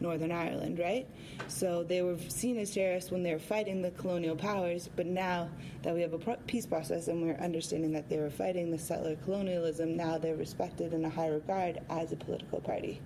Northern 0.00 0.32
Ireland, 0.32 0.78
right? 0.78 1.06
So 1.48 1.82
they 1.82 2.02
were 2.02 2.18
seen 2.28 2.58
as 2.58 2.72
terrorists 2.72 3.10
when 3.10 3.22
they 3.22 3.32
were 3.32 3.38
fighting 3.38 3.82
the 3.82 3.90
colonial 3.92 4.36
powers, 4.36 4.88
but 4.96 5.06
now 5.06 5.48
that 5.82 5.94
we 5.94 6.00
have 6.02 6.12
a 6.12 6.36
peace 6.46 6.66
process 6.66 7.08
and 7.08 7.22
we're 7.22 7.36
understanding 7.42 7.92
that 7.92 8.08
they 8.08 8.18
were 8.18 8.30
fighting 8.30 8.70
the 8.70 8.78
settler 8.78 9.16
colonialism, 9.16 9.96
now 9.96 10.18
they're 10.18 10.36
respected 10.36 10.92
in 10.92 11.04
a 11.04 11.10
high 11.10 11.28
regard 11.28 11.80
as 11.90 12.12
a 12.12 12.16
political 12.16 12.60
party. 12.60 13.00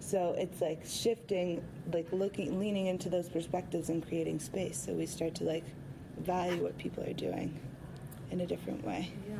So 0.00 0.34
it's 0.36 0.60
like 0.60 0.80
shifting, 0.84 1.62
like 1.92 2.12
looking, 2.12 2.58
leaning 2.58 2.86
into 2.86 3.08
those 3.08 3.28
perspectives 3.28 3.88
and 3.88 4.06
creating 4.06 4.40
space. 4.40 4.76
So 4.84 4.92
we 4.92 5.06
start 5.06 5.34
to 5.36 5.44
like 5.44 5.64
value 6.18 6.62
what 6.62 6.76
people 6.76 7.04
are 7.04 7.12
doing 7.12 7.58
in 8.32 8.40
a 8.40 8.46
different 8.46 8.84
way. 8.84 9.12
Yeah. 9.28 9.36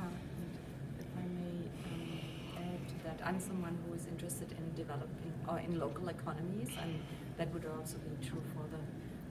If 1.00 1.06
I 1.16 1.22
may 1.22 1.66
um, 1.90 2.20
add 2.58 2.88
to 2.88 2.94
that, 3.04 3.20
I'm 3.26 3.40
someone 3.40 3.76
who 3.86 3.94
is 3.94 4.06
interested 4.06 4.52
in 4.52 4.74
developing 4.76 5.21
or 5.48 5.58
in 5.58 5.78
local 5.78 6.08
economies, 6.08 6.68
and 6.80 7.00
that 7.36 7.52
would 7.52 7.66
also 7.78 7.98
be 7.98 8.26
true 8.26 8.42
for 8.54 8.64
the 8.74 8.82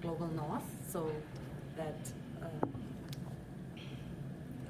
global 0.01 0.27
north. 0.27 0.63
So 0.87 1.11
that 1.77 2.11
uh, 2.41 2.47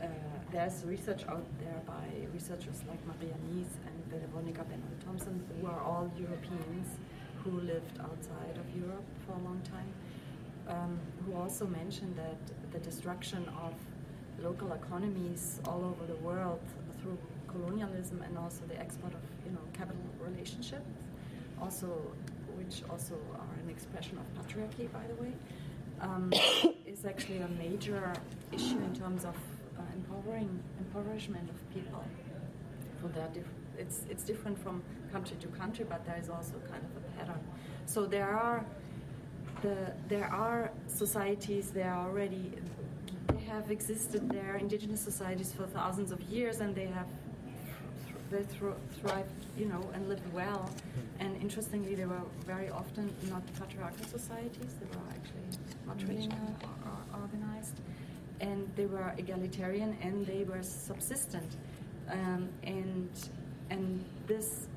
uh, 0.04 0.08
there's 0.52 0.84
research 0.86 1.24
out 1.28 1.46
there 1.60 1.82
by 1.86 2.06
researchers 2.34 2.82
like 2.88 3.00
Maria 3.06 3.36
Mies 3.48 3.72
and 3.88 4.30
Veronika 4.32 4.64
Bennholdt-Thomsen, 4.64 5.40
who 5.60 5.68
are 5.68 5.82
all 5.82 6.12
Europeans 6.18 7.00
who 7.44 7.52
lived 7.62 8.00
outside 8.00 8.58
of 8.58 8.76
Europe 8.76 9.06
for 9.26 9.34
a 9.34 9.44
long 9.44 9.62
time, 9.64 9.92
um, 10.68 11.00
who 11.26 11.36
also 11.36 11.66
mentioned 11.66 12.16
that 12.16 12.72
the 12.72 12.80
destruction 12.80 13.48
of 13.64 13.74
local 14.44 14.74
economies 14.74 15.60
all 15.66 15.84
over 15.86 16.06
the 16.06 16.20
world 16.22 16.60
through 17.02 17.18
colonialism 17.48 18.22
and 18.22 18.38
also 18.38 18.62
the 18.68 18.80
export 18.80 19.14
of 19.14 19.20
you 19.46 19.52
know 19.52 19.60
capital 19.74 20.02
relationships 20.20 20.86
also 21.62 21.88
which 22.58 22.84
also 22.90 23.16
are 23.36 23.56
an 23.64 23.70
expression 23.70 24.18
of 24.18 24.26
patriarchy, 24.38 24.92
by 24.92 25.06
the 25.08 25.16
way, 25.22 25.34
um, 26.02 26.32
is 26.86 27.06
actually 27.06 27.40
a 27.40 27.48
major 27.50 28.14
issue 28.52 28.80
in 28.80 28.94
terms 28.96 29.24
of 29.24 29.36
uh, 29.78 29.82
empowering 29.96 30.50
impoverishment 30.80 31.50
of 31.50 31.74
people. 31.74 32.04
So 33.02 33.08
diff- 33.34 33.46
it's 33.78 34.02
it's 34.10 34.24
different 34.24 34.58
from 34.64 34.84
country 35.12 35.38
to 35.38 35.48
country, 35.48 35.86
but 35.90 36.06
there 36.06 36.20
is 36.22 36.30
also 36.30 36.54
kind 36.72 36.84
of 36.88 36.92
a 36.98 37.04
pattern. 37.18 37.42
So 37.86 38.06
there 38.06 38.30
are 38.30 38.64
the 39.62 39.94
there 40.08 40.30
are 40.32 40.72
societies 40.88 41.72
there 41.72 41.92
are 41.92 42.08
already 42.08 42.52
they 43.28 43.44
have 43.46 43.70
existed 43.72 44.30
there 44.30 44.56
indigenous 44.56 45.02
societies 45.02 45.54
for 45.54 45.66
thousands 45.68 46.12
of 46.12 46.22
years 46.22 46.62
and 46.62 46.76
they 46.76 46.88
have 46.88 47.08
they 48.32 48.44
thrive, 48.44 49.26
you 49.58 49.66
know, 49.66 49.84
and 49.94 50.08
live 50.08 50.22
well. 50.34 50.70
And 51.20 51.36
interestingly, 51.42 51.96
they 51.96 52.06
were 52.06 52.22
very 52.46 52.70
often 52.70 53.14
not 53.30 53.44
patriarchal 53.60 54.06
societies. 54.06 54.76
They 54.80 54.88
were 54.98 55.08
actually 55.18 55.50
matrilineal 55.88 56.56
or 56.86 57.20
organized, 57.22 57.82
and 58.40 58.72
they 58.76 58.86
were 58.86 59.14
egalitarian 59.18 59.98
and 60.02 60.26
they 60.26 60.44
were 60.46 60.64
subsistent. 60.64 61.58
Um, 62.10 62.50
and 62.64 63.10
and 63.70 64.04
this 64.28 64.68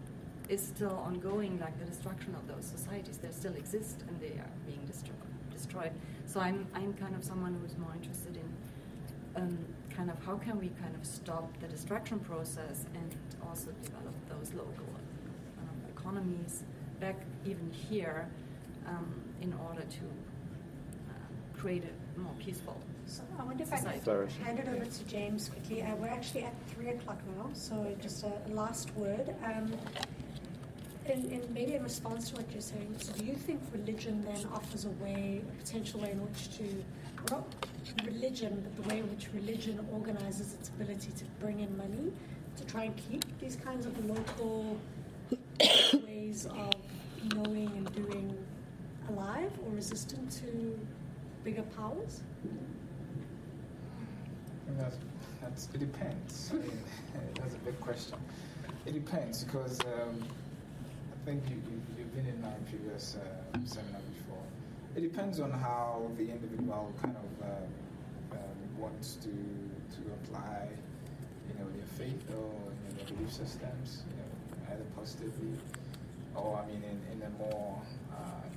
is 0.49 0.61
still 0.61 0.97
ongoing, 1.07 1.59
like 1.59 1.79
the 1.79 1.87
destruction 1.87 2.35
of 2.35 2.47
those 2.47 2.65
societies. 2.65 3.17
They 3.19 3.31
still 3.31 3.55
exist 3.55 4.03
and 4.09 4.21
they 4.21 4.39
are 4.39 4.51
being 4.67 4.81
destro- 4.87 5.53
destroyed. 5.53 5.93
So 6.27 6.41
I'm 6.41 6.67
I'm 6.75 6.93
kind 6.95 7.15
of 7.15 7.25
someone 7.25 7.57
who's 7.63 7.79
more 7.79 7.93
interested 7.95 8.37
in. 8.37 8.49
Um, 9.37 9.59
kind 9.97 10.11
of 10.11 10.17
how 10.25 10.37
can 10.37 10.59
we 10.59 10.69
kind 10.81 10.95
of 10.95 11.07
stop 11.07 11.49
the 11.61 11.69
destruction 11.69 12.19
process 12.21 12.85
and 12.95 13.15
also 13.49 13.71
develop 13.83 14.15
those 14.29 14.53
local 14.55 14.89
um, 15.59 15.79
economies 15.97 16.63
back 17.01 17.17
even 17.45 17.71
here 17.71 18.29
um, 18.87 19.15
in 19.41 19.53
order 19.69 19.83
to 19.83 20.05
uh, 21.09 21.59
create 21.59 21.85
a 21.85 22.21
more 22.21 22.35
peaceful 22.39 22.77
so 23.07 23.23
I 23.39 23.45
wonder 23.45 23.63
if 23.63 23.69
society. 23.69 24.01
I 24.01 24.15
could 24.15 24.33
hand 24.33 24.59
it 24.59 24.69
over 24.69 24.85
to 24.85 25.05
James 25.05 25.51
quickly. 25.51 25.83
Uh, 25.83 25.95
we're 25.97 26.09
actually 26.09 26.45
at 26.45 26.55
three 26.69 26.89
o'clock 26.89 27.19
now, 27.37 27.51
so 27.53 27.95
just 28.01 28.25
a 28.25 28.33
last 28.53 28.95
word. 28.97 29.35
Um, 29.45 29.73
in, 31.07 31.31
in, 31.31 31.43
maybe 31.53 31.75
in 31.75 31.83
response 31.83 32.31
to 32.31 32.37
what 32.37 32.51
you're 32.51 32.63
saying, 32.63 32.95
so 32.99 33.13
do 33.13 33.27
you 33.27 33.35
think 33.35 33.61
religion 33.73 34.25
then 34.25 34.47
offers 34.55 34.87
a 34.87 34.91
way, 35.05 35.43
a 35.47 35.63
potential 35.63 36.01
way 36.01 36.13
in 36.13 36.23
which 36.23 36.57
to, 36.57 36.65
not 37.31 37.45
religion, 38.07 38.63
but 38.65 38.83
the 38.83 38.89
way 38.89 39.01
in 39.01 39.11
which 39.11 39.29
religion 39.35 39.87
organizes 39.93 40.55
its 40.55 40.71
ability 40.71 41.13
to 41.13 41.25
bring 41.41 41.61
in 41.61 41.77
money 41.77 42.11
to 42.57 42.65
try 42.67 42.85
and 42.85 42.97
keep 42.97 43.25
these 43.41 43.57
kinds 43.57 43.87
of 43.87 44.05
local 44.07 44.79
ways 46.07 46.47
of 46.47 46.73
knowing 47.35 47.71
and 47.77 47.93
doing 47.95 48.37
alive 49.09 49.51
or 49.65 49.73
resistant 49.73 50.31
to 50.31 50.79
bigger 51.45 51.63
powers? 51.77 52.23
That's, 54.79 54.97
that's, 55.41 55.69
it 55.75 55.81
depends. 55.81 56.51
I 56.53 56.57
mean, 56.57 56.79
that's 57.35 57.55
a 57.55 57.59
big 57.59 57.79
question. 57.81 58.19
It 58.87 58.93
depends 58.93 59.45
because 59.45 59.81
um, 59.81 60.25
I 61.13 61.25
think 61.25 61.45
you, 61.49 61.57
you, 61.97 62.05
have 62.05 62.15
been 62.15 62.27
in 62.27 62.41
my 62.43 62.53
previous 62.69 63.17
uh, 63.17 63.59
seminar 63.65 64.01
before. 64.19 64.43
it 64.97 65.01
depends 65.01 65.41
on 65.41 65.51
how 65.51 66.11
the 66.17 66.31
individual 66.31 66.93
kind 67.01 67.17
of 67.17 67.47
uh, 67.47 68.37
um, 68.37 68.79
wants 68.79 69.15
to 69.17 69.31
to 69.31 70.01
apply, 70.23 70.69
you 71.49 71.55
know, 71.59 71.69
their 71.71 71.87
faith 71.99 72.25
or 72.31 72.53
you 72.53 72.89
know, 72.89 72.97
their 72.97 73.17
belief 73.17 73.33
systems, 73.33 74.03
you 74.11 74.17
know, 74.17 74.73
either 74.73 74.85
positively 74.97 75.53
or 76.35 76.59
I 76.63 76.67
mean 76.67 76.83
in, 76.83 76.99
in 77.13 77.23
a 77.23 77.31
more 77.39 77.81
um, 78.17 78.51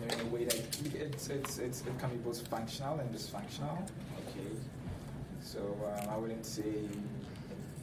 you 0.00 0.06
know, 0.06 0.14
in 0.14 0.20
a 0.20 0.30
way 0.30 0.44
that 0.44 0.54
it's, 0.94 1.28
it's, 1.28 1.58
it's, 1.58 1.80
it 1.82 1.98
can 1.98 2.10
be 2.10 2.16
both 2.16 2.46
functional 2.48 2.98
and 2.98 3.14
dysfunctional. 3.14 3.78
Okay, 4.28 4.50
so 5.40 5.60
um, 5.60 6.08
I 6.08 6.16
wouldn't 6.16 6.46
say, 6.46 6.88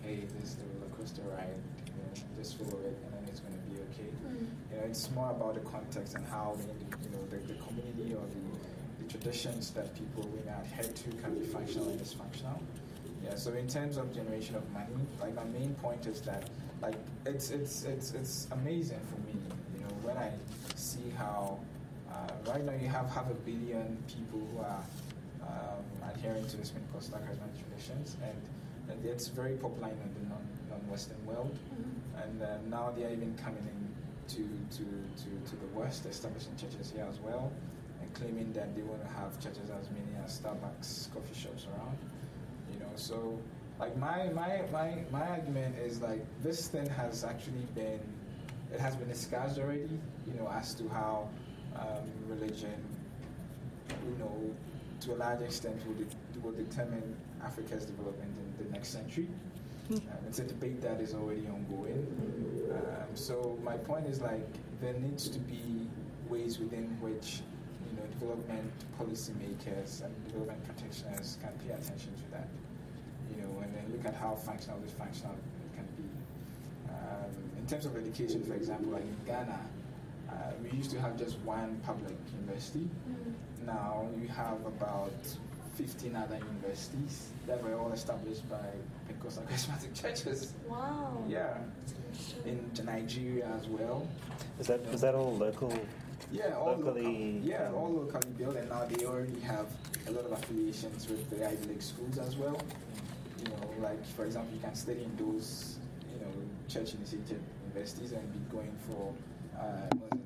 hey, 0.04 0.24
this 0.40 0.52
is 0.52 0.56
the 0.56 0.64
roller 0.76 0.92
coaster 0.98 1.22
ride, 1.32 1.48
you 1.86 1.94
know, 1.94 2.28
just 2.38 2.58
follow 2.58 2.80
it 2.82 2.98
and 3.04 3.14
then 3.14 3.24
it's 3.28 3.40
going 3.40 3.54
to 3.54 3.60
be 3.70 3.80
okay. 3.92 4.10
Mm. 4.26 4.48
You 4.72 4.78
know, 4.78 4.84
it's 4.86 5.10
more 5.12 5.32
about 5.32 5.54
the 5.56 5.62
context 5.62 6.16
and 6.16 6.26
how 6.28 6.58
the, 6.58 6.64
you 7.04 7.10
know 7.12 7.24
the, 7.30 7.38
the 7.52 7.60
community 7.60 8.14
or 8.14 8.24
the, 8.26 9.04
the 9.04 9.12
traditions 9.12 9.72
that 9.72 9.94
people 9.96 10.24
will 10.24 10.44
adhere 10.48 10.92
to 10.92 11.10
can 11.22 11.38
be 11.38 11.46
functional 11.46 11.90
and 11.90 12.00
dysfunctional. 12.00 12.60
Yeah. 13.30 13.36
So 13.36 13.54
in 13.54 13.68
terms 13.68 13.98
of 13.98 14.14
generation 14.14 14.56
of 14.56 14.68
money, 14.72 14.88
like 15.22 15.36
my 15.36 15.44
main 15.46 15.76
point 15.76 16.08
is 16.08 16.22
that 16.22 16.50
like 16.82 16.96
it's 17.26 17.52
it's 17.52 17.84
it's 17.84 18.14
it's 18.14 18.48
amazing 18.52 19.00
for 19.10 19.20
me. 19.28 19.40
You 19.76 19.82
know, 19.82 19.94
when 20.02 20.18
I 20.18 20.32
see 20.76 21.14
how 21.16 21.60
uh, 22.12 22.52
right 22.52 22.64
now 22.64 22.74
you 22.74 22.88
have 22.88 23.08
half 23.10 23.30
a 23.30 23.36
billion 23.46 23.98
people 24.08 24.42
who 24.52 24.60
are 24.60 24.84
um, 25.46 26.10
adhering 26.10 26.48
to 26.48 26.58
the 26.58 26.68
Pentecostal 26.68 27.20
charismatic 27.20 27.70
traditions, 27.70 28.18
and, 28.24 28.42
and 28.90 29.06
it's 29.06 29.28
very 29.28 29.56
popular 29.58 29.90
in 29.90 30.14
the 30.18 30.30
non, 30.30 30.42
non-Western 30.70 31.24
world. 31.26 31.54
Mm-hmm. 31.54 32.24
And 32.24 32.42
uh, 32.42 32.58
now 32.68 32.92
they 32.96 33.06
are 33.06 33.12
even 33.12 33.36
coming 33.44 33.64
in 33.64 33.80
to, 34.36 34.44
to, 34.78 34.84
to, 34.84 35.50
to 35.50 35.56
the 35.56 35.68
West, 35.74 36.06
establishing 36.06 36.56
churches 36.58 36.92
here 36.96 37.08
as 37.10 37.20
well, 37.20 37.52
and 38.02 38.14
claiming 38.14 38.52
that 38.54 38.76
they 38.76 38.82
want 38.82 39.02
to 39.02 39.08
have 39.14 39.40
churches 39.40 39.70
as 39.70 39.90
many 39.92 40.12
as 40.24 40.40
Starbucks 40.40 41.14
coffee 41.14 41.40
shops 41.40 41.68
around. 41.70 41.98
Know, 42.90 42.96
so 42.96 43.40
like 43.80 43.96
my 43.98 44.30
my 44.30 44.62
my 44.72 44.98
my 45.12 45.28
argument 45.28 45.78
is 45.80 46.02
like 46.02 46.22
this 46.44 46.68
thing 46.68 46.88
has 46.88 47.24
actually 47.24 47.66
been 47.76 48.00
it 48.74 48.80
has 48.80 48.96
been 48.96 49.08
discussed 49.08 49.60
already. 49.60 50.00
You 50.28 50.34
know, 50.38 50.50
as 50.50 50.74
to 50.76 50.88
how 50.90 51.30
um, 51.76 52.10
religion, 52.28 52.76
you 53.90 54.16
know, 54.18 54.56
to 55.02 55.14
a 55.14 55.18
large 55.18 55.42
extent 55.42 55.82
will, 55.88 55.96
de- 55.96 56.40
will 56.44 56.52
determine 56.52 57.16
Africa's 57.44 57.86
development 57.86 58.32
in 58.38 58.66
the 58.66 58.72
next 58.72 58.90
century. 58.90 59.28
Hmm. 59.88 59.96
Um, 59.96 60.02
it's 60.28 60.40
a 60.40 60.44
debate 60.44 60.82
that 60.82 61.02
is 61.02 61.16
already 61.16 61.48
ongoing. 61.48 62.06
Um, 62.72 63.16
so 63.16 63.58
my 63.64 63.78
point 63.78 64.06
is 64.06 64.22
like 64.22 64.48
there 64.82 64.94
needs 64.94 65.30
to 65.30 65.40
be 65.40 65.88
ways 66.30 66.60
within 66.60 66.86
which 67.02 67.42
you 67.90 67.98
know 67.98 68.06
development 68.20 68.72
policymakers 69.00 70.04
and 70.04 70.14
development 70.28 70.64
practitioners 70.66 71.38
can 71.42 71.52
pay 71.66 71.74
attention 71.74 72.14
to 72.16 72.32
that. 72.32 72.48
You 73.90 73.98
know, 73.98 74.02
and 74.02 74.04
look 74.04 74.06
at 74.06 74.20
how 74.20 74.36
functional 74.36 74.80
this 74.80 74.92
functional 74.92 75.36
can 75.76 75.86
be. 75.98 76.10
Um, 76.90 77.32
in 77.58 77.68
terms 77.68 77.86
of 77.86 77.96
education, 77.96 78.44
for 78.44 78.54
example, 78.54 78.92
like 78.92 79.04
in 79.04 79.18
Ghana, 79.26 79.60
uh, 80.30 80.34
we 80.64 80.78
used 80.78 80.92
to 80.92 81.02
have 81.02 81.18
just 81.18 81.38
one 81.40 81.80
public 81.86 82.16
university. 82.40 82.88
Mm. 83.10 83.66
Now 83.66 84.08
you 84.22 84.28
have 84.28 84.66
about 84.66 85.14
15 85.76 86.16
other 86.16 86.38
universities 86.38 87.30
that 87.48 87.64
were 87.64 87.74
all 87.76 87.92
established 87.94 88.48
by 88.50 88.58
Pentecostal 89.08 89.44
charismatic 89.50 90.00
churches. 90.00 90.54
Wow. 90.68 91.24
Yeah. 91.28 91.58
In 92.46 92.70
Nigeria 92.84 93.48
as 93.58 93.68
well. 93.68 94.08
Is 94.60 94.68
that 94.68 94.82
is 94.92 95.02
that 95.02 95.16
all 95.16 95.36
local? 95.38 95.74
Yeah, 96.32 96.56
all 96.58 96.76
locally. 96.76 97.04
Local, 97.04 97.50
yeah, 97.50 97.72
all 97.74 97.94
locally 97.94 98.32
built, 98.38 98.56
and 98.58 98.70
now 98.70 98.86
they 98.86 99.06
already 99.06 99.40
have 99.40 99.68
a 100.08 100.12
lot 100.12 100.26
of 100.26 100.32
affiliations 100.34 101.08
with 101.08 101.30
the 101.30 101.48
Ivy 101.48 101.68
League 101.68 101.82
schools 101.82 102.18
as 102.18 102.36
well. 102.36 102.62
You 103.40 103.50
know, 103.52 103.88
like 103.88 104.06
for 104.06 104.26
example, 104.26 104.54
you 104.54 104.62
can 104.62 104.76
study 104.76 105.04
in 105.04 105.16
those, 105.16 105.78
you 106.14 106.20
know, 106.20 106.32
church-initiated 106.68 107.42
universities 107.64 108.12
and 108.12 108.34
be 108.34 108.40
going 108.56 108.76
for 108.88 109.14
uh, 109.60 110.18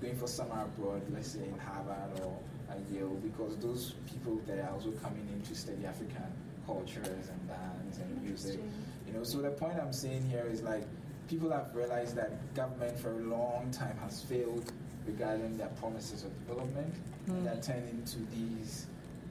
going 0.00 0.16
for 0.16 0.26
summer 0.26 0.64
abroad, 0.64 1.02
let's 1.12 1.28
say 1.28 1.40
in 1.40 1.58
Harvard 1.58 2.20
or 2.22 2.38
at 2.70 2.78
Yale, 2.92 3.18
because 3.22 3.56
those 3.56 3.94
people 4.10 4.40
that 4.46 4.58
are 4.58 4.70
also 4.70 4.90
coming 5.02 5.26
in 5.32 5.40
to 5.42 5.54
study 5.54 5.86
African 5.86 6.32
cultures 6.66 7.28
and 7.30 7.48
dance 7.48 7.98
and 7.98 8.22
music. 8.22 8.60
You 9.06 9.12
know, 9.12 9.24
so 9.24 9.38
the 9.38 9.50
point 9.50 9.78
I'm 9.80 9.92
saying 9.92 10.28
here 10.28 10.46
is 10.50 10.62
like 10.62 10.84
people 11.28 11.50
have 11.50 11.74
realized 11.74 12.16
that 12.16 12.54
government 12.54 12.98
for 12.98 13.10
a 13.10 13.22
long 13.24 13.70
time 13.72 13.96
has 14.02 14.22
failed 14.22 14.72
regarding 15.06 15.56
their 15.56 15.68
promises 15.80 16.24
of 16.24 16.46
development, 16.46 16.92
mm. 17.28 17.34
and 17.34 17.46
they're 17.46 17.60
turning 17.62 18.02
to 18.04 18.18
these 18.34 18.86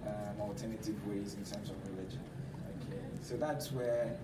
um, 0.06 0.42
alternative 0.42 0.96
ways 1.08 1.36
in 1.36 1.44
terms 1.44 1.70
of 1.70 1.76
religion. 1.92 2.22
Okay, 3.26 3.34
so 3.34 3.38
that's 3.38 3.72
where 3.72 4.16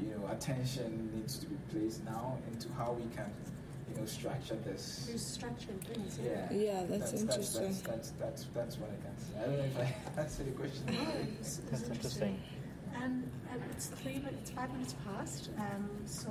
you 0.00 0.08
know 0.10 0.28
attention 0.30 1.10
needs 1.14 1.38
to 1.38 1.46
be 1.46 1.56
placed 1.72 2.04
now 2.04 2.38
into 2.52 2.68
how 2.76 2.92
we 2.92 3.04
can 3.14 3.30
you 3.90 4.00
know, 4.00 4.06
structure 4.06 4.56
this. 4.64 5.06
There's 5.08 5.24
structured 5.24 5.80
things. 5.84 6.18
Yeah. 6.22 6.52
Yeah, 6.52 6.82
that's, 6.88 7.12
that's 7.12 7.22
interesting. 7.22 7.62
That's, 7.62 7.80
that's, 7.82 8.10
that's, 8.18 8.46
that's, 8.54 8.76
what 8.78 8.90
I 8.90 9.06
can 9.06 9.16
say. 9.18 9.38
I 9.38 9.46
don't 9.46 9.58
know 9.58 9.64
if 9.64 9.78
I 9.78 10.20
answered 10.20 10.46
the 10.46 10.52
question. 10.52 10.84
It's, 11.40 11.58
it's 11.70 11.70
that's 11.70 11.88
interesting. 11.88 12.40
Um, 12.96 13.24
it's 13.70 13.86
three 13.86 14.18
minutes, 14.18 14.50
five 14.50 14.72
minutes 14.72 14.94
past. 15.04 15.50
Um, 15.58 15.88
so 16.06 16.30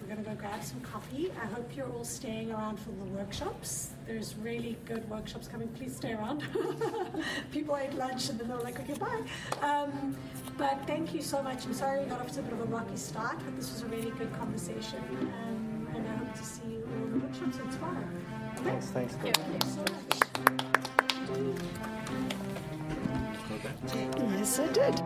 we're 0.00 0.14
going 0.14 0.24
to 0.24 0.30
go 0.30 0.36
grab 0.36 0.62
some 0.62 0.80
coffee. 0.80 1.30
I 1.40 1.46
hope 1.46 1.76
you're 1.76 1.90
all 1.90 2.04
staying 2.04 2.52
around 2.52 2.78
for 2.78 2.90
the 2.90 3.04
workshops. 3.16 3.90
There's 4.06 4.34
really 4.36 4.76
good 4.84 5.08
workshops 5.08 5.48
coming. 5.48 5.68
Please 5.68 5.96
stay 5.96 6.12
around. 6.12 6.44
People 7.52 7.76
ate 7.76 7.94
lunch 7.94 8.28
and 8.28 8.38
then 8.38 8.48
they're 8.48 8.58
like, 8.58 8.80
okay, 8.80 8.94
bye. 8.94 9.22
Um, 9.62 10.16
but 10.56 10.86
thank 10.86 11.14
you 11.14 11.22
so 11.22 11.42
much. 11.42 11.64
I'm 11.66 11.74
sorry 11.74 12.00
we 12.00 12.06
got 12.06 12.20
off 12.20 12.32
to 12.32 12.40
a 12.40 12.42
bit 12.42 12.52
of 12.52 12.60
a 12.60 12.64
rocky 12.64 12.96
start, 12.96 13.38
but 13.44 13.56
this 13.56 13.72
was 13.72 13.82
a 13.82 13.86
really 13.86 14.10
good 14.12 14.32
conversation. 14.38 15.00
Um, 15.10 15.88
and 15.94 16.06
I 16.06 16.16
hope 16.16 16.34
to 16.34 16.44
see 16.44 16.62
you 16.68 16.88
all 16.88 17.04
in 17.04 17.12
the 17.18 17.26
workshops 17.26 17.74
tomorrow. 17.74 18.08
Thanks, 18.56 18.86
thanks. 18.86 19.14
Thank 19.14 19.36
you 19.36 19.60
so 19.68 19.80
much. 19.80 20.16
Yes, 24.38 24.58
I 24.58 24.66
did. 24.72 25.02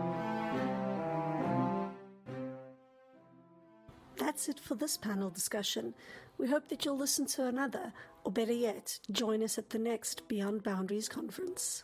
That's 4.17 4.49
it 4.49 4.59
for 4.59 4.75
this 4.75 4.97
panel 4.97 5.29
discussion. 5.29 5.93
We 6.37 6.47
hope 6.47 6.69
that 6.69 6.85
you'll 6.85 6.97
listen 6.97 7.25
to 7.27 7.47
another, 7.47 7.93
or 8.23 8.31
better 8.31 8.53
yet, 8.53 8.99
join 9.11 9.43
us 9.43 9.57
at 9.57 9.69
the 9.71 9.79
next 9.79 10.27
Beyond 10.27 10.63
Boundaries 10.63 11.09
conference. 11.09 11.83